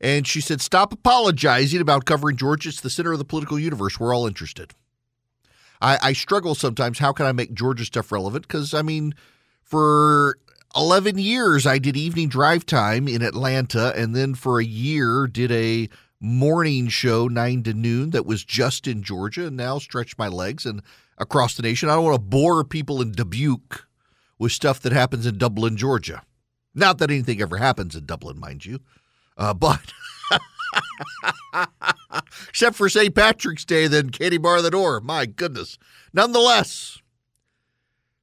And 0.00 0.26
she 0.26 0.40
said, 0.40 0.60
Stop 0.60 0.92
apologizing 0.92 1.80
about 1.80 2.04
covering 2.04 2.36
Georgia. 2.36 2.68
It's 2.68 2.80
the 2.80 2.90
center 2.90 3.12
of 3.12 3.18
the 3.18 3.24
political 3.24 3.58
universe. 3.58 3.98
We're 3.98 4.14
all 4.14 4.26
interested. 4.26 4.74
I, 5.80 5.98
I 6.02 6.12
struggle 6.12 6.54
sometimes. 6.54 6.98
How 6.98 7.12
can 7.12 7.26
I 7.26 7.32
make 7.32 7.54
Georgia 7.54 7.84
stuff 7.84 8.12
relevant? 8.12 8.46
Because, 8.46 8.74
I 8.74 8.82
mean, 8.82 9.14
for 9.62 10.38
11 10.76 11.18
years, 11.18 11.66
I 11.66 11.78
did 11.78 11.96
evening 11.96 12.28
drive 12.28 12.66
time 12.66 13.08
in 13.08 13.22
Atlanta. 13.22 13.92
And 13.96 14.14
then 14.14 14.34
for 14.34 14.60
a 14.60 14.64
year, 14.64 15.26
did 15.26 15.52
a 15.52 15.88
morning 16.20 16.88
show, 16.88 17.28
9 17.28 17.62
to 17.64 17.74
noon, 17.74 18.10
that 18.10 18.26
was 18.26 18.44
just 18.44 18.86
in 18.86 19.02
Georgia. 19.02 19.46
And 19.46 19.56
now 19.56 19.78
stretch 19.78 20.18
my 20.18 20.28
legs 20.28 20.66
and 20.66 20.82
across 21.16 21.56
the 21.56 21.62
nation. 21.62 21.88
I 21.88 21.94
don't 21.94 22.04
want 22.04 22.16
to 22.16 22.20
bore 22.20 22.64
people 22.64 23.00
in 23.00 23.12
Dubuque 23.12 23.86
with 24.38 24.52
stuff 24.52 24.80
that 24.80 24.92
happens 24.92 25.26
in 25.26 25.38
Dublin, 25.38 25.76
Georgia. 25.76 26.22
Not 26.74 26.98
that 26.98 27.10
anything 27.10 27.40
ever 27.40 27.56
happens 27.56 27.96
in 27.96 28.06
Dublin, 28.06 28.38
mind 28.38 28.64
you. 28.64 28.80
Uh, 29.38 29.54
but 29.54 29.92
except 32.48 32.76
for 32.76 32.88
St. 32.88 33.14
Patrick's 33.14 33.64
Day, 33.64 33.86
then 33.86 34.10
Katie 34.10 34.36
bar 34.36 34.60
the 34.60 34.70
door. 34.70 35.00
My 35.00 35.26
goodness. 35.26 35.78
Nonetheless, 36.12 37.00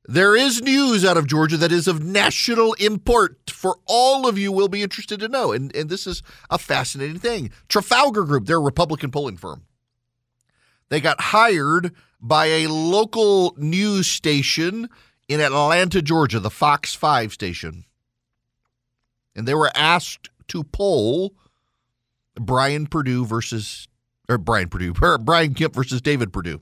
there 0.08 0.36
is 0.36 0.62
news 0.62 1.04
out 1.04 1.18
of 1.18 1.26
Georgia 1.26 1.58
that 1.58 1.72
is 1.72 1.88
of 1.88 2.04
national 2.04 2.74
import 2.74 3.50
for 3.50 3.78
all 3.86 4.28
of 4.28 4.38
you 4.38 4.52
will 4.52 4.68
be 4.68 4.84
interested 4.84 5.20
to 5.20 5.28
know. 5.28 5.52
And, 5.52 5.76
and 5.76 5.90
this 5.90 6.06
is 6.06 6.22
a 6.50 6.58
fascinating 6.58 7.18
thing. 7.18 7.52
Trafalgar 7.70 8.24
Group, 8.24 8.46
they're 8.46 8.58
a 8.58 8.62
Republican 8.62 9.10
polling 9.10 9.38
firm. 9.38 9.64
They 10.90 11.02
got 11.02 11.20
hired 11.20 11.94
by 12.22 12.46
a 12.46 12.68
local 12.68 13.56
news 13.58 14.08
station 14.08 14.90
in 15.28 15.42
Atlanta, 15.42 16.02
Georgia, 16.02 16.40
the 16.40 16.52
Fox 16.52 16.94
5 16.94 17.34
station. 17.34 17.86
And 19.36 19.48
they 19.48 19.56
were 19.56 19.72
asked 19.76 20.30
to 20.50 20.64
poll 20.64 21.34
Brian 22.36 22.88
Perdue 22.88 23.26
versus 23.26 23.88
or 24.28 24.38
Brian 24.38 24.70
Perdue, 24.70 24.94
Brian 25.20 25.54
Kemp 25.54 25.76
versus 25.76 26.02
David 26.02 26.34
Perdue. 26.34 26.62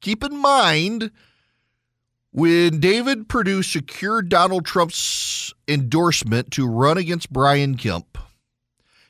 Keep 0.00 0.24
in 0.24 0.36
mind 0.36 1.10
when 2.32 2.80
David 2.80 3.28
Perdue 3.28 3.62
secured 3.62 4.28
Donald 4.28 4.64
Trump's 4.64 5.52
endorsement 5.68 6.50
to 6.52 6.66
run 6.66 6.96
against 6.96 7.32
Brian 7.32 7.76
Kemp, 7.76 8.16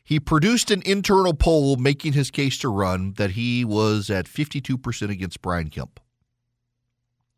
he 0.02 0.18
produced 0.18 0.70
an 0.70 0.82
internal 0.84 1.34
poll 1.34 1.76
making 1.76 2.14
his 2.14 2.30
case 2.30 2.58
to 2.58 2.68
run 2.68 3.12
that 3.12 3.32
he 3.32 3.64
was 3.64 4.10
at 4.10 4.26
52% 4.26 5.10
against 5.10 5.42
Brian 5.42 5.68
Kemp 5.68 6.00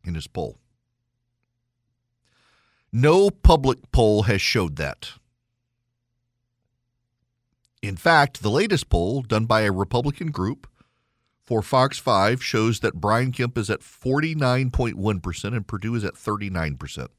in 0.03 0.15
his 0.15 0.25
poll. 0.25 0.57
No 2.91 3.29
public 3.29 3.91
poll 3.91 4.23
has 4.23 4.41
showed 4.41 4.77
that. 4.77 5.11
In 7.83 7.97
fact, 7.97 8.41
the 8.41 8.49
latest 8.49 8.87
poll 8.87 9.23
done 9.23 9.45
by 9.45 9.63
a 9.63 9.71
Republican 9.71 10.31
group 10.31 10.67
for 11.41 11.61
Fox 11.61 11.99
5 11.99 12.41
shows 12.41 12.79
that 12.79 13.01
Brian 13.01 13.33
Kemp 13.33 13.57
is 13.57 13.69
at 13.69 13.81
49.1% 13.81 15.43
and 15.43 15.67
Perdue 15.67 15.93
is 15.95 16.05
at 16.05 16.13
39%. 16.13 17.09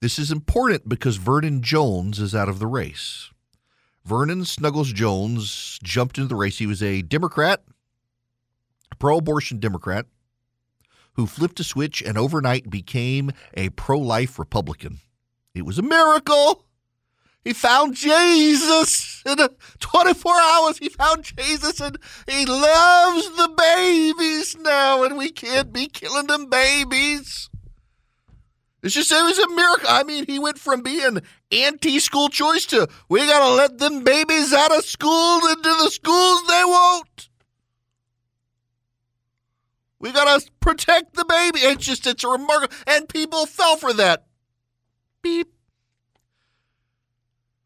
This 0.00 0.18
is 0.18 0.32
important 0.32 0.88
because 0.88 1.16
Vernon 1.16 1.60
Jones 1.60 2.18
is 2.18 2.34
out 2.34 2.48
of 2.48 2.58
the 2.58 2.66
race. 2.66 3.28
Vernon 4.06 4.46
Snuggles 4.46 4.94
Jones 4.94 5.78
jumped 5.82 6.16
into 6.16 6.28
the 6.28 6.34
race. 6.34 6.56
He 6.56 6.66
was 6.66 6.82
a 6.82 7.02
Democrat, 7.02 7.62
pro 8.98 9.18
abortion 9.18 9.58
Democrat, 9.58 10.06
who 11.16 11.26
flipped 11.26 11.60
a 11.60 11.64
switch 11.64 12.00
and 12.00 12.16
overnight 12.16 12.70
became 12.70 13.30
a 13.52 13.68
pro 13.68 13.98
life 13.98 14.38
Republican. 14.38 15.00
It 15.54 15.66
was 15.66 15.78
a 15.78 15.82
miracle. 15.82 16.64
He 17.44 17.52
found 17.52 17.94
Jesus 17.94 19.22
in 19.26 19.36
24 19.80 20.32
hours. 20.32 20.78
He 20.78 20.88
found 20.88 21.24
Jesus 21.24 21.80
and 21.80 21.98
he 22.28 22.46
loves 22.46 23.36
the 23.36 23.48
babies 23.56 24.56
now, 24.60 25.02
and 25.02 25.16
we 25.16 25.30
can't 25.30 25.72
be 25.72 25.88
killing 25.88 26.28
them 26.28 26.46
babies. 26.46 27.50
It's 28.82 28.94
just, 28.94 29.12
it 29.12 29.22
was 29.22 29.38
a 29.38 29.48
miracle. 29.48 29.88
I 29.88 30.02
mean, 30.02 30.26
he 30.26 30.38
went 30.38 30.58
from 30.58 30.82
being 30.82 31.20
anti 31.50 31.98
school 31.98 32.28
choice 32.28 32.66
to 32.66 32.88
we 33.08 33.26
got 33.26 33.46
to 33.46 33.54
let 33.54 33.78
them 33.78 34.02
babies 34.02 34.52
out 34.52 34.76
of 34.76 34.84
school 34.84 35.46
into 35.48 35.62
the 35.62 35.90
schools 35.90 36.46
they 36.46 36.62
won't. 36.64 37.28
We 40.00 40.10
got 40.10 40.40
to 40.40 40.50
protect 40.58 41.14
the 41.14 41.24
baby. 41.24 41.60
It's 41.60 41.86
just, 41.86 42.08
it's 42.08 42.24
a 42.24 42.28
remarkable, 42.28 42.74
and 42.88 43.08
people 43.08 43.46
fell 43.46 43.76
for 43.76 43.92
that. 43.92 44.26
Beep. 45.22 45.52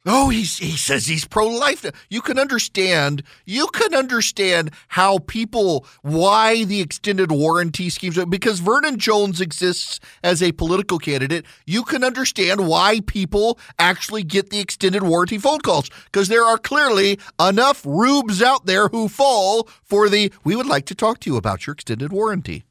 Oh, 0.08 0.28
he's, 0.28 0.58
he 0.58 0.76
says 0.76 1.06
he's 1.06 1.24
pro 1.24 1.48
life. 1.48 1.84
You 2.08 2.20
can 2.20 2.38
understand. 2.38 3.24
You 3.44 3.66
can 3.66 3.92
understand 3.92 4.70
how 4.86 5.18
people 5.18 5.84
why 6.02 6.62
the 6.62 6.80
extended 6.80 7.32
warranty 7.32 7.90
schemes 7.90 8.24
because 8.26 8.60
Vernon 8.60 8.98
Jones 8.98 9.40
exists 9.40 9.98
as 10.22 10.44
a 10.44 10.52
political 10.52 11.00
candidate. 11.00 11.44
You 11.66 11.82
can 11.82 12.04
understand 12.04 12.68
why 12.68 13.00
people 13.00 13.58
actually 13.80 14.22
get 14.22 14.50
the 14.50 14.60
extended 14.60 15.02
warranty 15.02 15.38
phone 15.38 15.58
calls 15.58 15.90
because 16.04 16.28
there 16.28 16.44
are 16.44 16.58
clearly 16.58 17.18
enough 17.40 17.84
rubes 17.84 18.40
out 18.40 18.66
there 18.66 18.86
who 18.86 19.08
fall 19.08 19.68
for 19.82 20.08
the. 20.08 20.32
We 20.44 20.54
would 20.54 20.66
like 20.66 20.86
to 20.86 20.94
talk 20.94 21.18
to 21.20 21.30
you 21.30 21.36
about 21.36 21.66
your 21.66 21.74
extended 21.74 22.12
warranty. 22.12 22.62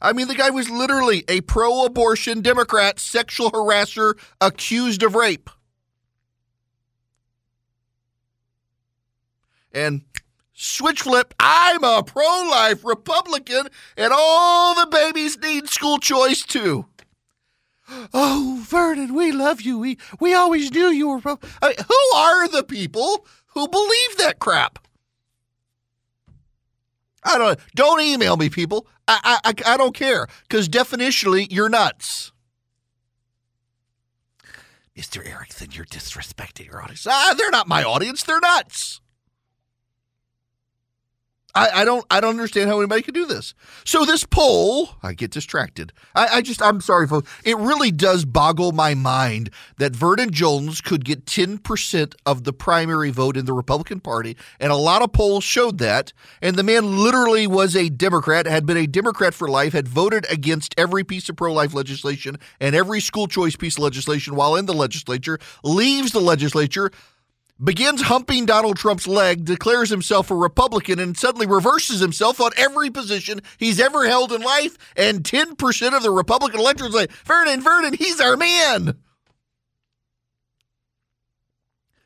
I 0.00 0.12
mean, 0.12 0.28
the 0.28 0.34
guy 0.34 0.50
was 0.50 0.68
literally 0.70 1.24
a 1.28 1.40
pro 1.42 1.84
abortion 1.84 2.40
Democrat, 2.42 2.98
sexual 2.98 3.50
harasser 3.50 4.18
accused 4.40 5.02
of 5.02 5.14
rape. 5.14 5.50
And 9.72 10.02
switch 10.52 11.02
flip, 11.02 11.34
I'm 11.40 11.82
a 11.82 12.02
pro 12.02 12.22
life 12.22 12.84
Republican, 12.84 13.68
and 13.96 14.12
all 14.14 14.74
the 14.74 14.86
babies 14.86 15.38
need 15.38 15.68
school 15.68 15.98
choice 15.98 16.42
too. 16.42 16.86
Oh, 18.14 18.62
Vernon, 18.66 19.14
we 19.14 19.30
love 19.32 19.60
you. 19.60 19.78
We 19.78 19.98
we 20.20 20.32
always 20.32 20.70
knew 20.70 20.88
you 20.88 21.08
were. 21.08 21.20
Pro- 21.20 21.38
I 21.60 21.68
mean, 21.68 21.76
who 21.86 22.16
are 22.16 22.48
the 22.48 22.62
people 22.62 23.26
who 23.48 23.68
believe 23.68 24.16
that 24.18 24.38
crap? 24.38 24.78
I 27.24 27.38
don't. 27.38 27.58
Don't 27.74 28.00
email 28.00 28.36
me, 28.36 28.48
people. 28.48 28.86
I 29.06 29.38
I 29.44 29.54
I 29.66 29.76
don't 29.76 29.94
care 29.94 30.26
because 30.48 30.68
definitionally 30.68 31.46
you're 31.50 31.68
nuts. 31.68 32.32
Mr. 34.96 35.26
Erickson, 35.28 35.70
you're 35.72 35.84
disrespecting 35.84 36.66
your 36.66 36.80
audience. 36.80 37.06
Ah, 37.08 37.34
they're 37.36 37.50
not 37.50 37.66
my 37.66 37.82
audience. 37.82 38.22
They're 38.22 38.40
nuts. 38.40 39.00
I, 41.54 41.82
I, 41.82 41.84
don't 41.84 42.04
I 42.10 42.20
don't 42.20 42.30
understand 42.30 42.68
how 42.68 42.78
anybody 42.78 43.02
could 43.02 43.14
do 43.14 43.26
this. 43.26 43.54
So 43.84 44.04
this 44.04 44.24
poll, 44.24 44.90
I 45.02 45.12
get 45.12 45.30
distracted. 45.30 45.92
I, 46.14 46.26
I, 46.26 46.42
just 46.42 46.60
I'm 46.60 46.80
sorry, 46.80 47.06
folks. 47.06 47.30
It 47.44 47.56
really 47.58 47.92
does 47.92 48.24
boggle 48.24 48.72
my 48.72 48.94
mind 48.94 49.50
that 49.78 49.94
Vernon 49.94 50.32
Jones 50.32 50.80
could 50.80 51.04
get 51.04 51.26
10% 51.26 52.14
of 52.26 52.44
the 52.44 52.52
primary 52.52 53.10
vote 53.10 53.36
in 53.36 53.44
the 53.44 53.52
Republican 53.52 54.00
Party, 54.00 54.36
and 54.58 54.72
a 54.72 54.76
lot 54.76 55.02
of 55.02 55.12
polls 55.12 55.44
showed 55.44 55.78
that. 55.78 56.12
And 56.42 56.56
the 56.56 56.64
man 56.64 56.98
literally 56.98 57.46
was 57.46 57.76
a 57.76 57.88
Democrat, 57.88 58.46
had 58.46 58.66
been 58.66 58.76
a 58.76 58.86
Democrat 58.86 59.32
for 59.32 59.48
life, 59.48 59.74
had 59.74 59.86
voted 59.86 60.26
against 60.30 60.74
every 60.76 61.04
piece 61.04 61.28
of 61.28 61.36
pro-life 61.36 61.72
legislation 61.72 62.36
and 62.60 62.74
every 62.74 63.00
school 63.00 63.28
choice 63.28 63.54
piece 63.54 63.76
of 63.76 63.84
legislation 63.84 64.34
while 64.34 64.56
in 64.56 64.66
the 64.66 64.72
legislature, 64.72 65.38
leaves 65.62 66.10
the 66.10 66.20
legislature 66.20 66.90
begins 67.62 68.02
humping 68.02 68.46
Donald 68.46 68.76
Trump's 68.76 69.06
leg, 69.06 69.44
declares 69.44 69.90
himself 69.90 70.30
a 70.30 70.34
Republican, 70.34 70.98
and 70.98 71.16
suddenly 71.16 71.46
reverses 71.46 72.00
himself 72.00 72.40
on 72.40 72.50
every 72.56 72.90
position 72.90 73.40
he's 73.58 73.80
ever 73.80 74.06
held 74.06 74.32
in 74.32 74.42
life. 74.42 74.76
And 74.96 75.22
10% 75.22 75.96
of 75.96 76.02
the 76.02 76.10
Republican 76.10 76.60
electorate 76.60 76.92
like, 76.92 77.12
Vernon, 77.24 77.60
Vernon, 77.60 77.94
he's 77.94 78.20
our 78.20 78.36
man. 78.36 78.96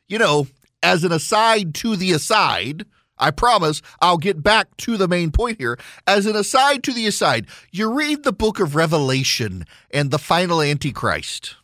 You 0.07 0.19
know, 0.19 0.47
as 0.83 1.05
an 1.05 1.13
aside 1.13 1.75
to 1.77 1.97
the 1.97 2.13
aside, 2.13 2.87
I 3.19 3.31
promise 3.31 3.83
I'll 4.01 4.19
get 4.19 4.43
back 4.43 4.77
to 4.79 4.97
the 4.97 5.09
main 5.09 5.31
point 5.33 5.59
here. 5.59 5.79
As 6.07 6.25
an 6.27 6.37
aside 6.37 6.83
to 6.85 6.93
the 6.93 7.07
aside, 7.07 7.47
you 7.73 7.93
read 7.93 8.23
the 8.23 8.33
book 8.33 8.61
of 8.61 8.75
Revelation 8.75 9.65
and 9.91 10.11
the 10.11 10.19
final 10.19 10.63
Antichrist. 10.63 11.57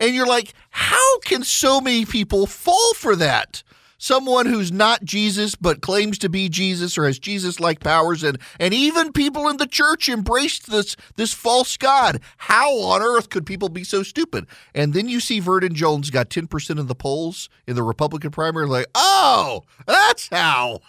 And 0.00 0.14
you're 0.14 0.26
like, 0.26 0.54
how 0.70 1.18
can 1.20 1.44
so 1.44 1.80
many 1.80 2.06
people 2.06 2.46
fall 2.46 2.94
for 2.94 3.14
that? 3.16 3.62
Someone 3.98 4.46
who's 4.46 4.72
not 4.72 5.04
Jesus 5.04 5.54
but 5.54 5.82
claims 5.82 6.16
to 6.20 6.30
be 6.30 6.48
Jesus 6.48 6.96
or 6.96 7.04
has 7.04 7.18
Jesus 7.18 7.60
like 7.60 7.80
powers 7.80 8.22
and 8.22 8.38
and 8.58 8.72
even 8.72 9.12
people 9.12 9.46
in 9.50 9.58
the 9.58 9.66
church 9.66 10.08
embraced 10.08 10.70
this 10.70 10.96
this 11.16 11.34
false 11.34 11.76
god. 11.76 12.22
How 12.38 12.74
on 12.78 13.02
earth 13.02 13.28
could 13.28 13.44
people 13.44 13.68
be 13.68 13.84
so 13.84 14.02
stupid? 14.02 14.46
And 14.74 14.94
then 14.94 15.06
you 15.06 15.20
see 15.20 15.38
Vernon 15.38 15.74
Jones 15.74 16.08
got 16.08 16.30
10% 16.30 16.78
of 16.78 16.88
the 16.88 16.94
polls 16.94 17.50
in 17.66 17.76
the 17.76 17.82
Republican 17.82 18.30
primary 18.30 18.66
like, 18.66 18.86
"Oh, 18.94 19.64
that's 19.86 20.28
how." 20.28 20.80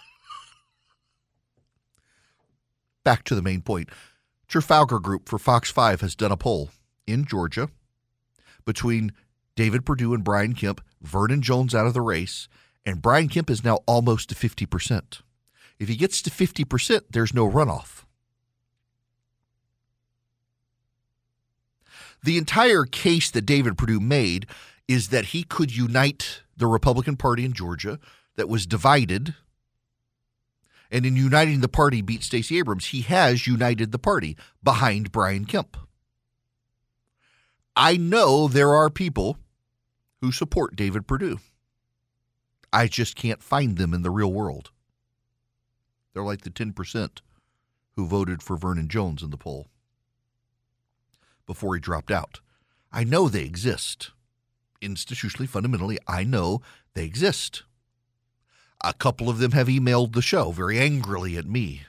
Back 3.04 3.24
to 3.24 3.34
the 3.34 3.42
main 3.42 3.60
point. 3.60 3.90
Trafalgar 4.48 5.00
Group 5.00 5.28
for 5.28 5.38
Fox 5.38 5.70
5 5.70 6.00
has 6.00 6.16
done 6.16 6.32
a 6.32 6.36
poll 6.38 6.70
in 7.06 7.26
Georgia 7.26 7.68
between 8.64 9.12
David 9.54 9.84
Perdue 9.84 10.14
and 10.14 10.24
Brian 10.24 10.54
Kemp, 10.54 10.80
Vernon 11.02 11.42
Jones 11.42 11.74
out 11.74 11.86
of 11.86 11.94
the 11.94 12.00
race, 12.00 12.48
and 12.84 13.02
Brian 13.02 13.28
Kemp 13.28 13.50
is 13.50 13.64
now 13.64 13.80
almost 13.86 14.28
to 14.30 14.34
50%. 14.34 15.20
If 15.78 15.88
he 15.88 15.96
gets 15.96 16.22
to 16.22 16.30
50%, 16.30 17.02
there's 17.10 17.34
no 17.34 17.48
runoff. 17.50 18.04
The 22.24 22.38
entire 22.38 22.84
case 22.84 23.30
that 23.32 23.46
David 23.46 23.76
Perdue 23.76 24.00
made 24.00 24.46
is 24.86 25.08
that 25.08 25.26
he 25.26 25.42
could 25.42 25.74
unite 25.76 26.42
the 26.56 26.66
Republican 26.66 27.16
Party 27.16 27.44
in 27.44 27.52
Georgia 27.52 27.98
that 28.36 28.48
was 28.48 28.66
divided. 28.66 29.34
And 30.90 31.04
in 31.04 31.16
uniting 31.16 31.60
the 31.60 31.68
party, 31.68 32.00
beat 32.00 32.22
Stacey 32.22 32.58
Abrams. 32.58 32.86
He 32.86 33.00
has 33.02 33.46
united 33.46 33.90
the 33.90 33.98
party 33.98 34.36
behind 34.62 35.10
Brian 35.10 35.46
Kemp. 35.46 35.76
I 37.76 37.96
know 37.96 38.48
there 38.48 38.74
are 38.74 38.90
people 38.90 39.38
who 40.20 40.30
support 40.30 40.76
David 40.76 41.06
Perdue. 41.06 41.38
I 42.72 42.86
just 42.86 43.16
can't 43.16 43.42
find 43.42 43.76
them 43.76 43.94
in 43.94 44.02
the 44.02 44.10
real 44.10 44.32
world. 44.32 44.70
They're 46.12 46.22
like 46.22 46.42
the 46.42 46.50
10% 46.50 47.20
who 47.96 48.06
voted 48.06 48.42
for 48.42 48.56
Vernon 48.56 48.88
Jones 48.88 49.22
in 49.22 49.30
the 49.30 49.36
poll 49.36 49.68
before 51.46 51.74
he 51.74 51.80
dropped 51.80 52.10
out. 52.10 52.40
I 52.92 53.04
know 53.04 53.28
they 53.28 53.44
exist. 53.44 54.10
Institutionally, 54.80 55.48
fundamentally, 55.48 55.98
I 56.06 56.24
know 56.24 56.60
they 56.94 57.04
exist. 57.04 57.62
A 58.84 58.92
couple 58.92 59.30
of 59.30 59.38
them 59.38 59.52
have 59.52 59.68
emailed 59.68 60.12
the 60.12 60.22
show 60.22 60.50
very 60.50 60.78
angrily 60.78 61.36
at 61.36 61.46
me. 61.46 61.82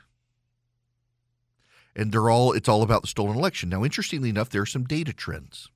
And 1.95 2.11
they're 2.11 2.29
all 2.29 2.53
it's 2.53 2.69
all 2.69 2.83
about 2.83 3.01
the 3.01 3.07
stolen 3.07 3.37
election. 3.37 3.69
Now, 3.69 3.83
interestingly 3.83 4.29
enough, 4.29 4.49
there 4.49 4.61
are 4.61 4.67
some 4.67 4.85
data 4.85 5.13
trends. 5.13 5.69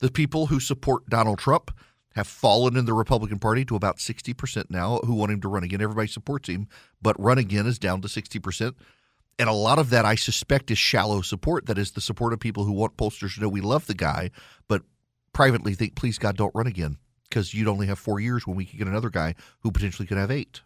The 0.00 0.10
people 0.10 0.46
who 0.46 0.60
support 0.60 1.08
Donald 1.08 1.38
Trump 1.38 1.70
have 2.14 2.26
fallen 2.26 2.76
in 2.76 2.86
the 2.86 2.94
Republican 2.94 3.38
Party 3.38 3.64
to 3.66 3.76
about 3.76 3.98
60% 3.98 4.70
now 4.70 4.98
who 5.04 5.14
want 5.14 5.30
him 5.30 5.40
to 5.42 5.48
run 5.48 5.62
again. 5.62 5.80
Everybody 5.80 6.08
supports 6.08 6.48
him, 6.48 6.68
but 7.00 7.20
run 7.20 7.38
again 7.38 7.66
is 7.66 7.78
down 7.78 8.00
to 8.02 8.08
60%. 8.08 8.74
And 9.38 9.48
a 9.48 9.52
lot 9.54 9.78
of 9.78 9.90
that, 9.90 10.04
I 10.04 10.16
suspect, 10.16 10.70
is 10.70 10.78
shallow 10.78 11.22
support. 11.22 11.66
That 11.66 11.78
is 11.78 11.92
the 11.92 12.00
support 12.00 12.32
of 12.32 12.40
people 12.40 12.64
who 12.64 12.72
want 12.72 12.96
pollsters 12.96 13.34
to 13.34 13.40
know 13.40 13.48
we 13.48 13.60
love 13.60 13.86
the 13.86 13.94
guy, 13.94 14.30
but 14.68 14.82
privately 15.32 15.74
think, 15.74 15.94
please, 15.94 16.18
God, 16.18 16.36
don't 16.36 16.54
run 16.54 16.66
again 16.66 16.98
because 17.28 17.54
you'd 17.54 17.68
only 17.68 17.86
have 17.86 17.98
four 17.98 18.20
years 18.20 18.46
when 18.46 18.56
we 18.56 18.64
could 18.64 18.78
get 18.78 18.88
another 18.88 19.08
guy 19.08 19.34
who 19.60 19.70
potentially 19.70 20.06
could 20.06 20.18
have 20.18 20.30
eight. 20.30 20.62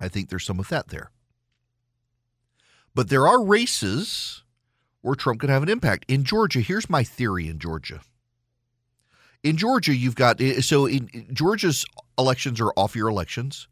I 0.00 0.08
think 0.08 0.28
there's 0.28 0.44
some 0.44 0.58
of 0.58 0.68
that 0.68 0.88
there. 0.88 1.10
But 2.94 3.08
there 3.08 3.28
are 3.28 3.42
races 3.42 4.42
where 5.02 5.14
Trump 5.14 5.40
could 5.40 5.50
have 5.50 5.62
an 5.62 5.68
impact. 5.68 6.04
In 6.08 6.24
Georgia, 6.24 6.60
here's 6.60 6.90
my 6.90 7.02
theory 7.02 7.48
in 7.48 7.58
Georgia 7.58 8.00
in 9.42 9.56
Georgia, 9.56 9.94
you've 9.94 10.14
got 10.14 10.40
so 10.60 10.86
in 10.86 11.26
Georgia's 11.32 11.84
elections 12.18 12.60
are 12.60 12.72
off 12.76 12.94
year 12.94 13.08
elections. 13.08 13.68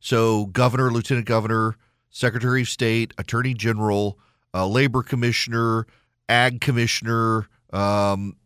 So 0.00 0.46
governor, 0.46 0.90
lieutenant 0.90 1.26
governor, 1.26 1.76
secretary 2.10 2.62
of 2.62 2.68
state, 2.68 3.14
attorney 3.16 3.54
general, 3.54 4.18
uh, 4.52 4.66
labor 4.66 5.02
commissioner, 5.02 5.86
ag 6.28 6.60
commissioner, 6.60 7.48
um, 7.72 8.36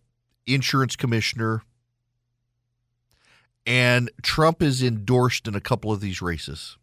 insurance 0.46 0.96
commissioner, 0.96 1.62
and 3.66 4.10
Trump 4.22 4.62
is 4.62 4.82
endorsed 4.82 5.48
in 5.48 5.54
a 5.54 5.60
couple 5.60 5.90
of 5.90 6.00
these 6.00 6.22
races. 6.22 6.76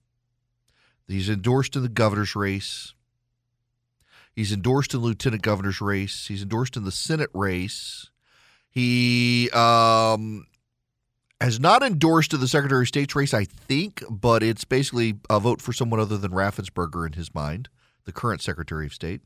He's 1.08 1.30
endorsed 1.30 1.78
in 1.78 1.84
the 1.84 1.90
governor's 1.90 2.36
race. 2.36 2.94
He's 4.38 4.54
endorsed 4.54 4.94
in 4.94 5.00
lieutenant 5.00 5.42
governor's 5.42 5.82
race. 5.82 6.28
He's 6.28 6.44
endorsed 6.44 6.78
in 6.78 6.84
the 6.84 6.92
Senate 6.92 7.32
race. 7.34 8.12
He 8.70 9.50
um, 9.50 10.46
has 11.42 11.60
not 11.60 11.82
endorsed 11.82 12.30
to 12.30 12.38
the 12.38 12.48
Secretary 12.48 12.84
of 12.84 12.88
State's 12.88 13.16
race, 13.16 13.34
I 13.34 13.46
think, 13.46 14.04
but 14.08 14.44
it's 14.44 14.64
basically 14.64 15.16
a 15.28 15.40
vote 15.40 15.60
for 15.60 15.74
someone 15.74 16.00
other 16.00 16.20
than 16.20 16.34
Raffensperger 16.34 17.08
in 17.08 17.14
his 17.14 17.34
mind, 17.34 17.70
the 18.06 18.12
current 18.12 18.44
Secretary 18.44 18.86
of 18.86 18.94
State. 18.94 19.22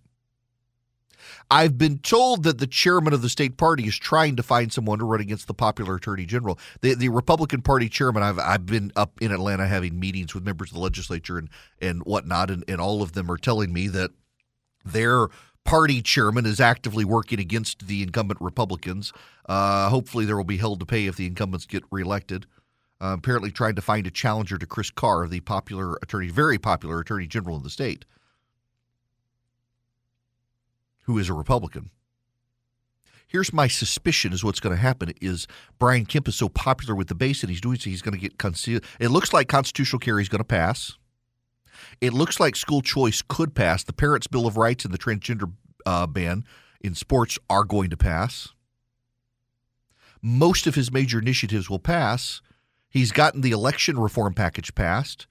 I've 1.51 1.77
been 1.77 1.97
told 1.97 2.43
that 2.43 2.59
the 2.59 2.65
chairman 2.65 3.11
of 3.11 3.21
the 3.21 3.27
state 3.27 3.57
party 3.57 3.87
is 3.87 3.97
trying 3.97 4.37
to 4.37 4.43
find 4.43 4.71
someone 4.71 4.99
to 4.99 5.05
run 5.05 5.19
against 5.19 5.45
the 5.45 5.53
popular 5.53 5.95
attorney 5.95 6.25
general. 6.25 6.57
The, 6.79 6.93
the 6.93 7.09
Republican 7.09 7.61
Party 7.61 7.89
chairman, 7.89 8.23
I've 8.23 8.39
I've 8.39 8.65
been 8.65 8.93
up 8.95 9.21
in 9.21 9.33
Atlanta 9.33 9.67
having 9.67 9.99
meetings 9.99 10.33
with 10.33 10.45
members 10.45 10.69
of 10.69 10.75
the 10.75 10.79
legislature 10.79 11.37
and 11.37 11.49
and 11.81 12.01
whatnot, 12.03 12.49
and, 12.49 12.63
and 12.69 12.79
all 12.79 13.03
of 13.03 13.11
them 13.11 13.29
are 13.29 13.37
telling 13.37 13.73
me 13.73 13.89
that 13.89 14.11
their 14.85 15.27
party 15.63 16.01
chairman 16.01 16.45
is 16.45 16.59
actively 16.59 17.05
working 17.05 17.39
against 17.39 17.87
the 17.87 18.01
incumbent 18.03 18.41
Republicans. 18.41 19.13
Uh, 19.47 19.89
hopefully, 19.89 20.25
there 20.25 20.37
will 20.37 20.43
be 20.43 20.57
hell 20.57 20.75
to 20.75 20.85
pay 20.85 21.07
if 21.07 21.15
the 21.15 21.25
incumbents 21.25 21.65
get 21.65 21.83
reelected. 21.91 22.45
Uh, 22.99 23.15
apparently, 23.17 23.51
trying 23.51 23.75
to 23.75 23.81
find 23.81 24.05
a 24.05 24.11
challenger 24.11 24.57
to 24.57 24.65
Chris 24.65 24.91
Carr, 24.91 25.27
the 25.27 25.39
popular 25.39 25.97
attorney, 26.03 26.29
very 26.29 26.57
popular 26.57 26.99
attorney 26.99 27.27
general 27.27 27.57
in 27.57 27.63
the 27.63 27.69
state, 27.69 28.05
who 31.01 31.17
is 31.17 31.29
a 31.29 31.33
Republican. 31.33 31.89
Here's 33.27 33.53
my 33.53 33.67
suspicion: 33.67 34.33
is 34.33 34.43
what's 34.43 34.59
going 34.59 34.75
to 34.75 34.81
happen 34.81 35.13
is 35.19 35.47
Brian 35.79 36.05
Kemp 36.05 36.27
is 36.27 36.35
so 36.35 36.49
popular 36.49 36.93
with 36.93 37.07
the 37.07 37.15
base 37.15 37.41
that 37.41 37.49
he's 37.49 37.61
doing 37.61 37.77
so 37.79 37.89
he's 37.89 38.01
going 38.01 38.13
to 38.13 38.19
get 38.19 38.37
concealed. 38.37 38.83
It 38.99 39.09
looks 39.09 39.33
like 39.33 39.47
constitutional 39.47 39.99
carry 39.99 40.21
is 40.21 40.29
going 40.29 40.39
to 40.39 40.43
pass. 40.43 40.97
It 41.99 42.13
looks 42.13 42.39
like 42.39 42.55
school 42.55 42.81
choice 42.81 43.21
could 43.21 43.53
pass. 43.53 43.83
The 43.83 43.93
Parents' 43.93 44.27
Bill 44.27 44.47
of 44.47 44.57
Rights 44.57 44.85
and 44.85 44.93
the 44.93 44.97
transgender 44.97 45.51
uh, 45.85 46.07
ban 46.07 46.45
in 46.81 46.95
sports 46.95 47.37
are 47.49 47.63
going 47.63 47.89
to 47.89 47.97
pass. 47.97 48.49
Most 50.21 50.67
of 50.67 50.75
his 50.75 50.91
major 50.91 51.19
initiatives 51.19 51.69
will 51.69 51.79
pass. 51.79 52.41
He's 52.89 53.11
gotten 53.11 53.41
the 53.41 53.51
election 53.51 53.97
reform 53.97 54.33
package 54.33 54.75
passed. 54.75 55.27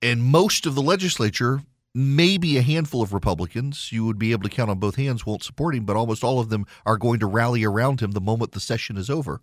And 0.00 0.22
most 0.22 0.66
of 0.66 0.74
the 0.74 0.82
legislature, 0.82 1.62
maybe 1.94 2.56
a 2.56 2.62
handful 2.62 3.02
of 3.02 3.12
Republicans, 3.12 3.90
you 3.92 4.04
would 4.04 4.18
be 4.18 4.32
able 4.32 4.42
to 4.42 4.54
count 4.54 4.70
on 4.70 4.78
both 4.78 4.96
hands, 4.96 5.24
won't 5.24 5.42
support 5.42 5.74
him, 5.74 5.84
but 5.84 5.96
almost 5.96 6.24
all 6.24 6.40
of 6.40 6.48
them 6.48 6.66
are 6.84 6.96
going 6.96 7.20
to 7.20 7.26
rally 7.26 7.64
around 7.64 8.00
him 8.00 8.12
the 8.12 8.20
moment 8.20 8.52
the 8.52 8.60
session 8.60 8.96
is 8.96 9.08
over. 9.08 9.40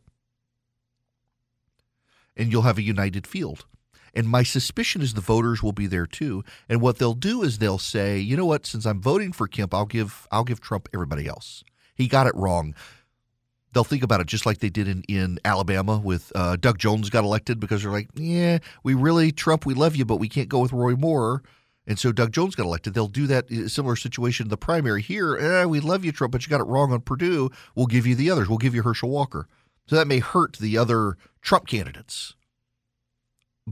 And 2.35 2.51
you'll 2.51 2.61
have 2.63 2.77
a 2.77 2.83
united 2.83 3.25
field. 3.25 3.65
And 4.13 4.27
my 4.27 4.43
suspicion 4.43 5.01
is 5.01 5.13
the 5.13 5.21
voters 5.21 5.61
will 5.61 5.71
be 5.71 5.87
there 5.87 6.05
too. 6.05 6.43
And 6.67 6.81
what 6.81 6.97
they'll 6.97 7.13
do 7.13 7.43
is 7.43 7.57
they'll 7.57 7.77
say, 7.77 8.19
you 8.19 8.35
know 8.35 8.45
what, 8.45 8.65
since 8.65 8.85
I'm 8.85 9.01
voting 9.01 9.31
for 9.31 9.47
Kemp, 9.47 9.73
I'll 9.73 9.85
give 9.85 10.27
I'll 10.31 10.43
give 10.43 10.61
Trump 10.61 10.89
everybody 10.93 11.27
else. 11.27 11.63
He 11.95 12.07
got 12.07 12.27
it 12.27 12.35
wrong. 12.35 12.75
They'll 13.73 13.83
think 13.83 14.01
about 14.01 14.19
it 14.19 14.27
just 14.27 14.45
like 14.45 14.59
they 14.59 14.69
did 14.69 14.87
in, 14.87 15.03
in 15.03 15.39
Alabama 15.45 15.99
with 15.99 16.31
uh, 16.33 16.55
Doug 16.55 16.79
Jones 16.79 17.09
got 17.11 17.23
elected 17.23 17.59
because 17.59 17.83
they're 17.83 17.91
like, 17.91 18.09
yeah, 18.15 18.57
we 18.83 18.95
really, 18.95 19.31
Trump, 19.31 19.65
we 19.65 19.75
love 19.75 19.95
you, 19.95 20.05
but 20.05 20.17
we 20.17 20.27
can't 20.27 20.49
go 20.49 20.59
with 20.59 20.73
Roy 20.73 20.95
Moore. 20.95 21.43
And 21.85 21.99
so 21.99 22.11
Doug 22.11 22.31
Jones 22.31 22.55
got 22.55 22.65
elected. 22.65 22.93
They'll 22.93 23.07
do 23.07 23.27
that 23.27 23.49
similar 23.67 23.95
situation 23.95 24.45
in 24.45 24.49
the 24.49 24.57
primary 24.57 25.01
here. 25.01 25.37
Eh, 25.37 25.65
we 25.65 25.79
love 25.79 26.05
you, 26.05 26.11
Trump, 26.11 26.31
but 26.31 26.45
you 26.45 26.49
got 26.49 26.61
it 26.61 26.67
wrong 26.67 26.91
on 26.91 27.01
Perdue. 27.01 27.49
We'll 27.75 27.87
give 27.87 28.07
you 28.07 28.15
the 28.15 28.31
others. 28.31 28.47
We'll 28.47 28.59
give 28.59 28.73
you 28.73 28.83
Herschel 28.83 29.09
Walker. 29.09 29.47
So 29.87 29.95
that 29.95 30.07
may 30.07 30.19
hurt 30.19 30.57
the 30.57 30.77
other 30.77 31.17
Trump 31.41 31.67
candidates 31.67 32.35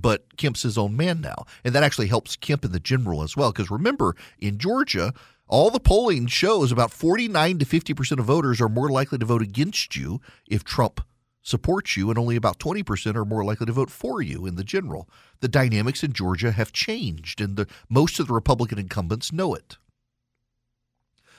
but 0.01 0.37
Kemp's 0.37 0.63
his 0.63 0.77
own 0.77 0.95
man 0.95 1.21
now. 1.21 1.45
And 1.63 1.73
that 1.75 1.83
actually 1.83 2.07
helps 2.07 2.35
Kemp 2.35 2.63
in 2.63 2.71
the 2.71 2.79
general 2.79 3.23
as 3.23 3.35
well. 3.35 3.51
Because 3.51 3.71
remember, 3.71 4.15
in 4.39 4.57
Georgia, 4.57 5.13
all 5.47 5.69
the 5.69 5.79
polling 5.79 6.27
shows 6.27 6.71
about 6.71 6.91
49 6.91 7.59
to 7.59 7.65
50% 7.65 8.19
of 8.19 8.25
voters 8.25 8.61
are 8.61 8.69
more 8.69 8.89
likely 8.89 9.17
to 9.17 9.25
vote 9.25 9.41
against 9.41 9.95
you 9.95 10.21
if 10.47 10.63
Trump 10.63 11.01
supports 11.41 11.95
you, 11.95 12.09
and 12.09 12.19
only 12.19 12.35
about 12.35 12.59
20% 12.59 13.15
are 13.15 13.23
more 13.23 13.45
likely 13.45 13.65
to 13.65 13.71
vote 13.71 13.89
for 13.89 14.21
you 14.21 14.45
in 14.45 14.55
the 14.55 14.65
general. 14.65 15.09
The 15.39 15.47
dynamics 15.47 16.03
in 16.03 16.11
Georgia 16.11 16.51
have 16.51 16.73
changed, 16.73 17.39
and 17.39 17.55
the, 17.55 17.67
most 17.87 18.19
of 18.19 18.27
the 18.27 18.33
Republican 18.33 18.77
incumbents 18.77 19.31
know 19.31 19.53
it. 19.53 19.77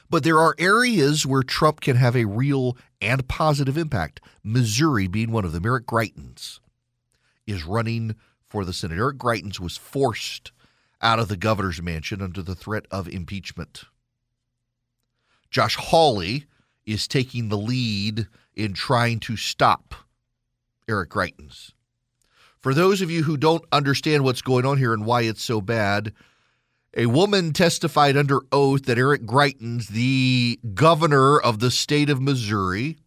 But 0.08 0.24
there 0.24 0.38
are 0.38 0.54
areas 0.58 1.26
where 1.26 1.42
Trump 1.42 1.82
can 1.82 1.96
have 1.96 2.16
a 2.16 2.24
real 2.24 2.78
and 3.02 3.28
positive 3.28 3.76
impact. 3.76 4.22
Missouri 4.42 5.06
being 5.06 5.30
one 5.30 5.44
of 5.44 5.52
them. 5.52 5.66
Eric 5.66 5.86
Greitens 5.86 6.60
is 7.46 7.64
running 7.64 8.16
for 8.48 8.64
the 8.64 8.72
Senate. 8.72 8.98
Eric 8.98 9.18
Greitens 9.18 9.60
was 9.60 9.76
forced 9.76 10.52
out 11.00 11.18
of 11.18 11.28
the 11.28 11.36
governor's 11.36 11.82
mansion 11.82 12.22
under 12.22 12.42
the 12.42 12.54
threat 12.54 12.86
of 12.90 13.08
impeachment. 13.08 13.84
Josh 15.50 15.76
Hawley 15.76 16.46
is 16.86 17.06
taking 17.06 17.48
the 17.48 17.58
lead 17.58 18.26
in 18.54 18.72
trying 18.72 19.20
to 19.20 19.36
stop 19.36 19.94
Eric 20.88 21.10
Greitens. 21.10 21.72
For 22.58 22.74
those 22.74 23.00
of 23.00 23.10
you 23.10 23.22
who 23.22 23.36
don't 23.36 23.64
understand 23.70 24.24
what's 24.24 24.42
going 24.42 24.66
on 24.66 24.78
here 24.78 24.92
and 24.92 25.06
why 25.06 25.22
it's 25.22 25.44
so 25.44 25.60
bad, 25.60 26.12
a 26.96 27.06
woman 27.06 27.52
testified 27.52 28.16
under 28.16 28.40
oath 28.50 28.84
that 28.86 28.98
Eric 28.98 29.22
Greitens, 29.22 29.88
the 29.88 30.58
governor 30.74 31.38
of 31.38 31.60
the 31.60 31.70
state 31.70 32.10
of 32.10 32.20
Missouri, 32.20 32.98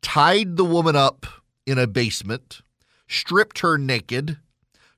tied 0.00 0.56
the 0.56 0.64
woman 0.64 0.94
up 0.94 1.26
in 1.66 1.78
a 1.78 1.86
basement, 1.86 2.60
stripped 3.08 3.60
her 3.60 3.78
naked, 3.78 4.38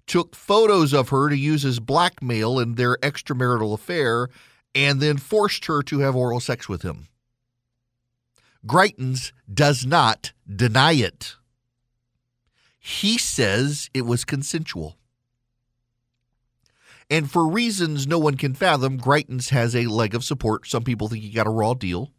took 0.07 0.37
photos 0.37 0.93
of 0.93 1.09
her 1.09 1.29
to 1.29 1.37
use 1.37 1.65
as 1.65 1.81
blackmail 1.81 2.59
in 2.59 2.75
their 2.75 2.97
extramarital 2.99 3.75
affair, 3.75 4.29
and 4.75 5.01
then 5.01 5.17
forced 5.17 5.65
her 5.67 5.83
to 5.83 6.01
have 6.01 6.15
oral 6.15 6.41
sex 6.41 6.69
with 6.69 6.83
him. 6.83 7.09
Greitens 8.67 9.33
does 9.53 9.87
not 9.87 10.33
deny 10.55 10.93
it. 10.93 11.37
He 12.79 13.19
says 13.19 13.91
it 13.95 14.03
was 14.03 14.25
consensual. 14.25 14.97
And 17.09 17.31
for 17.31 17.47
reasons 17.47 18.07
no 18.07 18.19
one 18.19 18.37
can 18.37 18.55
fathom, 18.55 18.99
Greitens 18.99 19.51
has 19.51 19.75
a 19.77 19.87
leg 19.87 20.15
of 20.15 20.25
support. 20.25 20.67
Some 20.67 20.83
people 20.83 21.09
think 21.09 21.23
he 21.23 21.31
got 21.31 21.47
a 21.47 21.51
raw 21.51 21.75
deal. 21.75 22.11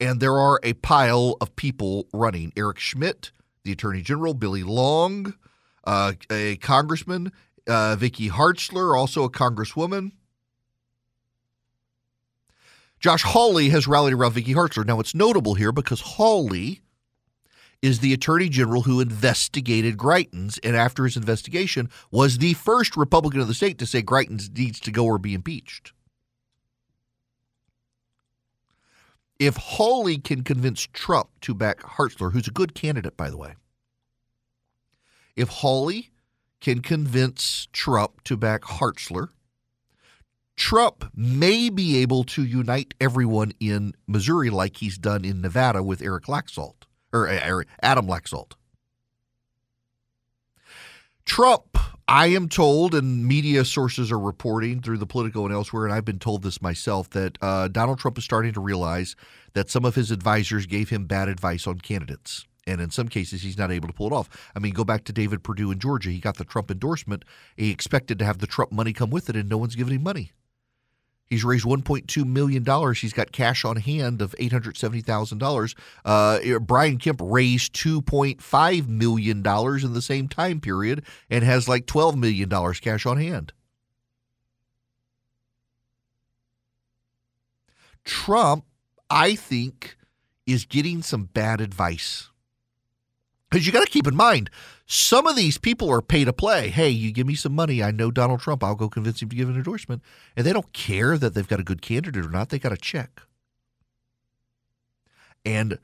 And 0.00 0.20
there 0.20 0.38
are 0.38 0.60
a 0.62 0.74
pile 0.74 1.36
of 1.40 1.56
people 1.56 2.06
running 2.12 2.52
Eric 2.56 2.78
Schmitt, 2.78 3.30
the 3.64 3.72
Attorney 3.72 4.02
General, 4.02 4.34
Billy 4.34 4.62
Long, 4.62 5.34
uh, 5.86 6.12
a 6.30 6.56
congressman, 6.56 7.32
uh, 7.66 7.96
Vicky 7.96 8.28
Hartzler, 8.28 8.96
also 8.96 9.24
a 9.24 9.30
congresswoman. 9.30 10.12
Josh 12.98 13.22
Hawley 13.22 13.68
has 13.68 13.86
rallied 13.86 14.14
around 14.14 14.32
Vicky 14.32 14.54
Hartzler. 14.54 14.84
Now, 14.84 15.00
it's 15.00 15.14
notable 15.14 15.54
here 15.54 15.72
because 15.72 16.00
Hawley 16.00 16.80
is 17.82 18.00
the 18.00 18.12
attorney 18.12 18.48
general 18.48 18.82
who 18.82 19.00
investigated 19.00 19.96
Greitens, 19.96 20.58
and 20.64 20.74
after 20.74 21.04
his 21.04 21.16
investigation, 21.16 21.90
was 22.10 22.38
the 22.38 22.54
first 22.54 22.96
Republican 22.96 23.40
of 23.40 23.48
the 23.48 23.54
state 23.54 23.78
to 23.78 23.86
say 23.86 24.02
Greitens 24.02 24.56
needs 24.56 24.80
to 24.80 24.90
go 24.90 25.04
or 25.04 25.18
be 25.18 25.34
impeached. 25.34 25.92
If 29.38 29.56
Hawley 29.56 30.16
can 30.16 30.42
convince 30.42 30.88
Trump 30.92 31.28
to 31.42 31.54
back 31.54 31.80
Hartzler, 31.80 32.32
who's 32.32 32.48
a 32.48 32.52
good 32.52 32.74
candidate, 32.74 33.18
by 33.18 33.28
the 33.28 33.36
way, 33.36 33.54
if 35.36 35.48
Hawley 35.48 36.10
can 36.60 36.80
convince 36.80 37.68
Trump 37.72 38.24
to 38.24 38.36
back 38.36 38.62
Hartzler, 38.62 39.28
Trump 40.56 41.10
may 41.14 41.68
be 41.68 41.98
able 41.98 42.24
to 42.24 42.44
unite 42.44 42.94
everyone 42.98 43.52
in 43.60 43.94
Missouri 44.06 44.48
like 44.48 44.78
he's 44.78 44.96
done 44.96 45.24
in 45.24 45.42
Nevada 45.42 45.82
with 45.82 46.00
Eric 46.00 46.24
Laxalt 46.24 46.84
or 47.12 47.28
uh, 47.28 47.62
Adam 47.82 48.06
Laxalt. 48.06 48.52
Trump, 51.26 51.76
I 52.08 52.28
am 52.28 52.48
told, 52.48 52.94
and 52.94 53.26
media 53.26 53.64
sources 53.64 54.12
are 54.12 54.18
reporting 54.18 54.80
through 54.80 54.98
the 54.98 55.06
Politico 55.06 55.44
and 55.44 55.52
elsewhere, 55.52 55.84
and 55.84 55.92
I've 55.92 56.04
been 56.04 56.20
told 56.20 56.42
this 56.42 56.62
myself, 56.62 57.10
that 57.10 57.36
uh, 57.42 57.68
Donald 57.68 57.98
Trump 57.98 58.16
is 58.16 58.24
starting 58.24 58.52
to 58.52 58.60
realize 58.60 59.16
that 59.52 59.68
some 59.68 59.84
of 59.84 59.96
his 59.96 60.10
advisors 60.10 60.66
gave 60.66 60.88
him 60.88 61.06
bad 61.06 61.28
advice 61.28 61.66
on 61.66 61.80
candidates. 61.80 62.46
And 62.66 62.80
in 62.80 62.90
some 62.90 63.08
cases, 63.08 63.42
he's 63.42 63.58
not 63.58 63.70
able 63.70 63.86
to 63.86 63.94
pull 63.94 64.08
it 64.08 64.12
off. 64.12 64.50
I 64.54 64.58
mean, 64.58 64.72
go 64.72 64.84
back 64.84 65.04
to 65.04 65.12
David 65.12 65.44
Perdue 65.44 65.70
in 65.70 65.78
Georgia. 65.78 66.10
He 66.10 66.18
got 66.18 66.36
the 66.36 66.44
Trump 66.44 66.70
endorsement. 66.70 67.24
He 67.56 67.70
expected 67.70 68.18
to 68.18 68.24
have 68.24 68.38
the 68.38 68.46
Trump 68.46 68.72
money 68.72 68.92
come 68.92 69.10
with 69.10 69.30
it, 69.30 69.36
and 69.36 69.48
no 69.48 69.56
one's 69.56 69.76
giving 69.76 69.94
him 69.94 70.02
money. 70.02 70.32
He's 71.26 71.44
raised 71.44 71.64
$1.2 71.64 72.24
million. 72.24 72.94
He's 72.94 73.12
got 73.12 73.32
cash 73.32 73.64
on 73.64 73.76
hand 73.76 74.22
of 74.22 74.34
$870,000. 74.38 75.74
Uh, 76.04 76.58
Brian 76.60 76.98
Kemp 76.98 77.20
raised 77.22 77.74
$2.5 77.74 78.88
million 78.88 79.38
in 79.38 79.92
the 79.92 80.02
same 80.02 80.28
time 80.28 80.60
period 80.60 81.04
and 81.28 81.42
has 81.42 81.68
like 81.68 81.86
$12 81.86 82.16
million 82.16 82.48
cash 82.74 83.06
on 83.06 83.18
hand. 83.18 83.52
Trump, 88.04 88.64
I 89.10 89.34
think, 89.34 89.96
is 90.46 90.64
getting 90.64 91.02
some 91.02 91.24
bad 91.24 91.60
advice. 91.60 92.30
Because 93.50 93.66
you 93.66 93.72
got 93.72 93.84
to 93.84 93.90
keep 93.90 94.06
in 94.06 94.16
mind, 94.16 94.50
some 94.86 95.26
of 95.26 95.36
these 95.36 95.56
people 95.56 95.90
are 95.90 96.02
pay 96.02 96.24
to 96.24 96.32
play. 96.32 96.68
Hey, 96.68 96.88
you 96.88 97.12
give 97.12 97.26
me 97.26 97.36
some 97.36 97.54
money. 97.54 97.82
I 97.82 97.92
know 97.92 98.10
Donald 98.10 98.40
Trump. 98.40 98.64
I'll 98.64 98.74
go 98.74 98.88
convince 98.88 99.22
him 99.22 99.28
to 99.28 99.36
give 99.36 99.48
an 99.48 99.56
endorsement. 99.56 100.02
And 100.36 100.44
they 100.44 100.52
don't 100.52 100.72
care 100.72 101.16
that 101.16 101.34
they've 101.34 101.46
got 101.46 101.60
a 101.60 101.64
good 101.64 101.80
candidate 101.80 102.24
or 102.24 102.30
not. 102.30 102.48
They 102.48 102.58
got 102.58 102.72
a 102.72 102.76
check. 102.76 103.22
And 105.44 105.78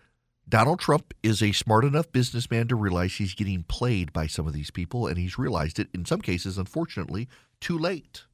Donald 0.49 0.81
Trump 0.81 1.15
is 1.23 1.41
a 1.41 1.53
smart 1.53 1.85
enough 1.85 2.11
businessman 2.11 2.67
to 2.69 2.75
realize 2.75 3.15
he's 3.15 3.35
getting 3.35 3.63
played 3.63 4.13
by 4.13 4.27
some 4.27 4.47
of 4.47 4.53
these 4.53 4.71
people, 4.73 5.07
and 5.07 5.17
he's 5.17 5.39
realized 5.39 5.79
it 5.79 5.89
in 5.95 6.05
some 6.05 6.21
cases, 6.21 6.59
unfortunately, 6.59 7.29
too 7.61 7.79
late. 7.79 8.25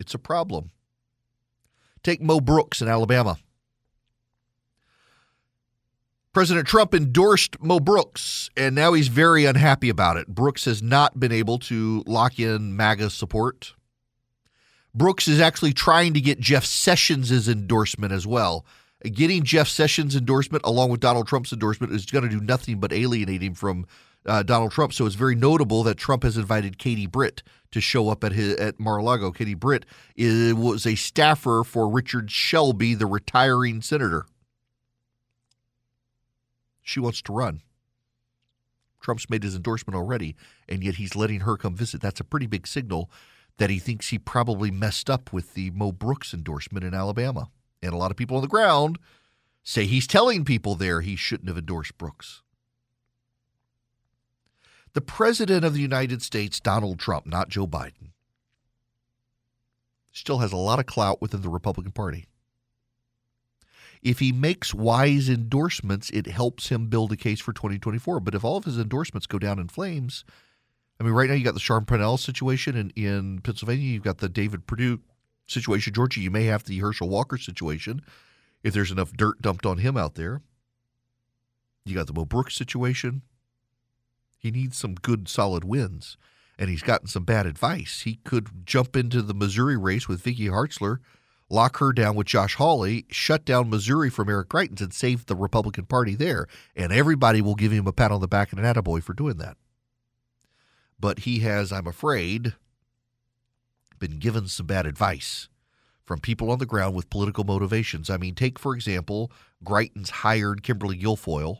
It's 0.00 0.14
a 0.14 0.18
problem. 0.18 0.72
Take 2.02 2.20
Mo 2.20 2.40
Brooks 2.40 2.82
in 2.82 2.88
Alabama. 2.88 3.38
President 6.32 6.68
Trump 6.68 6.94
endorsed 6.94 7.60
Mo 7.60 7.80
Brooks, 7.80 8.50
and 8.56 8.72
now 8.72 8.92
he's 8.92 9.08
very 9.08 9.46
unhappy 9.46 9.88
about 9.88 10.16
it. 10.16 10.28
Brooks 10.28 10.64
has 10.64 10.80
not 10.80 11.18
been 11.18 11.32
able 11.32 11.58
to 11.58 12.04
lock 12.06 12.38
in 12.38 12.76
MAGA 12.76 13.10
support. 13.10 13.74
Brooks 14.94 15.26
is 15.26 15.40
actually 15.40 15.72
trying 15.72 16.14
to 16.14 16.20
get 16.20 16.38
Jeff 16.38 16.64
Sessions' 16.64 17.48
endorsement 17.48 18.12
as 18.12 18.28
well. 18.28 18.64
Getting 19.02 19.42
Jeff 19.42 19.66
Sessions' 19.66 20.14
endorsement 20.14 20.64
along 20.64 20.90
with 20.90 21.00
Donald 21.00 21.26
Trump's 21.26 21.52
endorsement 21.52 21.92
is 21.92 22.06
going 22.06 22.22
to 22.22 22.30
do 22.30 22.40
nothing 22.40 22.78
but 22.78 22.92
alienate 22.92 23.42
him 23.42 23.54
from 23.54 23.86
uh, 24.24 24.44
Donald 24.44 24.70
Trump. 24.70 24.92
So 24.92 25.06
it's 25.06 25.16
very 25.16 25.34
notable 25.34 25.82
that 25.82 25.96
Trump 25.96 26.22
has 26.22 26.36
invited 26.36 26.78
Katie 26.78 27.06
Britt 27.06 27.42
to 27.72 27.80
show 27.80 28.08
up 28.08 28.22
at 28.22 28.32
his, 28.32 28.54
at 28.56 28.78
Mar-a-Lago. 28.78 29.32
Katie 29.32 29.54
Britt 29.54 29.84
is, 30.14 30.54
was 30.54 30.86
a 30.86 30.94
staffer 30.94 31.64
for 31.64 31.88
Richard 31.88 32.30
Shelby, 32.30 32.94
the 32.94 33.06
retiring 33.06 33.80
senator. 33.82 34.26
She 36.90 36.98
wants 36.98 37.22
to 37.22 37.32
run. 37.32 37.62
Trump's 39.00 39.30
made 39.30 39.44
his 39.44 39.54
endorsement 39.54 39.96
already, 39.96 40.34
and 40.68 40.82
yet 40.82 40.96
he's 40.96 41.14
letting 41.14 41.40
her 41.40 41.56
come 41.56 41.76
visit. 41.76 42.00
That's 42.00 42.18
a 42.18 42.24
pretty 42.24 42.48
big 42.48 42.66
signal 42.66 43.08
that 43.58 43.70
he 43.70 43.78
thinks 43.78 44.08
he 44.08 44.18
probably 44.18 44.72
messed 44.72 45.08
up 45.08 45.32
with 45.32 45.54
the 45.54 45.70
Mo 45.70 45.92
Brooks 45.92 46.34
endorsement 46.34 46.84
in 46.84 46.92
Alabama. 46.92 47.48
And 47.80 47.92
a 47.92 47.96
lot 47.96 48.10
of 48.10 48.16
people 48.16 48.36
on 48.36 48.42
the 48.42 48.48
ground 48.48 48.98
say 49.62 49.86
he's 49.86 50.08
telling 50.08 50.44
people 50.44 50.74
there 50.74 51.00
he 51.00 51.14
shouldn't 51.14 51.48
have 51.48 51.56
endorsed 51.56 51.96
Brooks. 51.96 52.42
The 54.92 55.00
President 55.00 55.64
of 55.64 55.74
the 55.74 55.80
United 55.80 56.22
States, 56.22 56.58
Donald 56.58 56.98
Trump, 56.98 57.24
not 57.24 57.50
Joe 57.50 57.68
Biden, 57.68 58.10
still 60.10 60.38
has 60.38 60.52
a 60.52 60.56
lot 60.56 60.80
of 60.80 60.86
clout 60.86 61.22
within 61.22 61.42
the 61.42 61.48
Republican 61.48 61.92
Party 61.92 62.26
if 64.02 64.18
he 64.18 64.32
makes 64.32 64.72
wise 64.72 65.28
endorsements, 65.28 66.10
it 66.10 66.26
helps 66.26 66.68
him 66.68 66.86
build 66.86 67.12
a 67.12 67.16
case 67.16 67.40
for 67.40 67.52
2024. 67.52 68.20
But 68.20 68.34
if 68.34 68.44
all 68.44 68.56
of 68.56 68.64
his 68.64 68.78
endorsements 68.78 69.26
go 69.26 69.38
down 69.38 69.58
in 69.58 69.68
flames, 69.68 70.24
I 70.98 71.04
mean, 71.04 71.12
right 71.12 71.28
now 71.28 71.34
you 71.34 71.44
got 71.44 71.54
the 71.54 71.60
Sean 71.60 71.84
Parnell 71.84 72.16
situation 72.16 72.76
in, 72.76 72.90
in 72.90 73.40
Pennsylvania, 73.40 73.90
you've 73.90 74.02
got 74.02 74.18
the 74.18 74.28
David 74.28 74.66
Perdue 74.66 75.00
situation. 75.46 75.92
Georgia, 75.92 76.20
you 76.20 76.30
may 76.30 76.44
have 76.44 76.64
the 76.64 76.78
Herschel 76.78 77.08
Walker 77.08 77.36
situation 77.36 78.00
if 78.62 78.72
there's 78.72 78.90
enough 78.90 79.12
dirt 79.12 79.42
dumped 79.42 79.66
on 79.66 79.78
him 79.78 79.96
out 79.96 80.14
there. 80.14 80.42
You 81.84 81.94
got 81.94 82.06
the 82.06 82.12
Mo 82.12 82.24
Brooks 82.24 82.56
situation. 82.56 83.22
He 84.38 84.50
needs 84.50 84.78
some 84.78 84.94
good, 84.94 85.28
solid 85.28 85.64
wins, 85.64 86.16
and 86.58 86.70
he's 86.70 86.82
gotten 86.82 87.08
some 87.08 87.24
bad 87.24 87.46
advice. 87.46 88.02
He 88.02 88.16
could 88.24 88.66
jump 88.66 88.96
into 88.96 89.20
the 89.20 89.34
Missouri 89.34 89.76
race 89.76 90.08
with 90.08 90.22
Vicky 90.22 90.46
Hartzler– 90.46 91.00
lock 91.50 91.78
her 91.78 91.92
down 91.92 92.14
with 92.14 92.28
Josh 92.28 92.54
Hawley, 92.54 93.04
shut 93.10 93.44
down 93.44 93.68
Missouri 93.68 94.08
from 94.08 94.30
Eric 94.30 94.48
Greitens, 94.48 94.80
and 94.80 94.94
save 94.94 95.26
the 95.26 95.36
Republican 95.36 95.84
Party 95.84 96.14
there. 96.14 96.46
And 96.74 96.92
everybody 96.92 97.42
will 97.42 97.56
give 97.56 97.72
him 97.72 97.86
a 97.86 97.92
pat 97.92 98.12
on 98.12 98.20
the 98.20 98.28
back 98.28 98.52
and 98.52 98.64
an 98.64 98.72
attaboy 98.72 99.02
for 99.02 99.12
doing 99.12 99.36
that. 99.38 99.56
But 100.98 101.20
he 101.20 101.40
has, 101.40 101.72
I'm 101.72 101.86
afraid, 101.86 102.54
been 103.98 104.18
given 104.18 104.46
some 104.46 104.66
bad 104.66 104.86
advice 104.86 105.48
from 106.04 106.20
people 106.20 106.50
on 106.50 106.58
the 106.58 106.66
ground 106.66 106.94
with 106.94 107.10
political 107.10 107.44
motivations. 107.44 108.10
I 108.10 108.16
mean, 108.16 108.34
take, 108.34 108.58
for 108.58 108.74
example, 108.74 109.30
Greitens 109.64 110.10
hired 110.10 110.62
Kimberly 110.62 110.98
Guilfoyle 110.98 111.58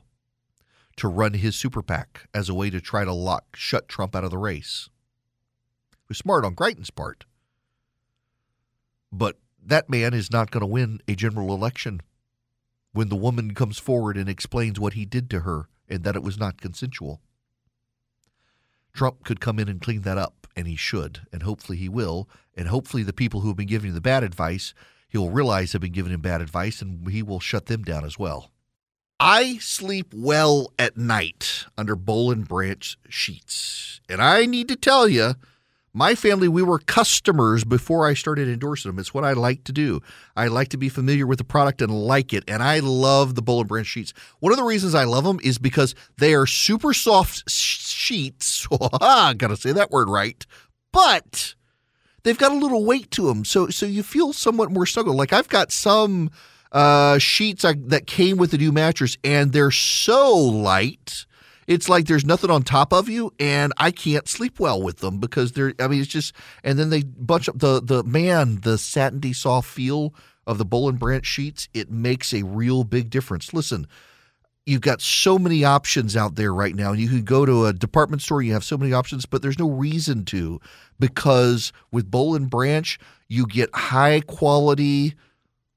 to 0.96 1.08
run 1.08 1.34
his 1.34 1.56
super 1.56 1.82
PAC 1.82 2.28
as 2.34 2.48
a 2.48 2.54
way 2.54 2.68
to 2.70 2.80
try 2.80 3.04
to 3.04 3.12
lock 3.12 3.56
shut 3.56 3.88
Trump 3.88 4.14
out 4.14 4.24
of 4.24 4.30
the 4.30 4.38
race. 4.38 4.88
It 5.92 6.08
was 6.08 6.18
smart 6.18 6.44
on 6.44 6.54
Greitens' 6.54 6.94
part. 6.94 7.24
But 9.12 9.38
that 9.64 9.90
man 9.90 10.14
is 10.14 10.30
not 10.30 10.50
going 10.50 10.62
to 10.62 10.66
win 10.66 11.00
a 11.06 11.14
general 11.14 11.54
election 11.54 12.00
when 12.92 13.08
the 13.08 13.16
woman 13.16 13.54
comes 13.54 13.78
forward 13.78 14.16
and 14.16 14.28
explains 14.28 14.80
what 14.80 14.94
he 14.94 15.04
did 15.04 15.30
to 15.30 15.40
her 15.40 15.68
and 15.88 16.04
that 16.04 16.16
it 16.16 16.22
was 16.22 16.38
not 16.38 16.60
consensual. 16.60 17.20
Trump 18.92 19.24
could 19.24 19.40
come 19.40 19.58
in 19.58 19.68
and 19.68 19.80
clean 19.80 20.02
that 20.02 20.18
up, 20.18 20.46
and 20.56 20.66
he 20.66 20.76
should, 20.76 21.20
and 21.32 21.42
hopefully 21.42 21.78
he 21.78 21.88
will. 21.88 22.28
And 22.56 22.68
hopefully, 22.68 23.02
the 23.02 23.12
people 23.12 23.40
who 23.40 23.48
have 23.48 23.56
been 23.56 23.68
giving 23.68 23.90
him 23.90 23.94
the 23.94 24.00
bad 24.00 24.24
advice, 24.24 24.74
he'll 25.08 25.30
realize 25.30 25.74
I've 25.74 25.80
been 25.80 25.92
giving 25.92 26.12
him 26.12 26.20
bad 26.20 26.40
advice 26.40 26.82
and 26.82 27.08
he 27.08 27.22
will 27.22 27.40
shut 27.40 27.66
them 27.66 27.82
down 27.82 28.04
as 28.04 28.18
well. 28.18 28.50
I 29.18 29.58
sleep 29.58 30.14
well 30.14 30.72
at 30.78 30.96
night 30.96 31.66
under 31.76 31.94
Boll 31.94 32.32
and 32.32 32.48
Branch 32.48 32.96
sheets. 33.08 34.00
And 34.08 34.22
I 34.22 34.46
need 34.46 34.66
to 34.68 34.76
tell 34.76 35.08
you, 35.08 35.34
my 35.92 36.14
family, 36.14 36.46
we 36.46 36.62
were 36.62 36.78
customers 36.78 37.64
before 37.64 38.06
I 38.06 38.14
started 38.14 38.48
endorsing 38.48 38.90
them. 38.90 38.98
It's 38.98 39.12
what 39.12 39.24
I 39.24 39.32
like 39.32 39.64
to 39.64 39.72
do. 39.72 40.00
I 40.36 40.46
like 40.46 40.68
to 40.68 40.76
be 40.76 40.88
familiar 40.88 41.26
with 41.26 41.38
the 41.38 41.44
product 41.44 41.82
and 41.82 41.92
like 41.92 42.32
it. 42.32 42.44
And 42.46 42.62
I 42.62 42.78
love 42.78 43.34
the 43.34 43.42
Boll 43.42 43.60
and 43.60 43.68
Branch 43.68 43.86
sheets. 43.86 44.12
One 44.38 44.52
of 44.52 44.58
the 44.58 44.64
reasons 44.64 44.94
I 44.94 45.04
love 45.04 45.24
them 45.24 45.40
is 45.42 45.58
because 45.58 45.94
they 46.18 46.34
are 46.34 46.46
super 46.46 46.94
soft 46.94 47.50
sheets. 47.50 48.68
I 49.00 49.34
gotta 49.34 49.56
say 49.56 49.72
that 49.72 49.90
word 49.90 50.08
right. 50.08 50.46
But 50.92 51.54
they've 52.22 52.38
got 52.38 52.52
a 52.52 52.56
little 52.56 52.84
weight 52.84 53.10
to 53.12 53.26
them. 53.26 53.44
So, 53.44 53.68
so 53.68 53.86
you 53.86 54.02
feel 54.02 54.32
somewhat 54.32 54.70
more 54.70 54.86
snuggled. 54.86 55.16
Like 55.16 55.32
I've 55.32 55.48
got 55.48 55.72
some 55.72 56.30
uh, 56.72 57.18
sheets 57.18 57.64
I, 57.64 57.74
that 57.86 58.06
came 58.06 58.36
with 58.36 58.52
the 58.52 58.58
new 58.58 58.72
mattress, 58.72 59.16
and 59.24 59.52
they're 59.52 59.70
so 59.70 60.36
light. 60.36 61.26
It's 61.70 61.88
like 61.88 62.06
there's 62.06 62.26
nothing 62.26 62.50
on 62.50 62.64
top 62.64 62.92
of 62.92 63.08
you, 63.08 63.32
and 63.38 63.72
I 63.76 63.92
can't 63.92 64.26
sleep 64.26 64.58
well 64.58 64.82
with 64.82 64.96
them 64.96 65.18
because 65.18 65.52
they're. 65.52 65.72
I 65.78 65.86
mean, 65.86 66.00
it's 66.00 66.10
just. 66.10 66.34
And 66.64 66.76
then 66.76 66.90
they 66.90 67.04
bunch 67.04 67.48
up 67.48 67.60
the 67.60 67.80
the 67.80 68.02
man 68.02 68.62
the 68.62 68.76
satiny 68.76 69.32
soft 69.32 69.68
feel 69.68 70.12
of 70.48 70.58
the 70.58 70.64
Boll 70.64 70.88
and 70.88 70.98
Branch 70.98 71.24
sheets. 71.24 71.68
It 71.72 71.88
makes 71.88 72.34
a 72.34 72.42
real 72.42 72.82
big 72.82 73.08
difference. 73.08 73.54
Listen, 73.54 73.86
you've 74.66 74.80
got 74.80 75.00
so 75.00 75.38
many 75.38 75.62
options 75.62 76.16
out 76.16 76.34
there 76.34 76.52
right 76.52 76.74
now. 76.74 76.90
You 76.90 77.08
can 77.08 77.22
go 77.22 77.46
to 77.46 77.66
a 77.66 77.72
department 77.72 78.20
store, 78.20 78.42
you 78.42 78.52
have 78.52 78.64
so 78.64 78.76
many 78.76 78.92
options, 78.92 79.24
but 79.24 79.40
there's 79.40 79.58
no 79.60 79.70
reason 79.70 80.24
to 80.24 80.60
because 80.98 81.72
with 81.92 82.10
Boll 82.10 82.34
and 82.34 82.50
Branch, 82.50 82.98
you 83.28 83.46
get 83.46 83.72
high 83.72 84.22
quality 84.22 85.14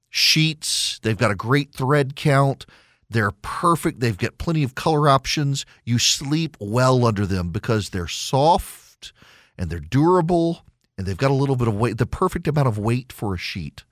sheets. 0.09 0.99
They've 1.03 1.15
got 1.15 1.29
a 1.29 1.35
great 1.35 1.71
thread 1.71 2.15
count. 2.15 2.65
They're 3.13 3.31
perfect. 3.31 3.99
They've 3.99 4.17
got 4.17 4.39
plenty 4.39 4.63
of 4.63 4.73
color 4.73 5.07
options. 5.07 5.65
You 5.85 5.99
sleep 5.99 6.57
well 6.59 7.05
under 7.05 7.27
them 7.27 7.51
because 7.51 7.89
they're 7.89 8.07
soft 8.07 9.13
and 9.55 9.69
they're 9.69 9.79
durable 9.79 10.65
and 10.97 11.05
they've 11.05 11.15
got 11.15 11.29
a 11.29 11.35
little 11.35 11.55
bit 11.55 11.67
of 11.67 11.75
weight, 11.75 11.99
the 11.99 12.07
perfect 12.07 12.47
amount 12.47 12.67
of 12.67 12.79
weight 12.79 13.13
for 13.13 13.35
a 13.35 13.37
sheet. 13.37 13.83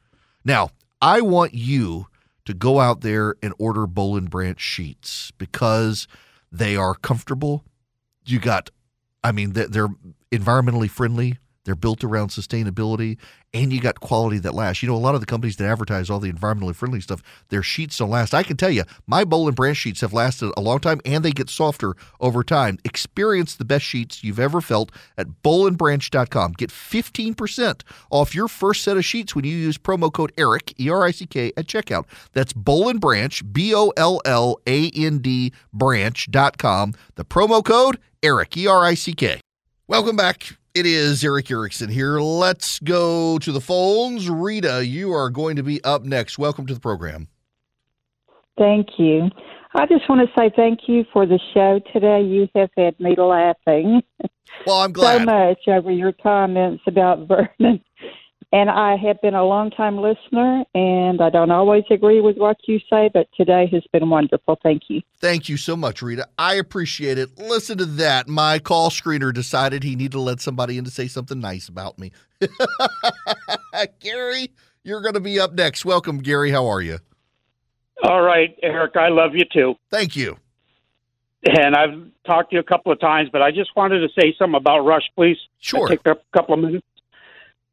Now, 0.44 0.72
I 1.02 1.22
want 1.22 1.54
you 1.54 2.08
to 2.46 2.56
go 2.56 2.80
out 2.80 3.02
there 3.02 3.36
and 3.44 3.54
order 3.60 3.86
Boll 3.86 4.18
and 4.18 4.30
Branch 4.30 4.60
sheets 4.60 5.32
because 5.38 6.08
they 6.52 6.76
are 6.76 6.96
comfortable. 6.96 7.64
You 8.26 8.40
got, 8.40 8.72
I 9.24 9.32
mean, 9.32 9.54
they're 9.54 9.90
environmentally 10.32 10.90
friendly. 10.90 11.38
They're 11.64 11.76
built 11.76 12.04
around 12.04 12.30
sustainability, 12.30 13.18
and 13.54 13.72
you 13.72 13.80
got 13.80 14.00
quality 14.00 14.40
that 14.40 14.56
lasts. 14.56 14.82
You 14.82 14.90
know, 14.90 14.96
a 14.96 14.98
lot 14.98 15.14
of 15.14 15.22
the 15.22 15.28
companies 15.28 15.58
that 15.58 15.70
advertise 15.70 16.10
all 16.10 16.20
the 16.20 16.32
environmentally 16.32 16.76
friendly 16.76 17.02
stuff, 17.02 17.22
their 17.50 17.62
sheets 17.62 17.98
don't 17.98 18.10
last. 18.10 18.34
I 18.34 18.42
can 18.44 18.58
tell 18.58 18.72
you, 18.72 18.84
my 19.06 19.24
Boll 19.24 19.48
and 19.48 19.56
Branch 19.56 19.78
sheets 19.78 20.02
have 20.02 20.14
lasted 20.14 20.52
a 20.58 20.62
long 20.62 20.80
time, 20.80 21.02
and 21.06 21.24
they 21.24 21.32
get 21.32 21.50
softer 21.50 21.94
over 22.20 22.44
time. 22.44 22.80
Experience 22.84 23.56
the 23.56 23.66
best 23.66 23.86
sheets 23.86 24.24
you've 24.24 24.40
ever 24.40 24.60
felt 24.60 24.92
at 25.18 25.28
bollandbranch.com. 25.44 26.54
Get 26.54 26.72
15% 26.72 27.82
off 28.10 28.34
your 28.34 28.48
first 28.48 28.84
set 28.84 28.98
of 28.98 29.06
sheets 29.06 29.36
when 29.36 29.46
you 29.46 29.56
use 29.56 29.78
promo 29.78 30.12
code 30.12 30.32
ERIC, 30.38 30.80
E 30.80 30.90
R 30.90 31.04
I 31.04 31.12
C 31.12 31.28
K, 31.28 31.52
at 31.58 31.68
checkout. 31.68 32.06
That's 32.34 32.54
Boll 32.54 32.90
and 32.90 33.00
Branch, 33.00 33.54
B 33.54 33.76
O 33.76 33.92
L 33.98 34.20
L 34.26 34.58
A 34.66 34.90
N 34.90 35.20
D, 35.20 35.54
branch.com. 35.72 36.94
The 37.16 37.26
promo 37.26 37.64
code 37.64 38.00
ERIC, 38.24 38.58
E 38.58 38.68
R 38.68 38.84
I 38.84 38.96
C 38.96 39.14
K. 39.14 39.40
Welcome 39.88 40.16
back. 40.16 40.56
It 40.74 40.86
is 40.86 41.24
Erick 41.24 41.52
Erickson 41.52 41.90
here. 41.90 42.20
Let's 42.22 42.80
go 42.80 43.38
to 43.40 43.52
the 43.52 43.60
phones. 43.60 44.30
Rita, 44.30 44.86
you 44.86 45.12
are 45.12 45.30
going 45.30 45.58
to 45.58 45.64
be 45.64 45.84
up 45.84 46.04
next. 46.04 46.38
Welcome 46.40 46.66
to 46.68 46.74
the 46.74 46.80
program. 46.80 47.28
Thank 48.58 48.88
you. 48.98 49.30
I 49.74 49.86
just 49.86 50.08
want 50.10 50.22
to 50.28 50.34
say 50.40 50.50
thank 50.56 50.82
you 50.88 51.04
for 51.12 51.26
the 51.26 51.40
show 51.54 51.80
today. 51.92 52.22
You 52.22 52.48
have 52.56 52.70
had 52.78 52.98
me 53.00 53.16
laughing 53.18 54.02
Well, 54.66 54.78
I'm 54.78 54.92
glad. 54.94 55.20
so 55.20 55.26
much 55.26 55.60
over 55.68 55.92
your 55.92 56.14
comments 56.14 56.84
about 56.88 57.28
Vernon. 57.60 57.82
And 58.54 58.70
I 58.70 58.98
have 58.98 59.22
been 59.22 59.34
a 59.34 59.46
long 59.46 59.72
time 59.72 59.98
listener, 59.98 60.66
and 60.76 61.22
I 61.22 61.30
don't 61.30 61.52
always 61.52 61.86
agree 61.90 62.20
with 62.20 62.36
what 62.36 62.58
you 62.68 62.80
say, 62.90 63.10
but 63.14 63.30
today 63.38 63.66
has 63.72 63.84
been 63.94 64.10
wonderful. 64.10 64.60
Thank 64.62 64.84
you. 64.90 65.02
Thank 65.20 65.48
you 65.48 65.56
so 65.56 65.78
much, 65.78 66.02
Rita. 66.02 66.28
I 66.38 66.56
appreciate 66.56 67.18
it. 67.18 67.38
Listen 67.38 67.78
to 67.78 67.86
that. 67.86 68.28
My 68.28 68.60
call 68.60 68.90
screener 68.90 69.34
decided 69.34 69.84
he 69.84 69.96
needed 69.96 70.12
to 70.14 70.20
let 70.20 70.42
somebody 70.42 70.78
in 70.78 70.84
to 70.84 70.92
say 70.92 71.08
something 71.08 71.40
nice 71.40 71.70
about 71.70 71.98
me. 71.98 72.12
Gary, 74.02 74.52
you're 74.84 75.02
going 75.02 75.14
to 75.14 75.22
be 75.22 75.40
up 75.40 75.54
next. 75.54 75.86
Welcome, 75.86 76.18
Gary. 76.18 76.52
How 76.52 76.68
are 76.68 76.82
you? 76.82 77.00
All 78.04 78.22
right, 78.22 78.54
Erick, 78.62 78.98
I 78.98 79.08
love 79.10 79.34
you 79.34 79.46
too. 79.46 79.76
Thank 79.90 80.18
you. 80.18 80.38
And 81.44 81.76
I've 81.76 82.12
talked 82.26 82.50
to 82.50 82.56
you 82.58 82.60
a 82.60 82.64
couple 82.64 82.92
of 82.92 83.00
times, 83.00 83.30
but 83.32 83.42
I 83.42 83.52
just 83.52 83.76
wanted 83.76 84.00
to 84.02 84.10
say 84.20 84.36
something 84.38 84.56
about 84.56 84.82
Rush, 84.82 85.10
please. 85.16 85.38
Sure. 85.60 85.88
Take 85.88 86.06
a 86.06 86.18
couple 86.34 86.54
of 86.54 86.60
minutes. 86.60 86.86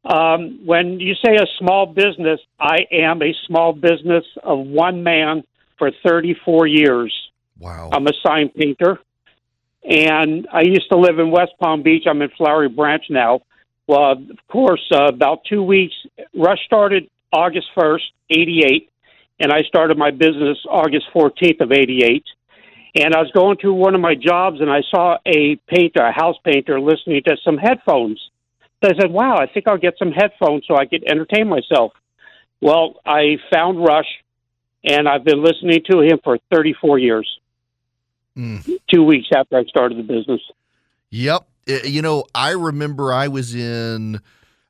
Um, 0.05 0.65
when 0.65 0.99
you 0.99 1.13
say 1.15 1.35
a 1.35 1.45
small 1.57 1.85
business, 1.85 2.39
I 2.59 2.87
am 2.91 3.21
a 3.21 3.33
small 3.47 3.73
business 3.73 4.23
of 4.43 4.59
one 4.59 5.03
man 5.03 5.43
for 5.77 5.91
34 6.03 6.67
years. 6.67 7.13
Wow. 7.59 7.89
I'm 7.91 8.07
a 8.07 8.13
sign 8.25 8.49
painter. 8.49 8.99
And 9.83 10.47
I 10.51 10.61
used 10.61 10.89
to 10.89 10.97
live 10.97 11.19
in 11.19 11.31
West 11.31 11.53
Palm 11.59 11.83
Beach. 11.83 12.03
I'm 12.07 12.21
in 12.21 12.29
Flowery 12.37 12.69
Branch 12.69 13.03
now. 13.09 13.41
Well, 13.87 14.11
of 14.11 14.47
course, 14.47 14.85
uh, 14.93 15.05
about 15.05 15.45
two 15.45 15.63
weeks. 15.63 15.95
Rush 16.35 16.63
started 16.65 17.09
August 17.31 17.67
1st, 17.75 18.03
88, 18.29 18.89
and 19.39 19.51
I 19.51 19.63
started 19.63 19.97
my 19.97 20.11
business 20.11 20.57
August 20.69 21.05
14th 21.13 21.61
of 21.61 21.71
88. 21.71 22.23
And 22.95 23.15
I 23.15 23.19
was 23.19 23.31
going 23.31 23.57
to 23.61 23.73
one 23.73 23.95
of 23.95 24.01
my 24.01 24.15
jobs, 24.15 24.61
and 24.61 24.69
I 24.69 24.81
saw 24.89 25.17
a 25.25 25.55
painter, 25.67 26.01
a 26.03 26.11
house 26.11 26.37
painter, 26.43 26.79
listening 26.79 27.21
to 27.23 27.37
some 27.43 27.57
headphones. 27.57 28.19
So 28.83 28.89
I 28.89 28.99
said, 28.99 29.11
wow, 29.11 29.35
I 29.37 29.47
think 29.47 29.67
I'll 29.67 29.77
get 29.77 29.95
some 29.99 30.11
headphones 30.11 30.63
so 30.67 30.75
I 30.75 30.85
could 30.85 31.03
entertain 31.05 31.49
myself. 31.49 31.91
Well, 32.61 32.95
I 33.05 33.37
found 33.51 33.83
Rush, 33.83 34.07
and 34.83 35.07
I've 35.07 35.23
been 35.25 35.43
listening 35.43 35.81
to 35.91 36.01
him 36.01 36.19
for 36.23 36.37
34 36.53 36.99
years 36.99 37.27
Mm. 38.37 38.79
two 38.89 39.03
weeks 39.03 39.27
after 39.35 39.57
I 39.57 39.63
started 39.65 39.97
the 39.97 40.03
business. 40.03 40.39
Yep. 41.09 41.45
Uh, 41.69 41.73
You 41.83 42.01
know, 42.01 42.23
I 42.33 42.51
remember 42.51 43.11
I 43.11 43.27
was 43.27 43.53
in, 43.53 44.21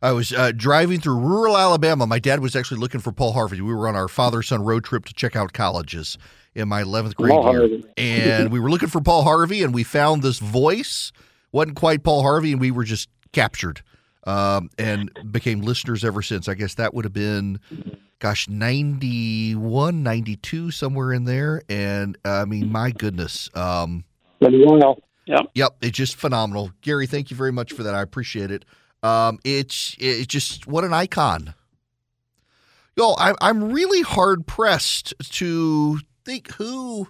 I 0.02 0.12
was 0.14 0.32
uh, 0.34 0.52
driving 0.56 1.00
through 1.00 1.20
rural 1.20 1.56
Alabama. 1.56 2.08
My 2.08 2.18
dad 2.18 2.40
was 2.40 2.56
actually 2.56 2.80
looking 2.80 3.00
for 3.02 3.12
Paul 3.12 3.34
Harvey. 3.34 3.62
We 3.62 3.74
were 3.74 3.88
on 3.88 3.96
our 3.96 4.08
father 4.08 4.42
son 4.42 4.64
road 4.64 4.86
trip 4.86 5.06
to 5.06 5.14
check 5.14 5.36
out 5.36 5.54
colleges 5.54 6.18
in 6.56 6.68
my 6.68 6.82
11th 6.82 7.16
grade 7.16 7.32
Paul 7.32 7.52
year. 7.52 7.60
Harvey. 7.60 7.84
And 7.98 8.52
we 8.52 8.60
were 8.60 8.72
looking 8.72 8.90
for 8.90 9.02
Paul 9.02 9.24
Harvey, 9.24 9.62
and 9.62 9.72
we 9.72 9.84
found 9.84 10.24
this 10.24 10.40
voice. 10.40 11.12
Wasn't 11.52 11.76
quite 11.76 12.02
Paul 12.04 12.24
Harvey, 12.24 12.54
and 12.54 12.62
we 12.62 12.72
were 12.72 12.86
just 12.86 13.08
captured 13.34 13.82
um, 14.26 14.70
and 14.78 15.12
became 15.32 15.62
listeners 15.62 16.04
ever 16.04 16.22
since. 16.22 16.48
I 16.48 16.54
guess 16.54 16.76
that 16.76 16.94
would 16.94 17.06
have 17.06 17.14
been, 17.14 17.60
gosh, 18.20 18.48
91, 18.48 20.04
92, 20.04 20.72
somewhere 20.72 21.14
in 21.14 21.26
there. 21.26 21.62
And 21.70 22.18
uh, 22.26 22.42
I 22.42 22.46
mean, 22.46 22.72
my 22.72 22.92
goodness. 22.92 23.50
Um, 23.54 24.04
while. 24.40 25.00
Yeah. 25.26 25.42
Yep, 25.54 25.78
it's 25.82 25.98
just 25.98 26.16
phenomenal. 26.16 26.72
Gary, 26.82 27.06
thank 27.06 27.30
you 27.30 27.38
very 27.38 27.52
much 27.52 27.74
for 27.74 27.84
that. 27.84 27.94
I 27.94 28.02
appreciate 28.02 28.50
it. 28.50 28.66
Um, 29.04 29.40
it's 29.46 29.96
it's 30.00 30.28
just 30.28 30.68
what 30.68 30.84
an 30.84 30.94
icon. 30.94 31.54
Yo, 32.98 33.16
I'm 33.18 33.36
I'm 33.40 33.72
really 33.72 34.02
hard 34.02 34.48
pressed 34.48 35.14
to 35.20 36.00
think 36.26 36.52
who 36.54 37.08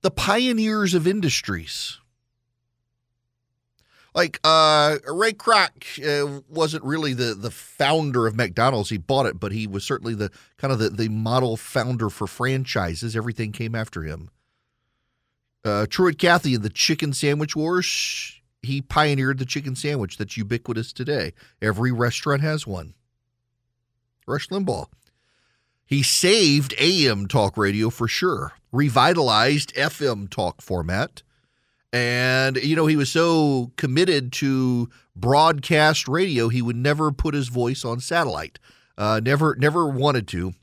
the 0.00 0.10
pioneers 0.10 0.94
of 0.94 1.06
industries. 1.06 1.98
Like 4.14 4.40
uh, 4.42 4.96
Ray 5.06 5.32
Kroc 5.32 5.68
uh, 6.02 6.40
wasn't 6.48 6.84
really 6.84 7.14
the, 7.14 7.34
the 7.34 7.50
founder 7.50 8.26
of 8.26 8.34
McDonald's. 8.36 8.90
He 8.90 8.98
bought 8.98 9.26
it, 9.26 9.38
but 9.38 9.52
he 9.52 9.66
was 9.66 9.84
certainly 9.84 10.14
the 10.14 10.30
kind 10.56 10.72
of 10.72 10.78
the, 10.78 10.90
the 10.90 11.08
model 11.08 11.56
founder 11.56 12.08
for 12.10 12.26
franchises. 12.26 13.14
Everything 13.14 13.52
came 13.52 13.74
after 13.74 14.02
him. 14.02 14.30
Uh, 15.64 15.86
Truett 15.88 16.18
Cathy 16.18 16.54
in 16.54 16.62
the 16.62 16.70
chicken 16.70 17.12
sandwich 17.12 17.54
wars, 17.54 18.40
he 18.62 18.80
pioneered 18.80 19.38
the 19.38 19.44
chicken 19.44 19.76
sandwich 19.76 20.16
that's 20.16 20.36
ubiquitous 20.36 20.92
today. 20.92 21.32
Every 21.60 21.92
restaurant 21.92 22.42
has 22.42 22.66
one. 22.66 22.94
Rush 24.26 24.48
Limbaugh. 24.48 24.86
He 25.84 26.02
saved 26.02 26.74
AM 26.78 27.26
talk 27.26 27.56
radio 27.56 27.88
for 27.88 28.06
sure, 28.08 28.52
revitalized 28.72 29.74
FM 29.74 30.28
talk 30.28 30.60
format. 30.60 31.22
And, 31.92 32.56
you 32.56 32.76
know, 32.76 32.86
he 32.86 32.96
was 32.96 33.10
so 33.10 33.72
committed 33.76 34.32
to 34.34 34.88
broadcast 35.16 36.06
radio, 36.08 36.48
he 36.48 36.62
would 36.62 36.76
never 36.76 37.10
put 37.10 37.34
his 37.34 37.48
voice 37.48 37.84
on 37.84 38.00
satellite. 38.00 38.58
Uh, 38.96 39.20
never, 39.22 39.56
never 39.56 39.88
wanted 39.88 40.28
to. 40.28 40.54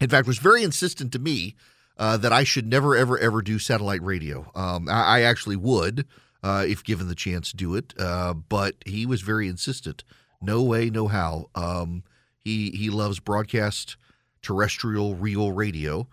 In 0.00 0.08
fact, 0.08 0.26
was 0.26 0.38
very 0.38 0.62
insistent 0.62 1.12
to 1.12 1.18
me 1.18 1.54
uh, 1.96 2.16
that 2.18 2.32
I 2.32 2.44
should 2.44 2.66
never, 2.66 2.94
ever, 2.94 3.18
ever 3.18 3.42
do 3.42 3.58
satellite 3.58 4.02
radio. 4.02 4.50
Um, 4.54 4.88
I, 4.88 5.18
I 5.18 5.20
actually 5.22 5.56
would, 5.56 6.06
uh, 6.42 6.64
if 6.66 6.84
given 6.84 7.08
the 7.08 7.14
chance, 7.14 7.52
do 7.52 7.74
it. 7.74 7.94
Uh, 7.98 8.34
but 8.34 8.76
he 8.84 9.06
was 9.06 9.22
very 9.22 9.48
insistent. 9.48 10.04
No 10.40 10.62
way, 10.62 10.90
no 10.90 11.08
how. 11.08 11.50
Um, 11.54 12.04
He 12.44 12.70
he 12.70 12.88
loves 12.88 13.20
broadcast 13.20 13.96
terrestrial 14.40 15.16
real 15.16 15.52
radio 15.52 16.08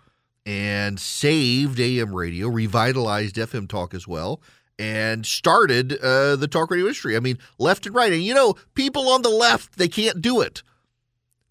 and 0.45 0.99
saved 0.99 1.79
AM 1.79 2.13
radio, 2.13 2.47
revitalized 2.47 3.36
FM 3.36 3.67
talk 3.67 3.93
as 3.93 4.08
well, 4.08 4.41
and 4.77 5.25
started 5.25 5.97
uh, 5.99 6.36
the 6.36 6.47
talk 6.47 6.69
radio 6.69 6.86
industry. 6.86 7.15
I 7.15 7.19
mean, 7.19 7.39
left 7.58 7.86
and 7.86 7.95
right. 7.95 8.13
And 8.13 8.23
you 8.23 8.34
know, 8.34 8.55
people 8.73 9.10
on 9.10 9.21
the 9.21 9.29
left, 9.29 9.77
they 9.77 9.88
can't 9.88 10.21
do 10.21 10.41
it. 10.41 10.62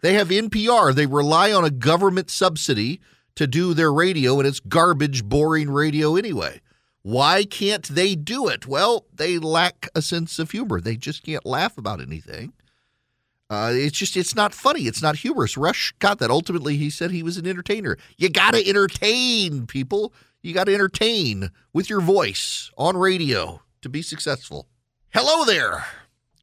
They 0.01 0.13
have 0.13 0.29
NPR. 0.29 0.93
They 0.93 1.07
rely 1.07 1.51
on 1.51 1.65
a 1.65 1.69
government 1.69 2.29
subsidy 2.29 3.01
to 3.35 3.47
do 3.47 3.73
their 3.73 3.91
radio, 3.91 4.39
and 4.39 4.47
it's 4.47 4.59
garbage, 4.59 5.23
boring 5.23 5.69
radio 5.69 6.15
anyway. 6.15 6.61
Why 7.01 7.43
can't 7.43 7.83
they 7.83 8.15
do 8.15 8.47
it? 8.47 8.65
Well, 8.65 9.05
they 9.13 9.37
lack 9.37 9.89
a 9.93 10.01
sense 10.01 10.39
of 10.39 10.51
humor. 10.51 10.81
They 10.81 10.95
just 10.95 11.23
can't 11.23 11.45
laugh 11.45 11.77
about 11.77 12.01
anything. 12.01 12.53
Uh, 13.49 13.71
it's 13.73 13.97
just 13.97 14.15
it's 14.17 14.35
not 14.35 14.53
funny. 14.53 14.81
It's 14.83 15.01
not 15.01 15.15
humorous. 15.17 15.57
Rush 15.57 15.93
got 15.99 16.19
that. 16.19 16.31
Ultimately, 16.31 16.77
he 16.77 16.89
said 16.89 17.11
he 17.11 17.23
was 17.23 17.37
an 17.37 17.47
entertainer. 17.47 17.97
You 18.17 18.29
got 18.29 18.53
to 18.53 18.67
entertain 18.67 19.67
people. 19.67 20.13
You 20.41 20.53
got 20.53 20.65
to 20.65 20.73
entertain 20.73 21.51
with 21.73 21.89
your 21.89 22.01
voice 22.01 22.71
on 22.77 22.97
radio 22.97 23.61
to 23.81 23.89
be 23.89 24.01
successful. 24.01 24.67
Hello 25.13 25.45
there. 25.45 25.85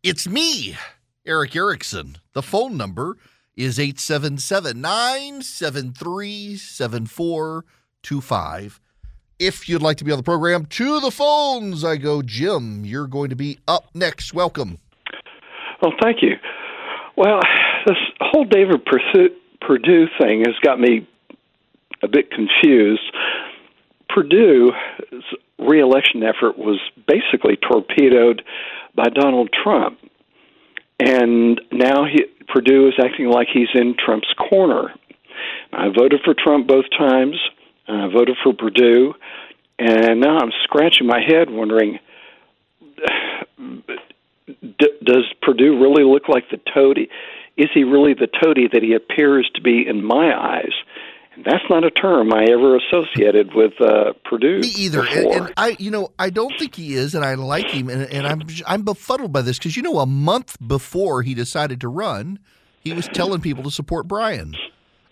It's 0.03 0.29
me, 0.29 0.77
Erick 1.27 1.57
Erickson. 1.57 2.17
The 2.33 2.43
phone 2.43 2.77
number 2.77 3.17
is 3.57 3.79
877 3.79 4.81
973 4.81 6.57
7425. 6.57 8.81
If 9.39 9.69
you'd 9.69 9.83
like 9.83 9.97
to 9.97 10.05
be 10.05 10.13
on 10.13 10.19
the 10.19 10.23
program, 10.23 10.67
to 10.67 11.01
the 11.01 11.11
phones 11.11 11.85
I 11.85 11.97
go. 11.97 12.23
Jim, 12.23 12.85
you're 12.85 13.09
going 13.09 13.31
to 13.31 13.37
be 13.37 13.59
up 13.67 13.87
next. 13.93 14.33
Welcome. 14.33 14.79
Well, 15.83 15.93
thank 16.01 16.23
you. 16.23 16.37
Well, 17.17 17.41
this 17.87 17.97
whole 18.21 18.45
David 18.45 18.85
Perdue 18.85 20.07
thing 20.21 20.45
has 20.47 20.55
got 20.63 20.81
me 20.81 21.07
a 22.03 22.09
bit 22.09 22.31
confused. 22.31 23.03
Perdue's 24.09 24.73
reelection 25.59 26.23
effort 26.23 26.59
was 26.59 26.81
basically 27.07 27.57
torpedoed 27.57 28.43
by 28.95 29.05
Donald 29.05 29.51
Trump. 29.53 29.99
And 30.99 31.61
now 31.71 32.05
he, 32.05 32.25
Perdue 32.49 32.89
is 32.89 32.95
acting 33.03 33.29
like 33.29 33.49
he's 33.53 33.69
in 33.75 33.95
Trump's 33.99 34.33
corner. 34.51 34.93
I 35.73 35.89
voted 35.89 36.21
for 36.25 36.35
Trump 36.35 36.67
both 36.67 36.85
times. 36.97 37.37
And 37.87 38.03
I 38.03 38.13
voted 38.13 38.37
for 38.43 38.53
Perdue. 38.53 39.15
And 39.79 40.21
now 40.21 40.39
I'm 40.39 40.53
scratching 40.65 41.07
my 41.07 41.21
head 41.21 41.51
wondering 41.51 41.99
d- 44.61 44.99
does 45.05 45.25
Perdue 45.43 45.81
really 45.81 46.05
look 46.05 46.29
like 46.29 46.45
the 46.51 46.59
toady? 46.73 47.09
Is 47.57 47.69
he 47.75 47.85
really 47.85 48.15
the 48.15 48.29
toady 48.43 48.69
that 48.73 48.83
he 48.83 48.95
appears 48.95 49.51
to 49.55 49.61
be 49.61 49.87
in 49.87 50.05
my 50.05 50.33
eyes? 50.35 50.73
And 51.35 51.45
that's 51.45 51.65
not 51.71 51.85
a 51.85 51.91
term 51.91 52.33
I 52.33 52.45
ever 52.45 52.77
associated 52.77 53.55
with 53.55 53.73
uh, 53.81 54.13
Perdue. 54.25 54.61
Me 54.61 54.69
either. 54.77 55.07
And, 55.07 55.27
and, 55.27 55.53
I, 55.57 55.77
you 55.79 55.91
know, 55.91 56.11
I 56.19 56.31
don't 56.31 56.53
think 56.59 56.75
he 56.75 56.95
is, 56.95 57.15
and 57.15 57.25
I 57.25 57.35
like 57.35 57.69
him, 57.69 57.89
and, 57.89 58.03
and 58.13 58.27
I'm 58.27 58.43
I'm 58.67 58.83
befuddled 58.83 59.33
by 59.33 59.41
this 59.43 59.59
because 59.59 59.77
you 59.77 59.83
know, 59.83 60.01
a 60.01 60.07
month 60.07 60.57
before 60.67 61.23
he 61.23 61.35
decided 61.35 61.81
to 61.83 61.89
run, 61.89 62.39
he 62.81 62.93
was 62.93 63.09
telling 63.09 63.41
people 63.41 63.63
to 63.65 63.71
support 63.71 64.09
Brian. 64.09 64.55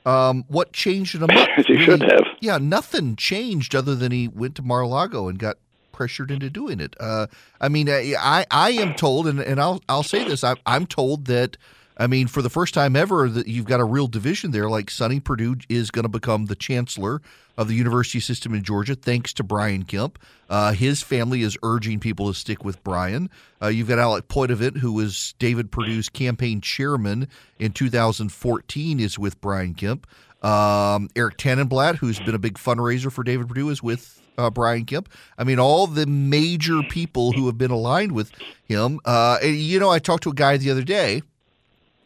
Um, 0.04 0.44
what 0.48 0.72
changed 0.72 1.14
in 1.14 1.22
a 1.22 1.26
month? 1.34 1.48
he 1.66 1.78
should 1.78 2.02
have. 2.02 2.24
Yeah, 2.40 2.58
nothing 2.58 3.16
changed 3.16 3.74
other 3.74 3.94
than 3.94 4.12
he 4.12 4.28
went 4.28 4.56
to 4.56 4.62
Mar-a-Lago 4.62 5.28
and 5.28 5.38
got 5.38 5.56
pressured 5.92 6.30
into 6.30 6.50
doing 6.50 6.80
it. 6.80 6.96
Uh, 6.98 7.26
I 7.60 7.68
mean, 7.68 7.88
I 7.88 8.46
I 8.50 8.70
am 8.72 8.94
told, 8.94 9.26
and, 9.26 9.40
and 9.40 9.60
I'll 9.60 9.82
I'll 9.88 10.02
say 10.02 10.24
this: 10.24 10.44
I, 10.44 10.54
I'm 10.66 10.86
told 10.86 11.26
that. 11.26 11.56
I 11.96 12.06
mean, 12.06 12.28
for 12.28 12.40
the 12.40 12.48
first 12.48 12.72
time 12.72 12.96
ever, 12.96 13.28
that 13.28 13.46
you've 13.46 13.66
got 13.66 13.78
a 13.78 13.84
real 13.84 14.06
division 14.06 14.52
there. 14.52 14.70
Like 14.70 14.90
Sonny 14.90 15.20
Perdue 15.20 15.56
is 15.68 15.90
going 15.90 16.04
to 16.04 16.08
become 16.08 16.46
the 16.46 16.54
chancellor 16.54 17.20
of 17.58 17.68
the 17.68 17.74
university 17.74 18.20
system 18.20 18.54
in 18.54 18.62
Georgia, 18.62 18.94
thanks 18.94 19.34
to 19.34 19.42
Brian 19.42 19.82
Kemp. 19.82 20.18
Uh, 20.48 20.72
his 20.72 21.02
family 21.02 21.42
is 21.42 21.58
urging 21.62 22.00
people 22.00 22.28
to 22.28 22.34
stick 22.34 22.64
with 22.64 22.82
Brian. 22.82 23.28
Uh, 23.60 23.68
you've 23.68 23.86
got 23.86 23.98
Alec 23.98 24.28
Poitevint, 24.28 24.78
who 24.78 24.94
was 24.94 25.34
David 25.38 25.70
Perdue's 25.70 26.08
campaign 26.08 26.62
chairman 26.62 27.28
in 27.58 27.72
2014, 27.72 28.98
is 28.98 29.18
with 29.18 29.38
Brian 29.42 29.74
Kemp. 29.74 30.06
Um, 30.42 31.10
Eric 31.14 31.36
Tanenblatt, 31.36 31.96
who's 31.96 32.18
been 32.18 32.34
a 32.34 32.38
big 32.38 32.54
fundraiser 32.54 33.12
for 33.12 33.22
David 33.22 33.46
Perdue, 33.46 33.68
is 33.68 33.82
with 33.82 34.19
uh, 34.40 34.50
Brian 34.50 34.84
Kemp. 34.84 35.08
I 35.38 35.44
mean, 35.44 35.58
all 35.58 35.86
the 35.86 36.06
major 36.06 36.82
people 36.82 37.32
who 37.32 37.46
have 37.46 37.58
been 37.58 37.70
aligned 37.70 38.12
with 38.12 38.32
him. 38.64 39.00
Uh, 39.04 39.38
and, 39.42 39.56
you 39.56 39.78
know, 39.78 39.90
I 39.90 39.98
talked 39.98 40.22
to 40.24 40.30
a 40.30 40.34
guy 40.34 40.56
the 40.56 40.70
other 40.70 40.82
day 40.82 41.22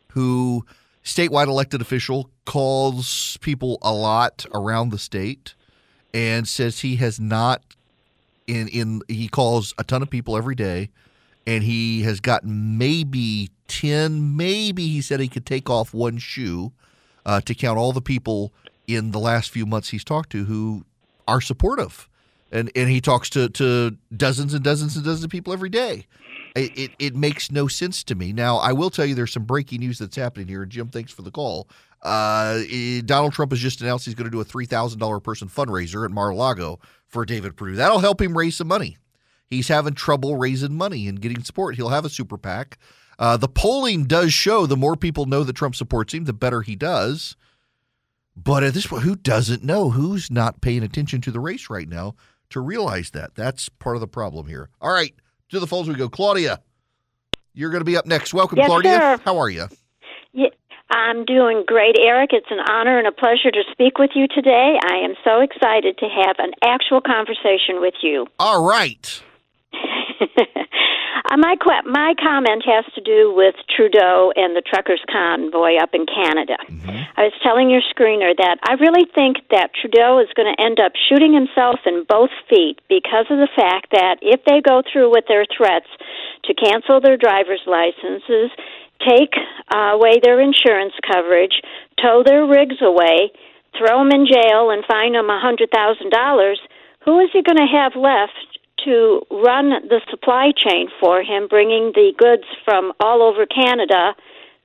who, 0.08 0.64
statewide 1.04 1.48
elected 1.48 1.80
official, 1.80 2.30
calls 2.44 3.38
people 3.40 3.78
a 3.82 3.92
lot 3.92 4.44
around 4.52 4.90
the 4.90 4.98
state 4.98 5.54
and 6.12 6.46
says 6.46 6.80
he 6.80 6.96
has 6.96 7.18
not 7.18 7.62
in 8.46 8.68
in 8.68 9.02
he 9.08 9.28
calls 9.28 9.74
a 9.78 9.84
ton 9.84 10.02
of 10.02 10.10
people 10.10 10.36
every 10.36 10.54
day 10.54 10.90
and 11.46 11.64
he 11.64 12.02
has 12.02 12.20
gotten 12.20 12.78
maybe 12.78 13.50
10 13.68 14.36
maybe 14.36 14.86
he 14.88 15.00
said 15.00 15.20
he 15.20 15.28
could 15.28 15.46
take 15.46 15.68
off 15.68 15.94
one 15.94 16.18
shoe 16.18 16.72
uh, 17.26 17.40
to 17.40 17.54
count 17.54 17.78
all 17.78 17.92
the 17.92 18.02
people 18.02 18.52
in 18.86 19.10
the 19.10 19.18
last 19.18 19.50
few 19.50 19.64
months 19.64 19.88
he's 19.88 20.04
talked 20.04 20.30
to 20.30 20.44
who 20.44 20.84
are 21.26 21.40
supportive 21.40 22.08
and 22.52 22.70
and 22.74 22.88
he 22.88 23.00
talks 23.00 23.30
to 23.30 23.48
to 23.50 23.96
dozens 24.16 24.54
and 24.54 24.64
dozens 24.64 24.96
and 24.96 25.04
dozens 25.04 25.24
of 25.24 25.30
people 25.30 25.52
every 25.52 25.70
day. 25.70 26.06
It, 26.56 26.78
it, 26.78 26.90
it 27.00 27.16
makes 27.16 27.50
no 27.50 27.66
sense 27.66 28.04
to 28.04 28.14
me. 28.14 28.32
Now, 28.32 28.58
I 28.58 28.72
will 28.72 28.88
tell 28.88 29.04
you 29.04 29.16
there's 29.16 29.32
some 29.32 29.44
breaking 29.44 29.80
news 29.80 29.98
that's 29.98 30.14
happening 30.14 30.46
here. 30.46 30.64
Jim, 30.64 30.86
thanks 30.86 31.10
for 31.10 31.22
the 31.22 31.32
call. 31.32 31.68
Uh, 32.00 32.60
Donald 33.06 33.32
Trump 33.32 33.50
has 33.50 33.58
just 33.58 33.80
announced 33.80 34.04
he's 34.04 34.14
going 34.14 34.30
to 34.30 34.30
do 34.30 34.40
a 34.40 34.44
$3,000 34.44 35.22
person 35.24 35.48
fundraiser 35.48 36.04
at 36.04 36.12
Mar-a-Lago 36.12 36.78
for 37.08 37.24
David 37.24 37.56
Perdue. 37.56 37.74
That'll 37.74 37.98
help 37.98 38.22
him 38.22 38.38
raise 38.38 38.56
some 38.56 38.68
money. 38.68 38.98
He's 39.46 39.66
having 39.66 39.94
trouble 39.94 40.36
raising 40.36 40.76
money 40.76 41.08
and 41.08 41.20
getting 41.20 41.42
support. 41.42 41.74
He'll 41.74 41.88
have 41.88 42.04
a 42.04 42.10
super 42.10 42.38
PAC. 42.38 42.78
Uh, 43.18 43.36
the 43.36 43.48
polling 43.48 44.04
does 44.04 44.32
show 44.32 44.66
the 44.66 44.76
more 44.76 44.96
people 44.96 45.26
know 45.26 45.44
that 45.44 45.56
Trump 45.56 45.74
supports 45.74 46.14
him, 46.14 46.24
the 46.24 46.32
better 46.32 46.62
he 46.62 46.76
does. 46.76 47.36
But 48.36 48.64
at 48.64 48.74
this 48.74 48.86
point, 48.86 49.04
who 49.04 49.16
doesn't 49.16 49.62
know? 49.62 49.90
Who's 49.90 50.30
not 50.30 50.60
paying 50.60 50.82
attention 50.82 51.20
to 51.22 51.30
the 51.30 51.40
race 51.40 51.70
right 51.70 51.88
now? 51.88 52.14
To 52.54 52.60
realize 52.60 53.10
that. 53.10 53.34
That's 53.34 53.68
part 53.68 53.96
of 53.96 54.00
the 54.00 54.06
problem 54.06 54.46
here. 54.46 54.68
All 54.80 54.92
right, 54.92 55.12
to 55.48 55.58
the 55.58 55.66
phones 55.66 55.88
we 55.88 55.96
go. 55.96 56.08
Claudia, 56.08 56.60
you're 57.52 57.70
going 57.70 57.80
to 57.80 57.84
be 57.84 57.96
up 57.96 58.06
next. 58.06 58.32
Welcome, 58.32 58.58
yes, 58.58 58.68
Claudia. 58.68 58.92
Sir. 58.92 59.20
How 59.24 59.38
are 59.38 59.50
you? 59.50 59.66
Yeah, 60.32 60.50
I'm 60.88 61.24
doing 61.24 61.64
great, 61.66 61.96
Erick. 61.98 62.30
It's 62.32 62.46
an 62.50 62.60
honor 62.70 62.96
and 62.96 63.08
a 63.08 63.12
pleasure 63.12 63.50
to 63.50 63.64
speak 63.72 63.98
with 63.98 64.10
you 64.14 64.28
today. 64.28 64.78
I 64.88 64.98
am 64.98 65.14
so 65.24 65.40
excited 65.40 65.98
to 65.98 66.06
have 66.06 66.36
an 66.38 66.52
actual 66.62 67.00
conversation 67.00 67.80
with 67.80 67.94
you. 68.02 68.28
All 68.38 68.64
right. 68.64 69.20
Uh, 71.14 71.36
my 71.36 71.54
my 71.86 72.14
comment 72.18 72.62
has 72.66 72.84
to 72.94 73.00
do 73.00 73.32
with 73.34 73.54
Trudeau 73.70 74.32
and 74.34 74.56
the 74.56 74.62
truckers' 74.62 75.02
convoy 75.06 75.76
up 75.78 75.94
in 75.94 76.06
Canada. 76.06 76.58
Mm-hmm. 76.66 77.06
I 77.16 77.30
was 77.30 77.36
telling 77.42 77.70
your 77.70 77.82
screener 77.86 78.34
that 78.36 78.58
I 78.66 78.74
really 78.74 79.06
think 79.14 79.38
that 79.50 79.70
Trudeau 79.78 80.18
is 80.18 80.28
going 80.34 80.50
to 80.50 80.58
end 80.58 80.80
up 80.80 80.92
shooting 81.08 81.32
himself 81.32 81.78
in 81.86 82.04
both 82.08 82.34
feet 82.50 82.80
because 82.88 83.26
of 83.30 83.38
the 83.38 83.48
fact 83.54 83.94
that 83.94 84.18
if 84.22 84.42
they 84.44 84.60
go 84.60 84.82
through 84.82 85.10
with 85.10 85.24
their 85.28 85.46
threats 85.46 85.86
to 86.44 86.54
cancel 86.54 87.00
their 87.00 87.16
driver's 87.16 87.62
licenses, 87.66 88.50
take 89.06 89.34
uh, 89.70 89.94
away 89.94 90.18
their 90.18 90.40
insurance 90.40 90.94
coverage, 91.06 91.62
tow 92.02 92.22
their 92.26 92.46
rigs 92.46 92.82
away, 92.82 93.30
throw 93.78 94.02
them 94.02 94.10
in 94.10 94.26
jail, 94.26 94.70
and 94.70 94.84
fine 94.86 95.12
them 95.12 95.30
a 95.30 95.40
hundred 95.40 95.70
thousand 95.70 96.10
dollars, 96.10 96.58
who 97.04 97.20
is 97.20 97.30
he 97.32 97.42
going 97.42 97.60
to 97.60 97.70
have 97.70 97.94
left 97.94 98.53
to 98.84 99.22
run 99.30 99.70
the 99.88 100.00
supply 100.10 100.52
chain 100.56 100.88
for 101.00 101.22
him, 101.22 101.46
bringing 101.48 101.92
the 101.94 102.12
goods 102.16 102.44
from 102.64 102.92
all 103.00 103.22
over 103.22 103.46
Canada, 103.46 104.14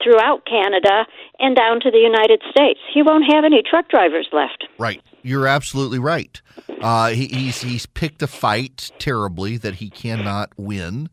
throughout 0.03 0.45
Canada, 0.45 1.05
and 1.39 1.55
down 1.55 1.79
to 1.81 1.91
the 1.91 1.97
United 1.97 2.41
States. 2.49 2.79
He 2.93 3.03
won't 3.03 3.25
have 3.31 3.43
any 3.43 3.61
truck 3.61 3.89
drivers 3.89 4.27
left. 4.31 4.67
Right. 4.77 5.01
You're 5.21 5.47
absolutely 5.47 5.99
right. 5.99 6.41
Uh, 6.81 7.09
he, 7.09 7.27
he's 7.27 7.61
he's 7.61 7.85
picked 7.85 8.21
a 8.21 8.27
fight 8.27 8.91
terribly 8.99 9.57
that 9.57 9.75
he 9.75 9.89
cannot 9.89 10.51
win, 10.57 11.09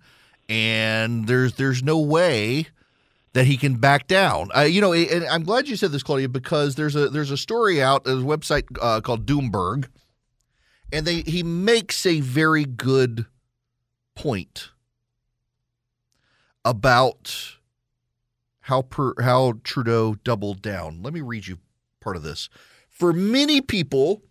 and 0.48 1.26
there's 1.26 1.54
there's 1.54 1.82
no 1.82 1.98
way 1.98 2.68
that 3.32 3.46
he 3.46 3.56
can 3.56 3.76
back 3.76 4.06
down. 4.06 4.50
Uh, 4.56 4.60
you 4.60 4.80
know, 4.80 4.92
and 4.92 5.26
I'm 5.26 5.42
glad 5.42 5.68
you 5.68 5.76
said 5.76 5.90
this, 5.90 6.02
Claudia, 6.02 6.28
because 6.28 6.76
there's 6.76 6.94
a 6.94 7.08
there's 7.08 7.32
a 7.32 7.36
story 7.36 7.82
out, 7.82 8.06
a 8.06 8.10
website 8.10 8.64
uh, 8.80 9.00
called 9.00 9.26
Doomberg 9.26 9.88
and 10.92 11.06
they 11.06 11.22
he 11.22 11.42
makes 11.42 12.06
a 12.06 12.20
very 12.20 12.64
good 12.64 13.26
point 14.14 14.70
about 16.64 17.56
how 18.62 18.82
per, 18.82 19.14
how 19.20 19.54
Trudeau 19.62 20.14
doubled 20.24 20.62
down. 20.62 21.02
Let 21.02 21.12
me 21.12 21.20
read 21.20 21.46
you 21.46 21.58
part 22.00 22.16
of 22.16 22.22
this. 22.22 22.48
For 22.88 23.12
many 23.12 23.60
people, 23.60 24.22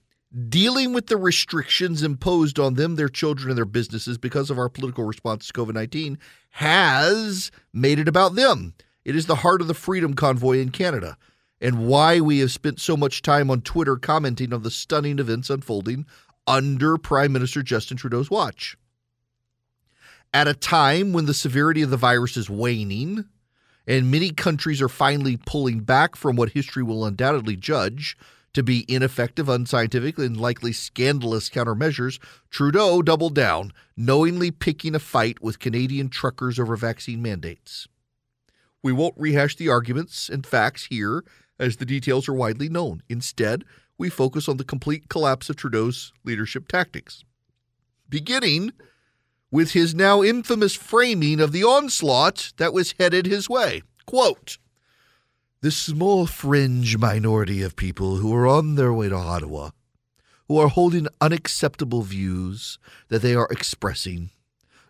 dealing 0.49 0.91
with 0.91 1.07
the 1.07 1.17
restrictions 1.17 2.03
imposed 2.03 2.59
on 2.59 2.73
them, 2.73 2.95
their 2.95 3.09
children, 3.09 3.49
and 3.49 3.57
their 3.57 3.65
businesses 3.65 4.17
because 4.17 4.49
of 4.49 4.59
our 4.59 4.69
political 4.69 5.05
response 5.05 5.47
to 5.47 5.53
COVID 5.53 5.73
19 5.73 6.17
has 6.51 7.51
made 7.73 7.99
it 7.99 8.07
about 8.07 8.35
them. 8.35 8.73
It 9.03 9.15
is 9.15 9.27
the 9.27 9.35
heart 9.35 9.61
of 9.61 9.67
the 9.67 9.73
Freedom 9.73 10.13
Convoy 10.13 10.59
in 10.59 10.69
Canada 10.71 11.17
and 11.61 11.87
why 11.87 12.19
we 12.19 12.39
have 12.39 12.51
spent 12.51 12.79
so 12.79 12.97
much 12.97 13.21
time 13.21 13.49
on 13.49 13.61
Twitter 13.61 13.95
commenting 13.95 14.53
on 14.53 14.63
the 14.63 14.71
stunning 14.71 15.19
events 15.19 15.49
unfolding 15.49 16.05
under 16.47 16.97
Prime 16.97 17.31
Minister 17.31 17.63
Justin 17.63 17.97
Trudeau's 17.97 18.29
watch. 18.29 18.77
At 20.34 20.47
a 20.47 20.53
time 20.53 21.13
when 21.13 21.25
the 21.25 21.34
severity 21.34 21.81
of 21.81 21.89
the 21.89 21.97
virus 21.97 22.36
is 22.38 22.49
waning 22.49 23.25
and 23.88 24.12
many 24.12 24.31
countries 24.31 24.81
are 24.81 24.89
finally 24.89 25.38
pulling 25.38 25.79
back 25.81 26.15
from 26.15 26.36
what 26.36 26.49
history 26.49 26.84
will 26.84 27.05
undoubtedly 27.05 27.55
judge 27.55 28.17
to 28.53 28.63
be 28.63 28.86
ineffective, 28.88 29.49
unscientific, 29.49 30.17
and 30.17 30.39
likely 30.39 30.71
scandalous 30.71 31.49
countermeasures, 31.49 32.19
Trudeau 32.49 33.01
doubled 33.01 33.36
down, 33.36 33.73
knowingly 33.97 34.49
picking 34.49 34.95
a 34.95 34.99
fight 34.99 35.41
with 35.41 35.60
Canadian 35.60 36.08
truckers 36.08 36.58
over 36.58 36.77
vaccine 36.77 37.21
mandates. 37.21 37.88
We 38.81 38.93
won't 38.93 39.15
rehash 39.17 39.58
the 39.58 39.69
arguments 39.69 40.29
and 40.29 40.45
facts 40.45 40.86
here, 40.86 41.25
as 41.60 41.77
the 41.77 41.86
details 41.86 42.29
are 42.29 42.34
widely 42.34 42.69
known. 42.69 43.03
Instead, 43.10 43.65
we 43.97 44.10
focus 44.10 44.47
on 44.47 44.58
the 44.58 44.63
complete 44.63 45.10
collapse 45.10 45.49
of 45.49 45.55
Trudeau's 45.55 46.12
leadership 46.23 46.67
tactics. 46.67 47.23
Beginning 48.10 48.73
with 49.51 49.71
his 49.71 49.95
now 49.95 50.21
infamous 50.21 50.75
framing 50.75 51.39
of 51.39 51.51
the 51.51 51.63
onslaught 51.63 52.53
that 52.58 52.73
was 52.73 52.95
headed 52.99 53.25
his 53.25 53.49
way. 53.49 53.81
Quote, 54.05 54.58
the 55.62 55.71
small 55.71 56.27
fringe 56.27 56.97
minority 56.97 57.63
of 57.63 57.75
people 57.75 58.17
who 58.17 58.34
are 58.36 58.45
on 58.45 58.75
their 58.75 58.93
way 58.93 59.10
to 59.10 59.15
Ottawa, 59.15 59.71
who 60.47 60.60
are 60.60 60.67
holding 60.67 61.08
unacceptable 61.21 62.03
views 62.03 62.77
that 63.08 63.21
they 63.21 63.34
are 63.34 63.47
expressing, 63.49 64.29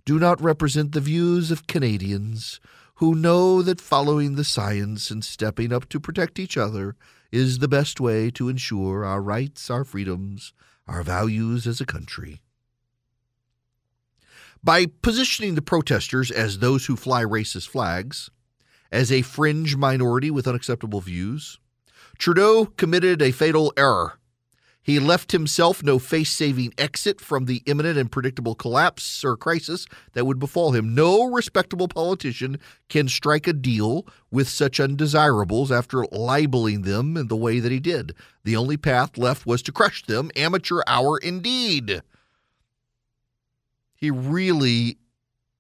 do 0.04 0.20
not 0.20 0.42
represent 0.42 0.92
the 0.92 1.00
views 1.00 1.50
of 1.50 1.68
Canadians 1.68 2.60
who 2.96 3.14
know 3.14 3.62
that 3.62 3.82
following 3.82 4.36
the 4.36 4.44
science 4.44 5.12
and 5.12 5.24
stepping 5.24 5.74
up 5.74 5.90
to 5.90 6.00
protect 6.00 6.40
each 6.40 6.58
other 6.58 6.96
is 7.32 7.60
the 7.60 7.68
best 7.68 8.00
way 8.00 8.32
to 8.32 8.48
ensure 8.48 9.04
our 9.04 9.22
rights, 9.22 9.70
our 9.70 9.84
freedoms, 9.84 10.54
our 10.88 11.04
values 11.04 11.68
as 11.68 11.82
a 11.82 11.86
country. 11.86 12.42
By 14.64 14.86
positioning 14.86 15.56
the 15.56 15.62
protesters 15.62 16.32
as 16.32 16.60
those 16.60 16.86
who 16.86 16.96
fly 16.96 17.24
racist 17.24 17.68
flags, 17.68 18.32
as 18.92 19.12
a 19.12 19.22
fringe 19.22 19.76
minority 19.76 20.32
with 20.32 20.48
unacceptable 20.48 21.02
views, 21.02 21.60
Trudeau 22.18 22.66
committed 22.78 23.22
a 23.22 23.32
fatal 23.32 23.74
error 23.76 24.20
he 24.86 25.00
left 25.00 25.32
himself 25.32 25.82
no 25.82 25.98
face 25.98 26.30
saving 26.30 26.72
exit 26.78 27.20
from 27.20 27.46
the 27.46 27.64
imminent 27.66 27.98
and 27.98 28.12
predictable 28.12 28.54
collapse 28.54 29.24
or 29.24 29.36
crisis 29.36 29.88
that 30.14 30.28
would 30.28 30.38
befall 30.38 30.74
him. 30.74 30.94
No 30.94 31.26
respectable 31.26 31.88
politician 31.88 32.60
can 32.88 33.08
strike 33.08 33.48
a 33.48 33.54
deal 33.54 34.06
with 34.30 34.48
such 34.48 34.80
undesirables 34.80 35.72
after 35.72 36.06
libeling 36.12 36.84
them 36.84 37.18
in 37.18 37.30
the 37.30 37.36
way 37.36 37.60
that 37.60 37.72
he 37.72 37.80
did. 37.80 38.14
The 38.44 38.56
only 38.56 38.78
path 38.78 39.18
left 39.18 39.48
was 39.48 39.64
to 39.64 39.72
crush 39.72 40.06
them. 40.06 40.30
Amateur 40.36 40.82
hour 40.86 41.18
indeed. 41.18 42.04
He 43.96 44.12
really, 44.12 45.00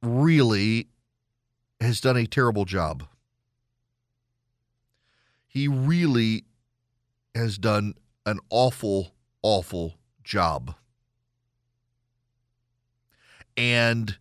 really 0.03 0.89
has 1.81 1.99
done 1.99 2.15
a 2.15 2.27
terrible 2.27 2.65
job. 2.65 3.07
He 5.47 5.67
really 5.67 6.43
has 7.33 7.57
done 7.57 7.95
an 8.27 8.39
awful 8.51 9.14
awful 9.45 9.93
job. 10.23 10.73
And 13.55 14.17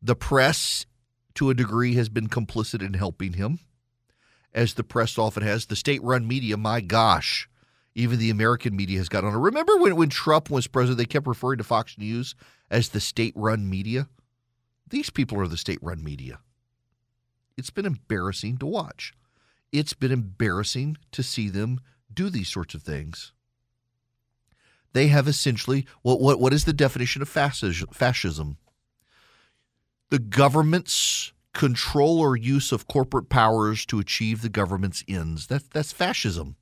the 0.00 0.16
press, 0.16 0.86
to 1.34 1.50
a 1.50 1.54
degree, 1.54 1.94
has 1.96 2.08
been 2.08 2.30
complicit 2.30 2.80
in 2.80 2.94
helping 2.94 3.34
him, 3.34 3.58
as 4.54 4.72
the 4.72 4.82
press 4.82 5.18
often 5.18 5.42
has. 5.42 5.66
The 5.66 5.76
state 5.76 6.02
run 6.02 6.26
media, 6.26 6.56
my 6.56 6.80
gosh, 6.80 7.50
even 7.94 8.18
the 8.18 8.30
American 8.30 8.74
media 8.74 8.96
has 8.96 9.10
got 9.10 9.24
on 9.24 9.34
it. 9.34 9.38
Remember 9.38 9.76
when, 9.76 9.94
when 9.94 10.08
Trump 10.08 10.48
was 10.48 10.66
president, 10.66 10.96
they 10.96 11.04
kept 11.04 11.26
referring 11.26 11.58
to 11.58 11.64
Fox 11.64 11.98
News 11.98 12.34
as 12.70 12.88
the 12.88 13.00
state 13.00 13.34
run 13.36 13.68
media? 13.68 14.08
These 14.88 15.10
people 15.10 15.38
are 15.38 15.48
the 15.48 15.58
state 15.58 15.80
run 15.82 16.02
media. 16.02 16.40
It's 17.58 17.70
been 17.70 17.86
embarrassing 17.86 18.56
to 18.58 18.66
watch. 18.66 19.12
It's 19.70 19.92
been 19.92 20.12
embarrassing 20.12 20.96
to 21.12 21.22
see 21.22 21.50
them 21.50 21.80
do 22.12 22.30
these 22.30 22.48
sorts 22.48 22.74
of 22.74 22.82
things 22.82 23.32
they 24.92 25.08
have 25.08 25.28
essentially 25.28 25.86
what 26.02 26.20
what 26.20 26.40
what 26.40 26.52
is 26.52 26.64
the 26.64 26.72
definition 26.72 27.22
of 27.22 27.28
fascism? 27.28 28.56
The 30.10 30.18
government's 30.18 31.32
control 31.54 32.20
or 32.20 32.36
use 32.36 32.72
of 32.72 32.88
corporate 32.88 33.28
powers 33.28 33.84
to 33.86 33.98
achieve 33.98 34.42
the 34.42 34.48
government's 34.48 35.04
ends. 35.08 35.46
That 35.46 35.70
that's 35.70 35.92
fascism. 35.92 36.56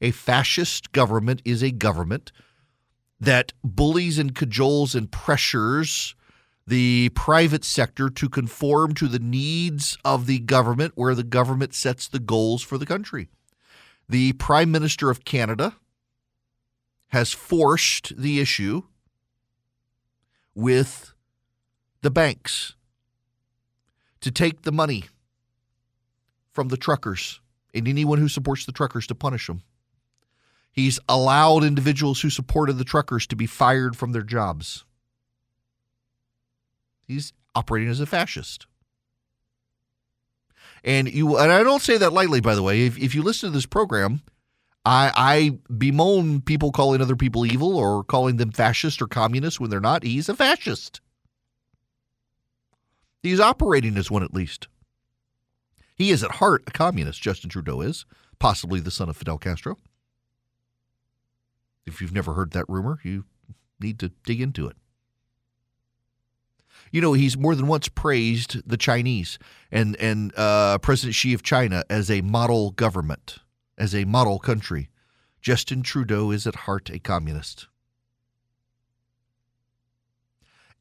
A 0.00 0.10
fascist 0.10 0.92
government 0.92 1.40
is 1.44 1.62
a 1.62 1.70
government 1.70 2.32
that 3.18 3.52
bullies 3.64 4.18
and 4.18 4.34
cajoles 4.34 4.94
and 4.94 5.10
pressures 5.10 6.14
the 6.66 7.10
private 7.10 7.64
sector 7.64 8.10
to 8.10 8.28
conform 8.28 8.92
to 8.94 9.08
the 9.08 9.18
needs 9.18 9.96
of 10.04 10.26
the 10.26 10.40
government 10.40 10.92
where 10.96 11.14
the 11.14 11.22
government 11.22 11.74
sets 11.74 12.08
the 12.08 12.18
goals 12.18 12.62
for 12.62 12.76
the 12.76 12.86
country. 12.86 13.28
The 14.08 14.32
Prime 14.34 14.70
Minister 14.70 15.10
of 15.10 15.24
Canada 15.24 15.76
has 17.08 17.32
forced 17.32 18.16
the 18.16 18.40
issue 18.40 18.82
with 20.54 21.12
the 22.02 22.10
banks 22.10 22.74
to 24.20 24.30
take 24.30 24.62
the 24.62 24.72
money 24.72 25.04
from 26.52 26.68
the 26.68 26.76
truckers 26.76 27.40
and 27.74 27.86
anyone 27.86 28.18
who 28.18 28.28
supports 28.28 28.64
the 28.64 28.72
truckers 28.72 29.06
to 29.06 29.14
punish 29.14 29.46
them. 29.46 29.62
He's 30.72 30.98
allowed 31.08 31.64
individuals 31.64 32.20
who 32.20 32.30
supported 32.30 32.74
the 32.74 32.84
truckers 32.84 33.26
to 33.28 33.36
be 33.36 33.46
fired 33.46 33.96
from 33.96 34.12
their 34.12 34.22
jobs. 34.22 34.84
He's 37.06 37.32
operating 37.54 37.88
as 37.88 38.00
a 38.00 38.06
fascist. 38.06 38.66
And 40.84 41.12
you 41.12 41.38
and 41.38 41.50
I 41.50 41.62
don't 41.62 41.82
say 41.82 41.96
that 41.98 42.12
lightly, 42.12 42.40
by 42.40 42.54
the 42.54 42.62
way. 42.62 42.86
If, 42.86 42.98
if 42.98 43.14
you 43.14 43.22
listen 43.22 43.50
to 43.50 43.54
this 43.54 43.66
program, 43.66 44.22
I, 44.86 45.10
I 45.16 45.58
bemoan 45.76 46.40
people 46.42 46.70
calling 46.70 47.02
other 47.02 47.16
people 47.16 47.44
evil 47.44 47.76
or 47.76 48.04
calling 48.04 48.36
them 48.36 48.52
fascist 48.52 49.02
or 49.02 49.08
communist 49.08 49.58
when 49.58 49.68
they're 49.68 49.80
not. 49.80 50.04
He's 50.04 50.28
a 50.28 50.36
fascist. 50.36 51.00
He's 53.20 53.40
operating 53.40 53.96
as 53.96 54.12
one 54.12 54.22
at 54.22 54.32
least. 54.32 54.68
He 55.96 56.10
is 56.10 56.22
at 56.22 56.36
heart 56.36 56.62
a 56.68 56.70
communist, 56.70 57.20
Justin 57.20 57.50
Trudeau 57.50 57.80
is, 57.80 58.06
possibly 58.38 58.78
the 58.78 58.92
son 58.92 59.08
of 59.08 59.16
Fidel 59.16 59.38
Castro. 59.38 59.76
If 61.84 62.00
you've 62.00 62.14
never 62.14 62.34
heard 62.34 62.52
that 62.52 62.68
rumor, 62.68 63.00
you 63.02 63.24
need 63.80 63.98
to 63.98 64.12
dig 64.24 64.40
into 64.40 64.68
it. 64.68 64.76
You 66.92 67.00
know, 67.00 67.12
he's 67.12 67.36
more 67.36 67.56
than 67.56 67.66
once 67.66 67.88
praised 67.88 68.62
the 68.68 68.76
Chinese 68.76 69.40
and 69.72 69.96
and 69.96 70.32
uh, 70.36 70.78
President 70.78 71.16
Xi 71.16 71.34
of 71.34 71.42
China 71.42 71.82
as 71.90 72.08
a 72.08 72.20
model 72.20 72.70
government 72.70 73.38
as 73.78 73.94
a 73.94 74.04
model 74.04 74.38
country. 74.38 74.88
Justin 75.40 75.82
Trudeau 75.82 76.30
is 76.30 76.46
at 76.46 76.54
heart 76.54 76.90
a 76.90 76.98
communist. 76.98 77.68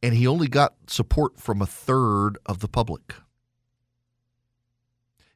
And 0.02 0.14
he 0.14 0.28
only 0.28 0.48
got 0.48 0.76
support 0.88 1.40
from 1.40 1.62
a 1.62 1.66
third 1.66 2.38
of 2.46 2.60
the 2.60 2.68
public. 2.68 3.16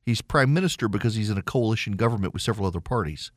He's 0.01 0.21
prime 0.21 0.53
minister 0.53 0.87
because 0.87 1.15
he's 1.15 1.29
in 1.29 1.37
a 1.37 1.43
coalition 1.43 1.93
government 1.93 2.33
with 2.33 2.41
several 2.41 2.67
other 2.67 2.79
parties, 2.79 3.31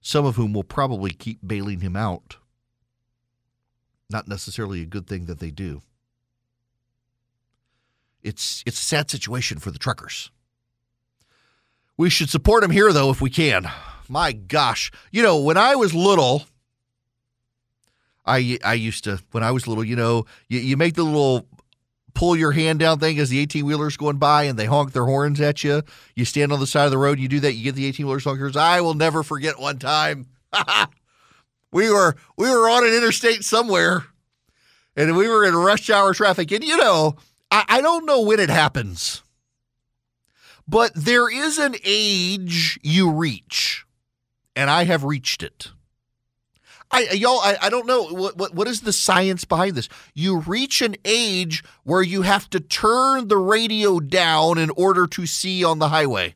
some 0.00 0.24
of 0.24 0.36
whom 0.36 0.52
will 0.52 0.64
probably 0.64 1.10
keep 1.10 1.40
bailing 1.46 1.80
him 1.80 1.96
out. 1.96 2.36
Not 4.10 4.28
necessarily 4.28 4.80
a 4.82 4.86
good 4.86 5.06
thing 5.06 5.26
that 5.26 5.40
they 5.40 5.50
do. 5.50 5.82
It's 8.22 8.62
it's 8.64 8.80
a 8.80 8.84
sad 8.84 9.10
situation 9.10 9.58
for 9.58 9.70
the 9.70 9.78
truckers. 9.78 10.30
We 11.96 12.10
should 12.10 12.30
support 12.30 12.64
him 12.64 12.70
here, 12.70 12.92
though, 12.92 13.10
if 13.10 13.20
we 13.20 13.30
can. 13.30 13.70
My 14.08 14.32
gosh. 14.32 14.90
You 15.10 15.22
know, 15.22 15.40
when 15.40 15.56
I 15.56 15.76
was 15.76 15.94
little, 15.94 16.44
I, 18.26 18.58
I 18.64 18.74
used 18.74 19.04
to, 19.04 19.20
when 19.30 19.42
I 19.42 19.50
was 19.50 19.66
little, 19.66 19.84
you 19.84 19.96
know, 19.96 20.26
you, 20.48 20.60
you 20.60 20.76
make 20.76 20.94
the 20.94 21.04
little 21.04 21.46
pull 22.14 22.36
your 22.36 22.52
hand 22.52 22.78
down 22.78 22.98
thing 22.98 23.18
as 23.18 23.28
the 23.28 23.40
18 23.40 23.66
wheelers 23.66 23.96
going 23.96 24.18
by 24.18 24.44
and 24.44 24.58
they 24.58 24.66
honk 24.66 24.92
their 24.92 25.04
horns 25.04 25.40
at 25.40 25.64
you. 25.64 25.82
You 26.14 26.24
stand 26.24 26.52
on 26.52 26.60
the 26.60 26.66
side 26.66 26.84
of 26.84 26.90
the 26.90 26.98
road, 26.98 27.18
you 27.18 27.28
do 27.28 27.40
that, 27.40 27.54
you 27.54 27.64
get 27.64 27.74
the 27.74 27.86
18 27.86 28.06
wheelers 28.06 28.24
honkers. 28.24 28.56
I 28.56 28.80
will 28.80 28.94
never 28.94 29.22
forget 29.22 29.58
one 29.58 29.78
time. 29.78 30.26
we 31.72 31.90
were 31.90 32.14
we 32.36 32.48
were 32.48 32.70
on 32.70 32.86
an 32.86 32.94
interstate 32.94 33.44
somewhere 33.44 34.04
and 34.96 35.16
we 35.16 35.28
were 35.28 35.44
in 35.44 35.54
rush 35.54 35.90
hour 35.90 36.14
traffic. 36.14 36.52
And 36.52 36.64
you 36.64 36.76
know, 36.76 37.16
I, 37.50 37.64
I 37.68 37.80
don't 37.80 38.06
know 38.06 38.20
when 38.20 38.38
it 38.40 38.50
happens. 38.50 39.23
But 40.66 40.92
there 40.94 41.30
is 41.30 41.58
an 41.58 41.76
age 41.84 42.78
you 42.82 43.10
reach, 43.10 43.84
and 44.56 44.70
I 44.70 44.84
have 44.84 45.04
reached 45.04 45.42
it. 45.42 45.72
I 46.90 47.08
y'all, 47.12 47.40
I, 47.40 47.56
I 47.62 47.70
don't 47.70 47.86
know 47.86 48.04
what, 48.04 48.36
what 48.36 48.54
what 48.54 48.68
is 48.68 48.82
the 48.82 48.92
science 48.92 49.44
behind 49.44 49.74
this. 49.74 49.88
You 50.14 50.40
reach 50.40 50.80
an 50.80 50.96
age 51.04 51.64
where 51.82 52.02
you 52.02 52.22
have 52.22 52.48
to 52.50 52.60
turn 52.60 53.28
the 53.28 53.36
radio 53.36 54.00
down 54.00 54.58
in 54.58 54.70
order 54.70 55.06
to 55.08 55.26
see 55.26 55.64
on 55.64 55.80
the 55.80 55.88
highway. 55.88 56.34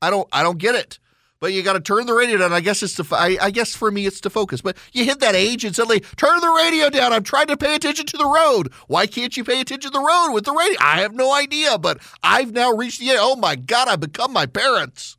I 0.00 0.10
don't 0.10 0.28
I 0.32 0.42
don't 0.42 0.58
get 0.58 0.74
it. 0.74 0.98
But 1.40 1.52
you 1.52 1.62
got 1.62 1.74
to 1.74 1.80
turn 1.80 2.06
the 2.06 2.14
radio 2.14 2.38
down. 2.38 2.52
I 2.52 2.60
guess 2.60 2.82
it's 2.82 2.94
to. 2.96 3.06
I, 3.12 3.38
I 3.40 3.50
guess 3.50 3.74
for 3.74 3.90
me 3.90 4.06
it's 4.06 4.20
to 4.22 4.30
focus. 4.30 4.60
But 4.60 4.76
you 4.92 5.04
hit 5.04 5.20
that 5.20 5.36
age 5.36 5.64
and 5.64 5.74
suddenly 5.74 6.00
turn 6.16 6.40
the 6.40 6.50
radio 6.50 6.90
down. 6.90 7.12
I'm 7.12 7.22
trying 7.22 7.46
to 7.46 7.56
pay 7.56 7.76
attention 7.76 8.06
to 8.06 8.16
the 8.16 8.26
road. 8.26 8.72
Why 8.88 9.06
can't 9.06 9.36
you 9.36 9.44
pay 9.44 9.60
attention 9.60 9.92
to 9.92 9.98
the 9.98 10.04
road 10.04 10.32
with 10.32 10.44
the 10.44 10.52
radio? 10.52 10.78
I 10.80 11.00
have 11.00 11.14
no 11.14 11.32
idea. 11.32 11.78
But 11.78 12.00
I've 12.22 12.52
now 12.52 12.72
reached 12.72 12.98
the. 12.98 13.10
Oh 13.18 13.36
my 13.36 13.54
God! 13.54 13.86
I've 13.86 14.00
become 14.00 14.32
my 14.32 14.46
parents 14.46 15.18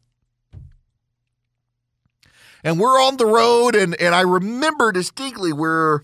and 2.63 2.79
we're 2.79 3.01
on 3.01 3.17
the 3.17 3.25
road 3.25 3.75
and 3.75 3.99
and 3.99 4.13
I 4.13 4.21
remember 4.21 4.91
distinctly 4.91 5.53
we're 5.53 6.01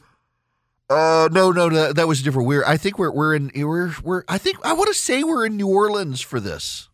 uh 0.89 1.29
no 1.31 1.51
no 1.51 1.69
no 1.69 1.93
that 1.93 2.07
was 2.07 2.21
different 2.21 2.47
we're 2.47 2.65
I 2.65 2.77
think 2.77 2.97
we're 2.97 3.11
we're 3.11 3.35
in 3.35 3.51
we're 3.55 3.93
we're 4.03 4.23
I 4.27 4.37
think 4.37 4.57
I 4.63 4.73
want 4.73 4.87
to 4.87 4.93
say 4.93 5.23
we're 5.23 5.45
in 5.45 5.57
New 5.57 5.67
Orleans 5.67 6.21
for 6.21 6.39
this 6.39 6.89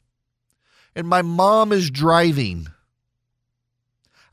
and 0.96 1.08
my 1.08 1.22
mom 1.22 1.72
is 1.72 1.90
driving 1.90 2.68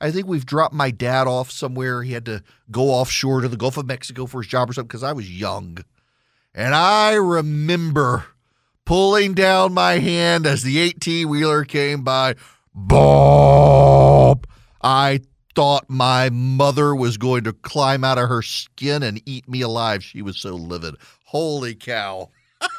I 0.01 0.11
think 0.11 0.27
we've 0.27 0.47
dropped 0.47 0.75
my 0.75 0.91
dad 0.91 1.27
off 1.27 1.51
somewhere 1.51 2.03
he 2.03 2.13
had 2.13 2.25
to 2.27 2.43
go 2.71 2.91
offshore 2.91 3.41
to 3.41 3.49
the 3.49 3.57
Gulf 3.57 3.77
of 3.77 3.87
Mexico 3.87 4.27
for 4.27 4.43
his 4.43 4.51
job 4.51 4.71
or 4.71 4.73
something 4.73 4.89
because 4.89 5.03
I 5.03 5.13
was 5.13 5.31
young 5.31 5.79
and 6.55 6.75
I 6.75 7.15
remember 7.15 8.27
pulling 8.85 9.35
down 9.35 9.75
my 9.75 9.99
hand 9.99 10.47
as 10.47 10.63
the 10.63 10.79
18 10.79 11.29
wheeler 11.29 11.65
came 11.65 12.03
by 12.03 12.37
Bob 12.75 14.47
I 14.81 15.21
thought 15.55 15.91
my 15.91 16.31
mother 16.31 16.95
was 16.95 17.17
going 17.17 17.45
to 17.45 17.53
climb 17.53 18.05
out 18.05 18.19
of 18.19 18.29
her 18.29 18.43
skin 18.43 19.03
and 19.03 19.21
eat 19.27 19.49
me 19.49 19.61
alive. 19.61 20.05
She 20.05 20.23
was 20.23 20.39
so 20.39 20.55
livid. 20.55 20.95
Holy 21.25 21.75
cow. 21.75 22.31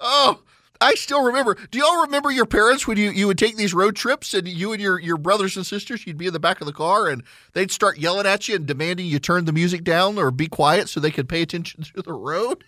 oh, 0.00 0.40
I 0.84 0.96
still 0.96 1.24
remember. 1.24 1.56
Do 1.70 1.78
y'all 1.78 2.02
remember 2.02 2.30
your 2.30 2.44
parents 2.44 2.86
when 2.86 2.98
you, 2.98 3.10
you 3.10 3.26
would 3.26 3.38
take 3.38 3.56
these 3.56 3.72
road 3.72 3.96
trips 3.96 4.34
and 4.34 4.46
you 4.46 4.72
and 4.72 4.82
your, 4.82 5.00
your 5.00 5.16
brothers 5.16 5.56
and 5.56 5.66
sisters, 5.66 6.06
you'd 6.06 6.18
be 6.18 6.26
in 6.26 6.34
the 6.34 6.38
back 6.38 6.60
of 6.60 6.66
the 6.66 6.74
car 6.74 7.08
and 7.08 7.22
they'd 7.54 7.70
start 7.70 7.96
yelling 7.96 8.26
at 8.26 8.48
you 8.48 8.56
and 8.56 8.66
demanding 8.66 9.06
you 9.06 9.18
turn 9.18 9.46
the 9.46 9.52
music 9.52 9.82
down 9.82 10.18
or 10.18 10.30
be 10.30 10.46
quiet 10.46 10.90
so 10.90 11.00
they 11.00 11.10
could 11.10 11.26
pay 11.26 11.40
attention 11.40 11.84
to 11.94 12.02
the 12.02 12.12
road? 12.12 12.64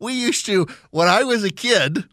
We 0.00 0.14
used 0.14 0.46
to, 0.46 0.66
when 0.90 1.06
I 1.06 1.22
was 1.22 1.44
a 1.44 1.50
kid, 1.50 2.04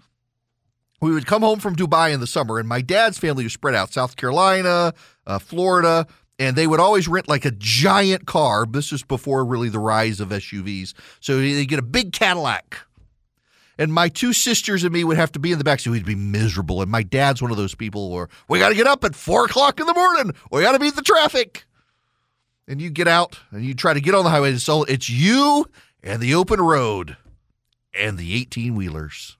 we 1.00 1.14
would 1.14 1.26
come 1.26 1.42
home 1.42 1.60
from 1.60 1.78
Dubai 1.78 2.14
in 2.14 2.20
the 2.20 2.28
summer, 2.28 2.60
and 2.60 2.68
my 2.68 2.82
dad's 2.82 3.18
family 3.18 3.46
was 3.46 3.54
spread 3.54 3.76
out 3.76 3.94
South 3.94 4.18
Carolina, 4.18 4.94
uh, 5.26 5.40
Florida, 5.40 6.08
and 6.40 6.58
they 6.58 6.68
would 6.68 6.82
always 6.82 7.08
rent 7.08 7.30
like 7.30 7.46
a 7.46 7.52
giant 7.52 8.26
car. 8.26 8.66
This 8.66 8.92
is 8.92 9.04
before 9.04 9.46
really 9.46 9.70
the 9.70 9.80
rise 9.80 10.20
of 10.20 10.30
SUVs. 10.30 10.94
So 11.22 11.38
they 11.38 11.66
get 11.66 11.80
a 11.80 11.84
big 11.84 12.12
Cadillac. 12.12 12.80
And 13.78 13.94
my 13.94 14.08
two 14.08 14.32
sisters 14.32 14.84
and 14.84 14.94
me 14.94 15.04
would 15.04 15.18
have 15.18 15.32
to 15.34 15.40
be 15.40 15.52
in 15.52 15.58
the 15.58 15.64
back, 15.64 15.80
so 15.80 15.92
we'd 15.92 16.06
be 16.06 16.16
miserable. 16.16 16.82
And 16.82 16.90
my 16.90 17.04
dad's 17.04 17.42
one 17.42 17.52
of 17.52 17.58
those 17.58 17.76
people 17.76 18.12
where 18.12 18.30
we 18.48 18.60
got 18.60 18.70
to 18.70 18.76
get 18.76 18.88
up 18.88 19.04
at 19.04 19.16
four 19.16 19.46
o'clock 19.46 19.80
in 19.80 19.86
the 19.86 19.94
morning. 19.94 20.34
We 20.52 20.62
got 20.62 20.72
to 20.72 20.80
beat 20.80 20.96
the 20.96 21.02
traffic. 21.02 21.66
And 22.68 22.82
you 22.82 22.90
get 22.90 23.08
out 23.08 23.40
and 23.52 23.64
you 23.64 23.76
try 23.76 23.94
to 23.94 24.02
get 24.02 24.16
on 24.16 24.24
the 24.24 24.30
highway. 24.30 24.50
And 24.50 24.62
so 24.62 24.84
it's 24.84 25.10
you 25.10 25.68
and 26.02 26.22
the 26.22 26.34
open 26.34 26.62
road 26.62 27.18
and 27.94 28.18
the 28.18 28.34
18 28.36 28.76
wheelers. 28.76 29.38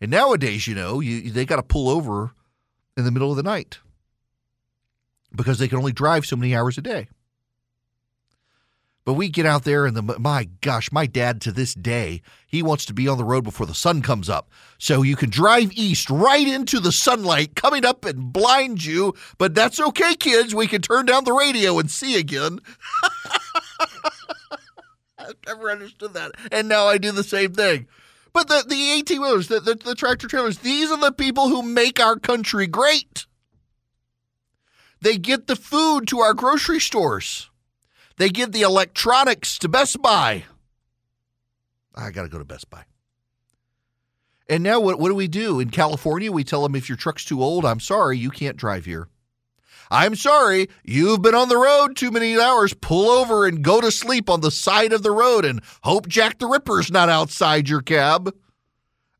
And 0.00 0.10
nowadays, 0.10 0.66
you 0.66 0.74
know, 0.74 1.00
you, 1.00 1.30
they 1.30 1.44
got 1.44 1.56
to 1.56 1.62
pull 1.62 1.88
over 1.88 2.32
in 2.96 3.04
the 3.04 3.10
middle 3.10 3.30
of 3.30 3.36
the 3.36 3.42
night 3.42 3.78
because 5.34 5.58
they 5.58 5.68
can 5.68 5.78
only 5.78 5.92
drive 5.92 6.26
so 6.26 6.36
many 6.36 6.54
hours 6.54 6.78
a 6.78 6.82
day. 6.82 7.08
But 9.04 9.14
we 9.14 9.28
get 9.28 9.46
out 9.46 9.64
there, 9.64 9.84
and 9.84 9.96
the 9.96 10.02
my 10.20 10.48
gosh, 10.60 10.92
my 10.92 11.06
dad 11.06 11.40
to 11.42 11.50
this 11.50 11.74
day, 11.74 12.22
he 12.46 12.62
wants 12.62 12.84
to 12.84 12.94
be 12.94 13.08
on 13.08 13.18
the 13.18 13.24
road 13.24 13.42
before 13.42 13.66
the 13.66 13.74
sun 13.74 14.00
comes 14.00 14.28
up. 14.28 14.48
So 14.78 15.02
you 15.02 15.16
can 15.16 15.28
drive 15.28 15.72
east 15.72 16.08
right 16.08 16.46
into 16.46 16.78
the 16.78 16.92
sunlight 16.92 17.56
coming 17.56 17.84
up 17.84 18.04
and 18.04 18.32
blind 18.32 18.84
you. 18.84 19.14
But 19.38 19.56
that's 19.56 19.80
okay, 19.80 20.14
kids. 20.14 20.54
We 20.54 20.68
can 20.68 20.82
turn 20.82 21.06
down 21.06 21.24
the 21.24 21.32
radio 21.32 21.80
and 21.80 21.90
see 21.90 22.16
again. 22.16 22.60
I've 25.18 25.34
never 25.46 25.70
understood 25.70 26.14
that. 26.14 26.32
And 26.52 26.68
now 26.68 26.86
I 26.86 26.98
do 26.98 27.10
the 27.10 27.24
same 27.24 27.52
thing. 27.54 27.88
But 28.32 28.48
the, 28.48 28.64
the 28.66 28.92
18 28.92 29.20
wheelers, 29.20 29.48
the, 29.48 29.60
the, 29.60 29.74
the 29.74 29.94
tractor 29.94 30.28
trailers, 30.28 30.58
these 30.58 30.90
are 30.90 30.98
the 30.98 31.12
people 31.12 31.48
who 31.48 31.62
make 31.62 32.00
our 32.00 32.18
country 32.18 32.66
great. 32.66 33.26
They 35.00 35.18
get 35.18 35.48
the 35.48 35.56
food 35.56 36.06
to 36.08 36.20
our 36.20 36.34
grocery 36.34 36.80
stores. 36.80 37.50
They 38.16 38.28
give 38.28 38.52
the 38.52 38.62
electronics 38.62 39.58
to 39.58 39.68
Best 39.68 40.00
Buy. 40.02 40.44
I 41.94 42.10
got 42.10 42.22
to 42.22 42.28
go 42.28 42.38
to 42.38 42.44
Best 42.44 42.70
Buy. 42.70 42.84
And 44.48 44.62
now 44.62 44.80
what, 44.80 44.98
what 44.98 45.08
do 45.08 45.14
we 45.14 45.28
do? 45.28 45.60
In 45.60 45.70
California, 45.70 46.30
we 46.30 46.44
tell 46.44 46.62
them 46.62 46.74
if 46.74 46.88
your 46.88 46.98
truck's 46.98 47.24
too 47.24 47.42
old, 47.42 47.64
I'm 47.64 47.80
sorry, 47.80 48.18
you 48.18 48.30
can't 48.30 48.56
drive 48.56 48.84
here. 48.84 49.08
I'm 49.90 50.14
sorry, 50.14 50.68
you've 50.84 51.20
been 51.20 51.34
on 51.34 51.48
the 51.48 51.56
road 51.56 51.96
too 51.96 52.10
many 52.10 52.38
hours. 52.38 52.72
Pull 52.72 53.10
over 53.10 53.46
and 53.46 53.62
go 53.62 53.80
to 53.80 53.90
sleep 53.90 54.30
on 54.30 54.40
the 54.40 54.50
side 54.50 54.92
of 54.92 55.02
the 55.02 55.10
road 55.10 55.44
and 55.44 55.60
hope 55.82 56.08
Jack 56.08 56.38
the 56.38 56.46
Ripper's 56.46 56.90
not 56.90 57.10
outside 57.10 57.68
your 57.68 57.82
cab. 57.82 58.34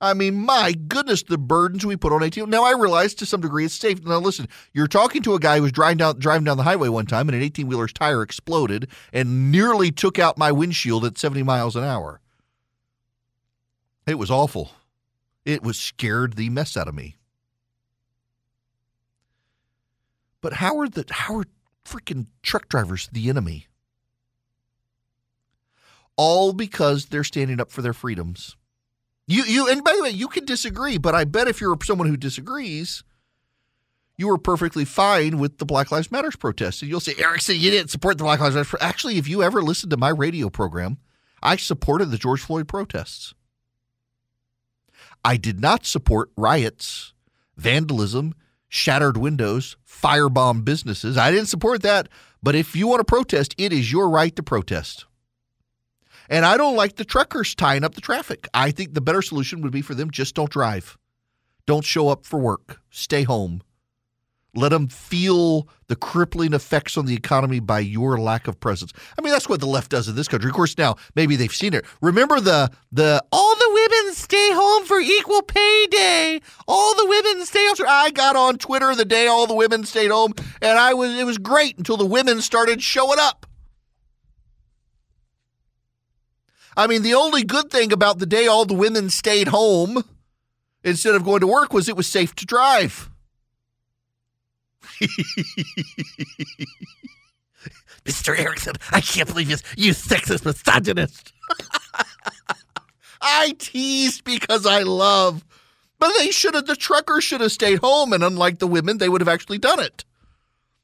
I 0.02 0.14
mean, 0.14 0.34
my 0.34 0.72
goodness, 0.72 1.22
the 1.22 1.38
burdens 1.38 1.86
we 1.86 1.96
put 1.96 2.12
on 2.12 2.24
18. 2.24 2.50
Now, 2.50 2.64
I 2.64 2.72
realize 2.72 3.14
to 3.14 3.24
some 3.24 3.40
degree 3.40 3.64
it's 3.64 3.74
safe. 3.74 4.04
Now, 4.04 4.18
listen, 4.18 4.48
you're 4.72 4.88
talking 4.88 5.22
to 5.22 5.34
a 5.34 5.38
guy 5.38 5.56
who 5.56 5.62
was 5.62 5.70
driving 5.70 5.98
down, 5.98 6.18
driving 6.18 6.42
down 6.42 6.56
the 6.56 6.64
highway 6.64 6.88
one 6.88 7.06
time 7.06 7.28
and 7.28 7.36
an 7.36 7.42
18 7.42 7.68
wheeler's 7.68 7.92
tire 7.92 8.20
exploded 8.20 8.88
and 9.12 9.52
nearly 9.52 9.92
took 9.92 10.18
out 10.18 10.36
my 10.36 10.50
windshield 10.50 11.04
at 11.04 11.18
70 11.18 11.44
miles 11.44 11.76
an 11.76 11.84
hour. 11.84 12.20
It 14.04 14.18
was 14.18 14.28
awful. 14.28 14.72
It 15.44 15.62
was 15.62 15.78
scared 15.78 16.34
the 16.34 16.50
mess 16.50 16.76
out 16.76 16.88
of 16.88 16.96
me. 16.96 17.16
But 20.40 20.54
how 20.54 20.80
are 20.80 20.88
the 20.88 21.04
how 21.08 21.36
are 21.36 21.44
freaking 21.84 22.26
truck 22.42 22.68
drivers 22.68 23.08
the 23.12 23.28
enemy? 23.28 23.68
All 26.16 26.52
because 26.52 27.06
they're 27.06 27.22
standing 27.22 27.60
up 27.60 27.70
for 27.70 27.82
their 27.82 27.92
freedoms. 27.92 28.56
You 29.26 29.44
you 29.44 29.68
and 29.68 29.84
by 29.84 29.94
the 29.96 30.02
way, 30.02 30.10
you 30.10 30.28
can 30.28 30.44
disagree, 30.44 30.98
but 30.98 31.14
I 31.14 31.24
bet 31.24 31.48
if 31.48 31.60
you're 31.60 31.76
someone 31.82 32.08
who 32.08 32.16
disagrees, 32.16 33.04
you 34.16 34.28
were 34.28 34.38
perfectly 34.38 34.84
fine 34.84 35.38
with 35.38 35.58
the 35.58 35.64
Black 35.64 35.90
Lives 35.90 36.10
Matters 36.10 36.36
protests. 36.36 36.82
And 36.82 36.90
you'll 36.90 37.00
say, 37.00 37.14
Erickson, 37.18 37.56
you 37.56 37.70
didn't 37.70 37.90
support 37.90 38.18
the 38.18 38.24
Black 38.24 38.40
Lives 38.40 38.54
Matter. 38.54 38.78
Actually, 38.80 39.18
if 39.18 39.28
you 39.28 39.42
ever 39.42 39.62
listened 39.62 39.90
to 39.90 39.96
my 39.96 40.10
radio 40.10 40.50
program, 40.50 40.98
I 41.42 41.56
supported 41.56 42.06
the 42.06 42.18
George 42.18 42.40
Floyd 42.40 42.68
protests. 42.68 43.34
I 45.24 45.36
did 45.36 45.60
not 45.60 45.86
support 45.86 46.30
riots, 46.36 47.12
vandalism, 47.56 48.34
shattered 48.68 49.16
windows, 49.16 49.76
firebomb 49.86 50.64
businesses. 50.64 51.16
I 51.16 51.30
didn't 51.30 51.46
support 51.46 51.82
that. 51.82 52.08
But 52.42 52.54
if 52.54 52.74
you 52.74 52.88
want 52.88 53.00
to 53.00 53.04
protest, 53.04 53.54
it 53.56 53.72
is 53.72 53.92
your 53.92 54.08
right 54.08 54.34
to 54.34 54.42
protest. 54.42 55.04
And 56.32 56.46
I 56.46 56.56
don't 56.56 56.76
like 56.76 56.96
the 56.96 57.04
truckers 57.04 57.54
tying 57.54 57.84
up 57.84 57.94
the 57.94 58.00
traffic. 58.00 58.48
I 58.54 58.70
think 58.70 58.94
the 58.94 59.02
better 59.02 59.20
solution 59.20 59.60
would 59.60 59.70
be 59.70 59.82
for 59.82 59.94
them 59.94 60.10
just 60.10 60.34
don't 60.34 60.50
drive. 60.50 60.96
Don't 61.66 61.84
show 61.84 62.08
up 62.08 62.24
for 62.24 62.40
work. 62.40 62.80
Stay 62.90 63.24
home. 63.24 63.60
Let 64.54 64.70
them 64.70 64.88
feel 64.88 65.68
the 65.88 65.96
crippling 65.96 66.54
effects 66.54 66.96
on 66.96 67.04
the 67.04 67.14
economy 67.14 67.60
by 67.60 67.80
your 67.80 68.18
lack 68.18 68.48
of 68.48 68.58
presence. 68.60 68.94
I 69.18 69.20
mean, 69.20 69.30
that's 69.30 69.46
what 69.46 69.60
the 69.60 69.66
left 69.66 69.90
does 69.90 70.08
in 70.08 70.14
this 70.14 70.26
country. 70.26 70.48
Of 70.48 70.56
course, 70.56 70.78
now 70.78 70.96
maybe 71.14 71.36
they've 71.36 71.52
seen 71.52 71.74
it. 71.74 71.84
Remember 72.00 72.40
the 72.40 72.70
the 72.90 73.22
all 73.30 73.54
the 73.54 73.70
women 73.70 74.14
stay 74.14 74.52
home 74.54 74.86
for 74.86 75.00
equal 75.00 75.42
pay 75.42 75.86
day. 75.90 76.40
All 76.66 76.94
the 76.96 77.08
women 77.08 77.44
stay 77.44 77.66
home. 77.66 77.86
I 77.86 78.10
got 78.10 78.36
on 78.36 78.56
Twitter 78.56 78.94
the 78.94 79.04
day 79.04 79.26
all 79.26 79.46
the 79.46 79.54
women 79.54 79.84
stayed 79.84 80.10
home, 80.10 80.32
and 80.62 80.78
I 80.78 80.94
was 80.94 81.14
it 81.14 81.26
was 81.26 81.36
great 81.36 81.76
until 81.76 81.98
the 81.98 82.06
women 82.06 82.40
started 82.40 82.82
showing 82.82 83.18
up. 83.20 83.46
I 86.76 86.86
mean, 86.86 87.02
the 87.02 87.14
only 87.14 87.44
good 87.44 87.70
thing 87.70 87.92
about 87.92 88.18
the 88.18 88.26
day 88.26 88.46
all 88.46 88.64
the 88.64 88.74
women 88.74 89.10
stayed 89.10 89.48
home 89.48 90.02
instead 90.82 91.14
of 91.14 91.24
going 91.24 91.40
to 91.40 91.46
work 91.46 91.72
was 91.72 91.88
it 91.88 91.96
was 91.96 92.06
safe 92.08 92.34
to 92.36 92.46
drive. 92.46 93.10
Mr. 98.04 98.36
Erickson, 98.38 98.74
I 98.90 99.00
can't 99.00 99.28
believe 99.28 99.50
you, 99.50 99.56
you 99.76 99.92
sexist 99.92 100.44
misogynist. 100.44 101.32
I 103.20 103.54
teased 103.58 104.24
because 104.24 104.66
I 104.66 104.82
love. 104.82 105.44
But 105.98 106.12
they 106.18 106.32
should 106.32 106.54
have, 106.54 106.66
the 106.66 106.74
truckers 106.74 107.22
should 107.22 107.40
have 107.40 107.52
stayed 107.52 107.78
home, 107.78 108.12
and 108.12 108.24
unlike 108.24 108.58
the 108.58 108.66
women, 108.66 108.98
they 108.98 109.08
would 109.08 109.20
have 109.20 109.28
actually 109.28 109.58
done 109.58 109.78
it. 109.78 110.04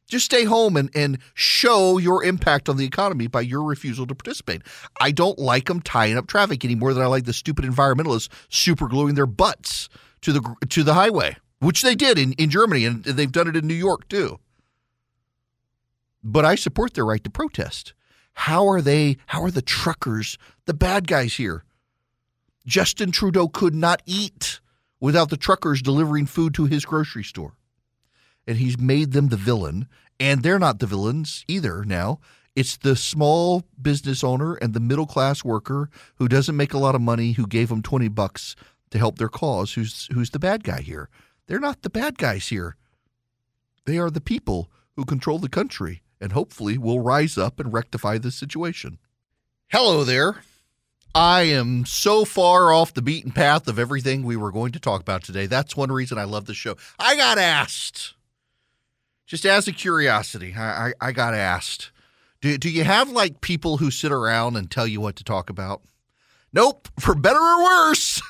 Just 0.09 0.25
stay 0.25 0.45
home 0.45 0.77
and, 0.77 0.91
and 0.95 1.19
show 1.35 1.99
your 1.99 2.25
impact 2.25 2.69
on 2.69 2.79
the 2.79 2.85
economy 2.87 3.27
by 3.27 3.43
your 3.43 3.63
refusal 3.63 4.07
to 4.07 4.15
participate. 4.15 4.63
I 5.01 5.13
don't 5.13 5.39
like 5.39 5.67
them 5.67 5.83
tying 5.83 6.17
up 6.17 6.27
traffic 6.27 6.65
any 6.65 6.75
more 6.75 6.95
than 6.95 7.03
I 7.03 7.07
like 7.07 7.25
the 7.27 7.33
stupid 7.33 7.65
environmentalists 7.65 8.29
super 8.49 8.89
gluing 8.89 9.15
their 9.15 9.27
butts 9.27 9.89
to 10.23 10.33
the 10.33 10.55
to 10.71 10.83
the 10.83 10.95
highway. 10.95 11.37
which 11.61 11.83
they 11.83 11.95
did 11.95 12.19
in, 12.19 12.33
in 12.35 12.51
Germany, 12.51 12.85
and 12.85 13.05
they've 13.05 13.33
done 13.33 13.49
it 13.49 13.57
in 13.57 13.67
New 13.67 13.75
York 13.75 14.09
too. 14.09 14.39
But 16.23 16.45
I 16.45 16.55
support 16.55 16.95
their 16.95 17.05
right 17.07 17.23
to 17.25 17.31
protest. 17.31 17.95
How 18.33 18.69
are 18.69 18.81
they, 18.81 19.17
how 19.27 19.43
are 19.43 19.51
the 19.51 19.63
truckers 19.63 20.39
the 20.67 20.75
bad 20.75 21.07
guys 21.09 21.35
here? 21.35 21.65
Justin 22.67 23.11
Trudeau 23.11 23.49
could 23.49 23.75
not 23.75 24.03
eat 24.07 24.61
without 25.01 25.31
the 25.31 25.37
truckers 25.37 25.83
delivering 25.83 26.27
food 26.27 26.55
to 26.55 26.67
his 26.67 26.85
grocery 26.85 27.25
store. 27.25 27.55
And 28.49 28.57
he's 28.57 28.77
made 28.79 29.13
them 29.13 29.29
the 29.29 29.37
villain. 29.37 29.87
And 30.19 30.43
they're 30.43 30.59
not 30.59 30.81
the 30.81 30.87
villains 30.87 31.45
either 31.47 31.85
now. 31.85 32.19
It's 32.57 32.77
the 32.77 32.97
small 32.97 33.63
business 33.81 34.25
owner 34.25 34.55
and 34.55 34.75
the 34.75 34.81
middle 34.81 35.07
class 35.07 35.45
worker 35.45 35.91
who 36.17 36.27
doesn't 36.27 36.57
make 36.57 36.73
a 36.73 36.79
lot 36.79 36.97
of 36.97 37.01
money 37.01 37.33
who 37.33 37.47
gave 37.47 37.69
them 37.69 37.83
20 37.83 38.09
bucks 38.09 38.57
to 38.91 38.99
help 38.99 39.19
their 39.19 39.29
cause 39.29 39.75
who's 39.75 40.09
who's 40.13 40.31
the 40.31 40.41
bad 40.41 40.65
guy 40.65 40.81
here. 40.81 41.09
They're 41.47 41.61
not 41.61 41.83
the 41.83 41.91
bad 41.91 42.19
guys 42.19 42.49
here. 42.49 42.77
They 43.85 43.97
are 43.99 44.11
the 44.11 44.21
people 44.21 44.73
who 44.97 45.05
control 45.05 45.39
the 45.39 45.49
country 45.49 46.03
and 46.21 46.33
hopefully 46.33 46.79
will 46.79 47.01
rise 47.01 47.39
up 47.39 47.61
and 47.61 47.73
rectify 47.73 48.19
this 48.19 48.35
situation. 48.35 48.99
Hello 49.69 50.03
there. 50.03 50.41
I 51.15 51.43
am 51.43 51.87
so 51.87 52.25
far 52.25 52.73
off 52.73 52.93
the 52.93 53.03
beaten 53.03 53.33
path 53.33 53.67
of 53.67 53.79
everything 53.79 54.23
we 54.23 54.37
were 54.37 54.53
going 54.53 54.73
to 54.73 54.81
talk 54.81 55.01
about 55.01 55.23
today. 55.23 55.47
That's 55.47 55.77
one 55.77 55.91
reason 55.91 56.19
I 56.19 56.25
love 56.25 56.47
the 56.47 56.55
show. 56.55 56.77
I 56.99 57.17
got 57.17 57.39
asked, 57.39 58.15
just 59.29 59.45
as 59.45 59.69
a 59.69 59.73
curiosity, 59.73 60.55
I, 60.57 60.89
I, 60.89 60.93
I 61.01 61.13
got 61.13 61.35
asked, 61.35 61.93
do, 62.41 62.57
do 62.57 62.71
you 62.71 62.83
have 62.83 63.11
like 63.11 63.43
people 63.43 63.77
who 63.77 63.91
sit 63.91 64.11
around 64.11 64.57
and 64.57 64.71
tell 64.71 64.87
you 64.87 65.03
what 65.03 65.17
to 65.17 65.25
talk 65.25 65.51
about? 65.51 65.83
Nope, 66.53 66.89
for 66.99 67.15
better 67.15 67.39
or 67.39 67.63
worse. 67.63 68.21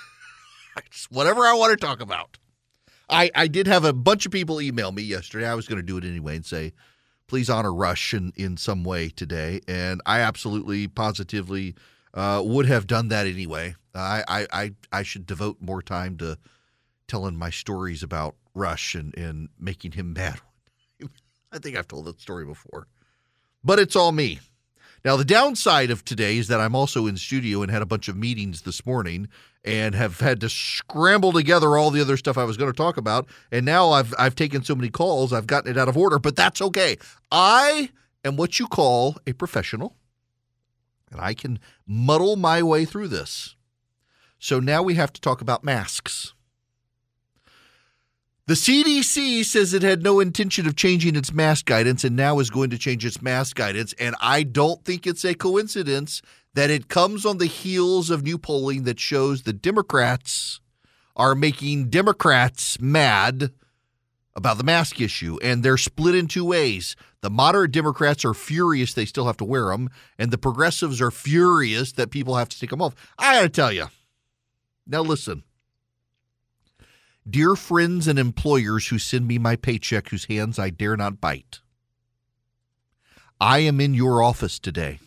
whatever 1.10 1.42
I 1.42 1.54
want 1.54 1.78
to 1.78 1.86
talk 1.86 2.02
about. 2.02 2.36
I, 3.08 3.30
I 3.34 3.46
did 3.46 3.68
have 3.68 3.84
a 3.84 3.92
bunch 3.92 4.26
of 4.26 4.32
people 4.32 4.60
email 4.60 4.92
me 4.92 5.02
yesterday. 5.02 5.46
I 5.46 5.54
was 5.54 5.66
going 5.66 5.78
to 5.78 5.86
do 5.86 5.96
it 5.96 6.04
anyway 6.04 6.36
and 6.36 6.44
say, 6.44 6.72
please 7.28 7.48
honor 7.48 7.72
Rush 7.72 8.12
in, 8.12 8.32
in 8.36 8.56
some 8.56 8.82
way 8.82 9.08
today. 9.08 9.60
And 9.68 10.02
I 10.04 10.20
absolutely, 10.20 10.88
positively 10.88 11.76
uh, 12.12 12.42
would 12.44 12.66
have 12.66 12.86
done 12.88 13.08
that 13.08 13.26
anyway. 13.26 13.76
I, 13.94 14.24
I, 14.28 14.46
I, 14.52 14.74
I 14.92 15.02
should 15.04 15.26
devote 15.26 15.58
more 15.60 15.80
time 15.80 16.16
to 16.18 16.38
telling 17.06 17.36
my 17.36 17.50
stories 17.50 18.02
about 18.02 18.34
Rush 18.54 18.94
and, 18.94 19.16
and 19.16 19.48
making 19.58 19.92
him 19.92 20.12
mad. 20.16 20.40
I 21.52 21.58
think 21.58 21.76
I've 21.76 21.88
told 21.88 22.06
that 22.06 22.20
story 22.20 22.44
before. 22.44 22.86
But 23.64 23.78
it's 23.78 23.96
all 23.96 24.12
me. 24.12 24.40
Now, 25.04 25.16
the 25.16 25.24
downside 25.24 25.90
of 25.90 26.04
today 26.04 26.38
is 26.38 26.48
that 26.48 26.60
I'm 26.60 26.74
also 26.74 27.06
in 27.06 27.16
studio 27.16 27.62
and 27.62 27.70
had 27.70 27.82
a 27.82 27.86
bunch 27.86 28.08
of 28.08 28.16
meetings 28.16 28.62
this 28.62 28.84
morning 28.84 29.28
and 29.64 29.94
have 29.94 30.20
had 30.20 30.40
to 30.40 30.48
scramble 30.48 31.32
together 31.32 31.76
all 31.76 31.90
the 31.90 32.00
other 32.00 32.16
stuff 32.16 32.36
I 32.36 32.44
was 32.44 32.56
going 32.56 32.70
to 32.70 32.76
talk 32.76 32.96
about. 32.96 33.28
And 33.52 33.64
now 33.64 33.90
I've 33.90 34.14
I've 34.18 34.34
taken 34.34 34.64
so 34.64 34.74
many 34.74 34.88
calls, 34.88 35.32
I've 35.32 35.46
gotten 35.46 35.70
it 35.70 35.78
out 35.78 35.88
of 35.88 35.96
order, 35.96 36.18
but 36.18 36.36
that's 36.36 36.60
okay. 36.60 36.96
I 37.30 37.90
am 38.24 38.36
what 38.36 38.58
you 38.58 38.66
call 38.66 39.16
a 39.26 39.32
professional, 39.32 39.96
and 41.10 41.20
I 41.20 41.34
can 41.34 41.58
muddle 41.86 42.36
my 42.36 42.62
way 42.62 42.84
through 42.84 43.08
this. 43.08 43.54
So 44.38 44.60
now 44.60 44.82
we 44.82 44.94
have 44.94 45.12
to 45.12 45.20
talk 45.20 45.40
about 45.40 45.64
masks. 45.64 46.34
The 48.48 48.54
CDC 48.54 49.44
says 49.44 49.74
it 49.74 49.82
had 49.82 50.02
no 50.02 50.20
intention 50.20 50.66
of 50.66 50.74
changing 50.74 51.16
its 51.16 51.34
mask 51.34 51.66
guidance 51.66 52.02
and 52.02 52.16
now 52.16 52.38
is 52.38 52.48
going 52.48 52.70
to 52.70 52.78
change 52.78 53.04
its 53.04 53.20
mask 53.20 53.56
guidance. 53.56 53.92
And 53.98 54.16
I 54.22 54.42
don't 54.42 54.82
think 54.86 55.06
it's 55.06 55.22
a 55.22 55.34
coincidence 55.34 56.22
that 56.54 56.70
it 56.70 56.88
comes 56.88 57.26
on 57.26 57.36
the 57.36 57.44
heels 57.44 58.08
of 58.08 58.22
new 58.22 58.38
polling 58.38 58.84
that 58.84 58.98
shows 58.98 59.42
the 59.42 59.52
Democrats 59.52 60.60
are 61.14 61.34
making 61.34 61.90
Democrats 61.90 62.80
mad 62.80 63.52
about 64.34 64.56
the 64.56 64.64
mask 64.64 64.98
issue. 64.98 65.36
And 65.42 65.62
they're 65.62 65.76
split 65.76 66.14
in 66.14 66.26
two 66.26 66.46
ways. 66.46 66.96
The 67.20 67.28
moderate 67.28 67.72
Democrats 67.72 68.24
are 68.24 68.32
furious 68.32 68.94
they 68.94 69.04
still 69.04 69.26
have 69.26 69.36
to 69.36 69.44
wear 69.44 69.66
them, 69.66 69.90
and 70.18 70.30
the 70.30 70.38
progressives 70.38 71.02
are 71.02 71.10
furious 71.10 71.92
that 71.92 72.10
people 72.10 72.36
have 72.36 72.48
to 72.48 72.58
take 72.58 72.70
them 72.70 72.80
off. 72.80 72.94
I 73.18 73.34
got 73.34 73.42
to 73.42 73.50
tell 73.50 73.72
you. 73.72 73.88
Now, 74.86 75.02
listen. 75.02 75.42
Dear 77.28 77.56
friends 77.56 78.08
and 78.08 78.18
employers 78.18 78.88
who 78.88 78.98
send 78.98 79.26
me 79.26 79.38
my 79.38 79.54
paycheck 79.56 80.08
whose 80.08 80.26
hands 80.26 80.58
I 80.58 80.70
dare 80.70 80.96
not 80.96 81.20
bite, 81.20 81.60
I 83.38 83.58
am 83.58 83.82
in 83.82 83.92
your 83.92 84.22
office 84.22 84.58
today. 84.58 84.98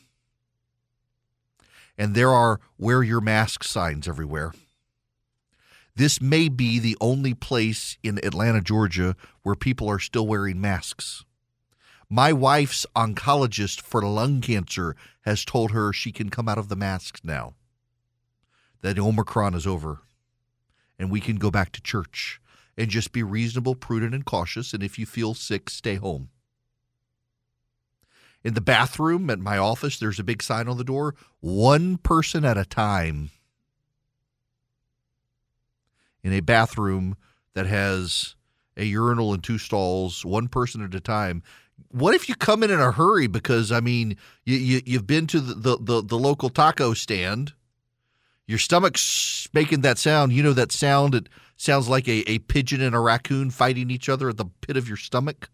And 1.97 2.13
there 2.13 2.29
are 2.29 2.59
wear 2.77 3.01
your 3.01 3.21
mask 3.21 3.63
signs 3.63 4.07
everywhere. 4.07 4.53
This 5.95 6.21
may 6.21 6.47
be 6.47 6.77
the 6.77 6.95
only 7.01 7.33
place 7.33 7.97
in 8.03 8.19
Atlanta, 8.23 8.61
Georgia, 8.61 9.15
where 9.41 9.55
people 9.55 9.89
are 9.89 9.99
still 9.99 10.27
wearing 10.27 10.61
masks. 10.61 11.25
My 12.07 12.33
wife's 12.33 12.85
oncologist 12.95 13.81
for 13.81 14.03
lung 14.03 14.41
cancer 14.41 14.95
has 15.21 15.43
told 15.43 15.71
her 15.71 15.91
she 15.91 16.11
can 16.11 16.29
come 16.29 16.47
out 16.47 16.59
of 16.59 16.69
the 16.69 16.75
masks 16.75 17.21
now, 17.23 17.55
that 18.81 18.99
Omicron 18.99 19.55
is 19.55 19.65
over 19.65 20.01
and 21.01 21.09
we 21.09 21.19
can 21.19 21.37
go 21.37 21.49
back 21.49 21.71
to 21.71 21.81
church 21.81 22.39
and 22.77 22.89
just 22.89 23.11
be 23.11 23.23
reasonable, 23.23 23.73
prudent, 23.73 24.13
and 24.13 24.23
cautious. 24.23 24.71
And 24.71 24.83
if 24.83 24.99
you 24.99 25.07
feel 25.07 25.33
sick, 25.33 25.67
stay 25.67 25.95
home. 25.95 26.29
In 28.43 28.53
the 28.53 28.61
bathroom 28.61 29.29
at 29.31 29.39
my 29.39 29.57
office, 29.57 29.97
there's 29.97 30.19
a 30.19 30.23
big 30.23 30.43
sign 30.43 30.67
on 30.67 30.77
the 30.77 30.83
door 30.83 31.15
one 31.39 31.97
person 31.97 32.45
at 32.45 32.55
a 32.55 32.65
time. 32.65 33.31
In 36.23 36.33
a 36.33 36.39
bathroom 36.39 37.17
that 37.55 37.65
has 37.65 38.35
a 38.77 38.85
urinal 38.85 39.33
and 39.33 39.43
two 39.43 39.57
stalls, 39.57 40.23
one 40.23 40.47
person 40.47 40.83
at 40.83 40.93
a 40.93 40.99
time. 40.99 41.41
What 41.89 42.13
if 42.13 42.29
you 42.29 42.35
come 42.35 42.61
in 42.61 42.69
in 42.69 42.79
a 42.79 42.91
hurry 42.91 43.25
because 43.25 43.71
I 43.71 43.79
mean 43.79 44.17
you, 44.45 44.81
you 44.85 44.97
have 44.99 45.07
been 45.07 45.25
to 45.27 45.39
the, 45.39 45.55
the, 45.55 45.77
the, 45.81 46.01
the 46.03 46.17
local 46.17 46.49
taco 46.49 46.93
stand 46.93 47.53
your 48.51 48.59
stomach's 48.59 49.47
making 49.53 49.81
that 49.81 49.97
sound. 49.97 50.33
You 50.33 50.43
know 50.43 50.53
that 50.53 50.73
sound? 50.73 51.15
It 51.15 51.29
sounds 51.55 51.87
like 51.87 52.07
a, 52.07 52.29
a 52.29 52.39
pigeon 52.39 52.81
and 52.81 52.93
a 52.93 52.99
raccoon 52.99 53.49
fighting 53.49 53.89
each 53.89 54.09
other 54.09 54.29
at 54.29 54.37
the 54.37 54.45
pit 54.59 54.75
of 54.75 54.87
your 54.89 54.97
stomach. 54.97 55.49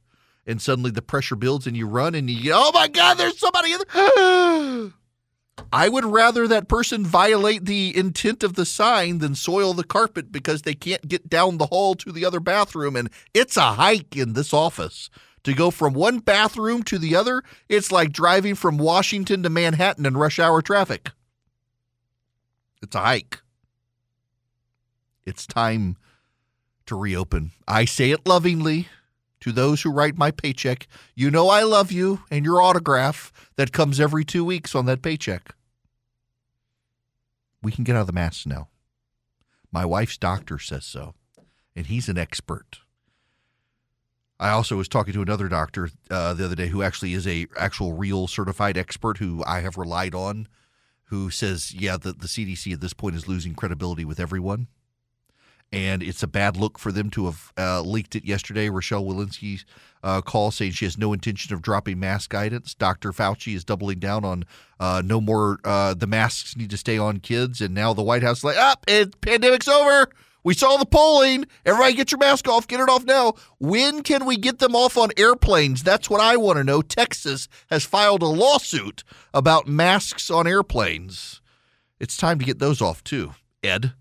And 0.48 0.62
suddenly 0.62 0.90
the 0.90 1.04
pressure 1.04 1.36
builds 1.36 1.68
and 1.68 1.78
you 1.78 1.88
run 1.88 2.16
and 2.16 2.28
you, 2.30 2.54
oh 2.56 2.72
my 2.74 2.88
God, 2.88 3.16
there's 3.18 3.38
somebody 3.38 3.74
in 3.74 3.80
there. 3.94 4.92
I 5.74 5.90
would 5.90 6.06
rather 6.06 6.48
that 6.48 6.68
person 6.68 7.06
violate 7.06 7.66
the 7.66 7.96
intent 7.96 8.44
of 8.44 8.54
the 8.54 8.66
sign 8.66 9.20
than 9.20 9.36
soil 9.36 9.74
the 9.74 9.84
carpet 9.84 10.32
because 10.32 10.64
they 10.64 10.74
can't 10.74 11.08
get 11.08 11.30
down 11.30 11.58
the 11.58 11.68
hall 11.68 11.96
to 11.96 12.12
the 12.12 12.26
other 12.26 12.40
bathroom. 12.40 12.96
And 12.96 13.10
it's 13.34 13.58
a 13.58 13.74
hike 13.74 14.16
in 14.16 14.34
this 14.34 14.54
office. 14.54 15.10
To 15.44 15.54
go 15.54 15.72
from 15.72 15.94
one 15.94 16.20
bathroom 16.20 16.84
to 16.84 16.98
the 16.98 17.16
other, 17.16 17.44
it's 17.70 17.92
like 17.92 18.12
driving 18.12 18.56
from 18.56 18.78
Washington 18.78 19.44
to 19.44 19.50
Manhattan 19.50 20.06
in 20.06 20.18
rush 20.18 20.40
hour 20.40 20.62
traffic. 20.62 21.12
It's 22.82 22.96
a 22.96 23.00
hike. 23.00 23.42
It's 25.26 25.46
time 25.46 25.98
to 26.86 26.96
reopen. 26.96 27.52
I 27.68 27.86
say 27.86 28.12
it 28.12 28.26
lovingly 28.26 28.88
to 29.42 29.52
those 29.52 29.82
who 29.82 29.92
write 29.92 30.18
my 30.18 30.32
paycheck. 30.32 30.88
You 31.16 31.30
know 31.30 31.50
I 31.50 31.64
love 31.64 31.92
you 31.92 32.24
and 32.32 32.46
your 32.46 32.62
autograph 32.62 33.32
that 33.56 33.72
comes 33.72 34.00
every 34.00 34.24
two 34.24 34.46
weeks 34.46 34.74
on 34.74 34.86
that 34.86 35.02
paycheck. 35.02 35.54
We 37.62 37.72
can 37.72 37.84
get 37.84 37.96
out 37.96 38.02
of 38.02 38.08
the 38.08 38.14
mask 38.14 38.46
now. 38.46 38.70
My 39.72 39.86
wife's 39.86 40.18
doctor 40.18 40.60
says 40.60 40.86
so, 40.86 41.14
and 41.76 41.88
he's 41.88 42.08
an 42.08 42.18
expert. 42.18 42.80
I 44.40 44.50
also 44.50 44.78
was 44.78 44.88
talking 44.88 45.14
to 45.14 45.22
another 45.22 45.50
doctor 45.50 45.90
uh, 46.10 46.34
the 46.36 46.46
other 46.46 46.56
day 46.56 46.68
who 46.68 46.84
actually 46.84 47.14
is 47.14 47.28
a 47.28 47.48
actual 47.58 47.94
real 47.94 48.28
certified 48.28 48.78
expert 48.78 49.18
who 49.18 49.44
I 49.46 49.62
have 49.62 49.78
relied 49.78 50.14
on 50.14 50.48
who 51.08 51.30
says, 51.30 51.74
yeah, 51.74 51.98
the, 51.98 52.12
the 52.12 52.28
CDC 52.28 52.74
at 52.74 52.82
this 52.82 52.94
point 52.94 53.16
is 53.16 53.28
losing 53.28 53.56
credibility 53.56 54.06
with 54.06 54.20
everyone. 54.20 54.68
And 55.72 56.02
it's 56.02 56.24
a 56.24 56.28
bad 56.28 56.56
look 56.56 56.80
for 56.80 56.94
them 56.94 57.10
to 57.12 57.26
have 57.26 57.52
uh, 57.58 57.82
leaked 57.82 58.16
it 58.16 58.24
yesterday. 58.24 58.70
Rochelle 58.70 59.04
Walensky's 59.04 59.66
uh, 60.02 60.22
call 60.22 60.52
saying 60.52 60.72
she 60.72 60.86
has 60.86 60.98
no 60.98 61.12
intention 61.12 61.54
of 61.54 61.62
dropping 61.62 62.00
mask 62.00 62.30
guidance. 62.30 62.74
Dr. 62.74 63.12
Fauci 63.12 63.54
is 63.54 63.66
doubling 63.66 64.00
down 64.00 64.24
on 64.24 64.46
uh, 64.80 65.02
no 65.04 65.20
more, 65.20 65.60
uh, 65.66 65.94
the 65.94 66.08
masks 66.08 66.56
need 66.56 66.70
to 66.70 66.78
stay 66.78 66.98
on 66.98 67.20
kids. 67.20 67.60
And 67.60 67.74
now 67.74 67.94
the 67.94 68.04
White 68.04 68.24
House 68.24 68.40
is 68.40 68.44
like, 68.46 68.58
up, 68.58 68.86
oh, 68.90 69.06
pandemic's 69.22 69.68
over. 69.68 70.10
We 70.48 70.54
saw 70.54 70.78
the 70.78 70.86
polling. 70.86 71.44
Everybody 71.66 71.94
get 71.94 72.14
your 72.14 72.20
mask 72.20 72.48
off. 72.48 72.70
Get 72.70 72.80
it 72.80 72.88
off 72.88 73.04
now. 73.04 73.34
When 73.60 74.02
can 74.02 74.26
we 74.26 74.38
get 74.38 74.60
them 74.60 74.78
off 74.78 74.98
on 74.98 75.10
airplanes? 75.18 75.84
That's 75.84 76.10
what 76.10 76.22
I 76.22 76.38
want 76.38 76.56
to 76.56 76.64
know. 76.64 76.82
Texas 76.82 77.50
has 77.70 77.84
filed 77.84 78.22
a 78.22 78.28
lawsuit 78.28 79.04
about 79.34 79.68
masks 79.68 80.32
on 80.32 80.48
airplanes. 80.48 81.42
It's 82.00 82.16
time 82.16 82.40
to 82.40 82.46
get 82.46 82.60
those 82.60 82.82
off 82.82 83.04
too, 83.04 83.34
Ed. 83.62 83.92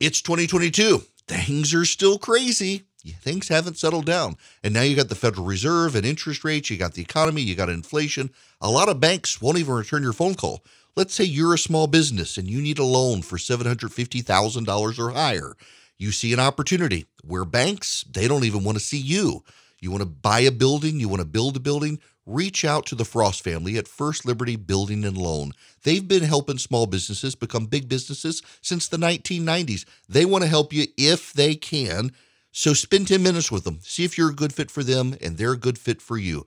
It's 0.00 0.20
2022. 0.20 1.02
Things 1.28 1.72
are 1.72 1.84
still 1.84 2.18
crazy. 2.18 2.82
Things 3.20 3.46
haven't 3.46 3.78
settled 3.78 4.06
down. 4.06 4.38
And 4.64 4.74
now 4.74 4.82
you 4.82 4.96
got 4.96 5.08
the 5.08 5.14
Federal 5.14 5.46
Reserve 5.46 5.94
and 5.94 6.04
interest 6.04 6.42
rates, 6.42 6.68
you 6.68 6.78
got 6.78 6.94
the 6.94 7.02
economy, 7.02 7.42
you 7.42 7.54
got 7.54 7.68
inflation. 7.68 8.30
A 8.60 8.68
lot 8.68 8.88
of 8.88 8.98
banks 8.98 9.40
won't 9.40 9.58
even 9.58 9.74
return 9.74 10.02
your 10.02 10.12
phone 10.12 10.34
call. 10.34 10.64
Let's 10.96 11.14
say 11.14 11.24
you're 11.24 11.54
a 11.54 11.58
small 11.58 11.86
business 11.86 12.36
and 12.36 12.48
you 12.48 12.60
need 12.60 12.78
a 12.78 12.84
loan 12.84 13.22
for 13.22 13.36
$750,000 13.36 14.98
or 14.98 15.10
higher. 15.10 15.54
You 15.98 16.12
see 16.12 16.32
an 16.32 16.40
opportunity 16.40 17.06
where 17.22 17.44
banks, 17.44 18.04
they 18.10 18.26
don't 18.26 18.44
even 18.44 18.64
want 18.64 18.78
to 18.78 18.84
see 18.84 18.98
you. 18.98 19.44
You 19.80 19.90
want 19.90 20.02
to 20.02 20.06
buy 20.06 20.40
a 20.40 20.50
building, 20.50 20.98
you 20.98 21.08
want 21.08 21.20
to 21.20 21.26
build 21.26 21.56
a 21.56 21.60
building, 21.60 22.00
reach 22.26 22.64
out 22.64 22.86
to 22.86 22.94
the 22.94 23.04
Frost 23.04 23.42
family 23.42 23.76
at 23.78 23.88
First 23.88 24.26
Liberty 24.26 24.56
Building 24.56 25.04
and 25.04 25.16
Loan. 25.16 25.52
They've 25.84 26.06
been 26.06 26.22
helping 26.22 26.58
small 26.58 26.86
businesses 26.86 27.34
become 27.34 27.66
big 27.66 27.88
businesses 27.88 28.42
since 28.60 28.88
the 28.88 28.96
1990s. 28.96 29.84
They 30.08 30.24
want 30.24 30.42
to 30.42 30.50
help 30.50 30.72
you 30.72 30.86
if 30.96 31.32
they 31.32 31.54
can. 31.54 32.12
So 32.52 32.74
spend 32.74 33.08
10 33.08 33.22
minutes 33.22 33.52
with 33.52 33.64
them. 33.64 33.78
See 33.82 34.04
if 34.04 34.18
you're 34.18 34.30
a 34.30 34.34
good 34.34 34.52
fit 34.52 34.70
for 34.70 34.82
them 34.82 35.16
and 35.20 35.38
they're 35.38 35.52
a 35.52 35.56
good 35.56 35.78
fit 35.78 36.02
for 36.02 36.18
you. 36.18 36.46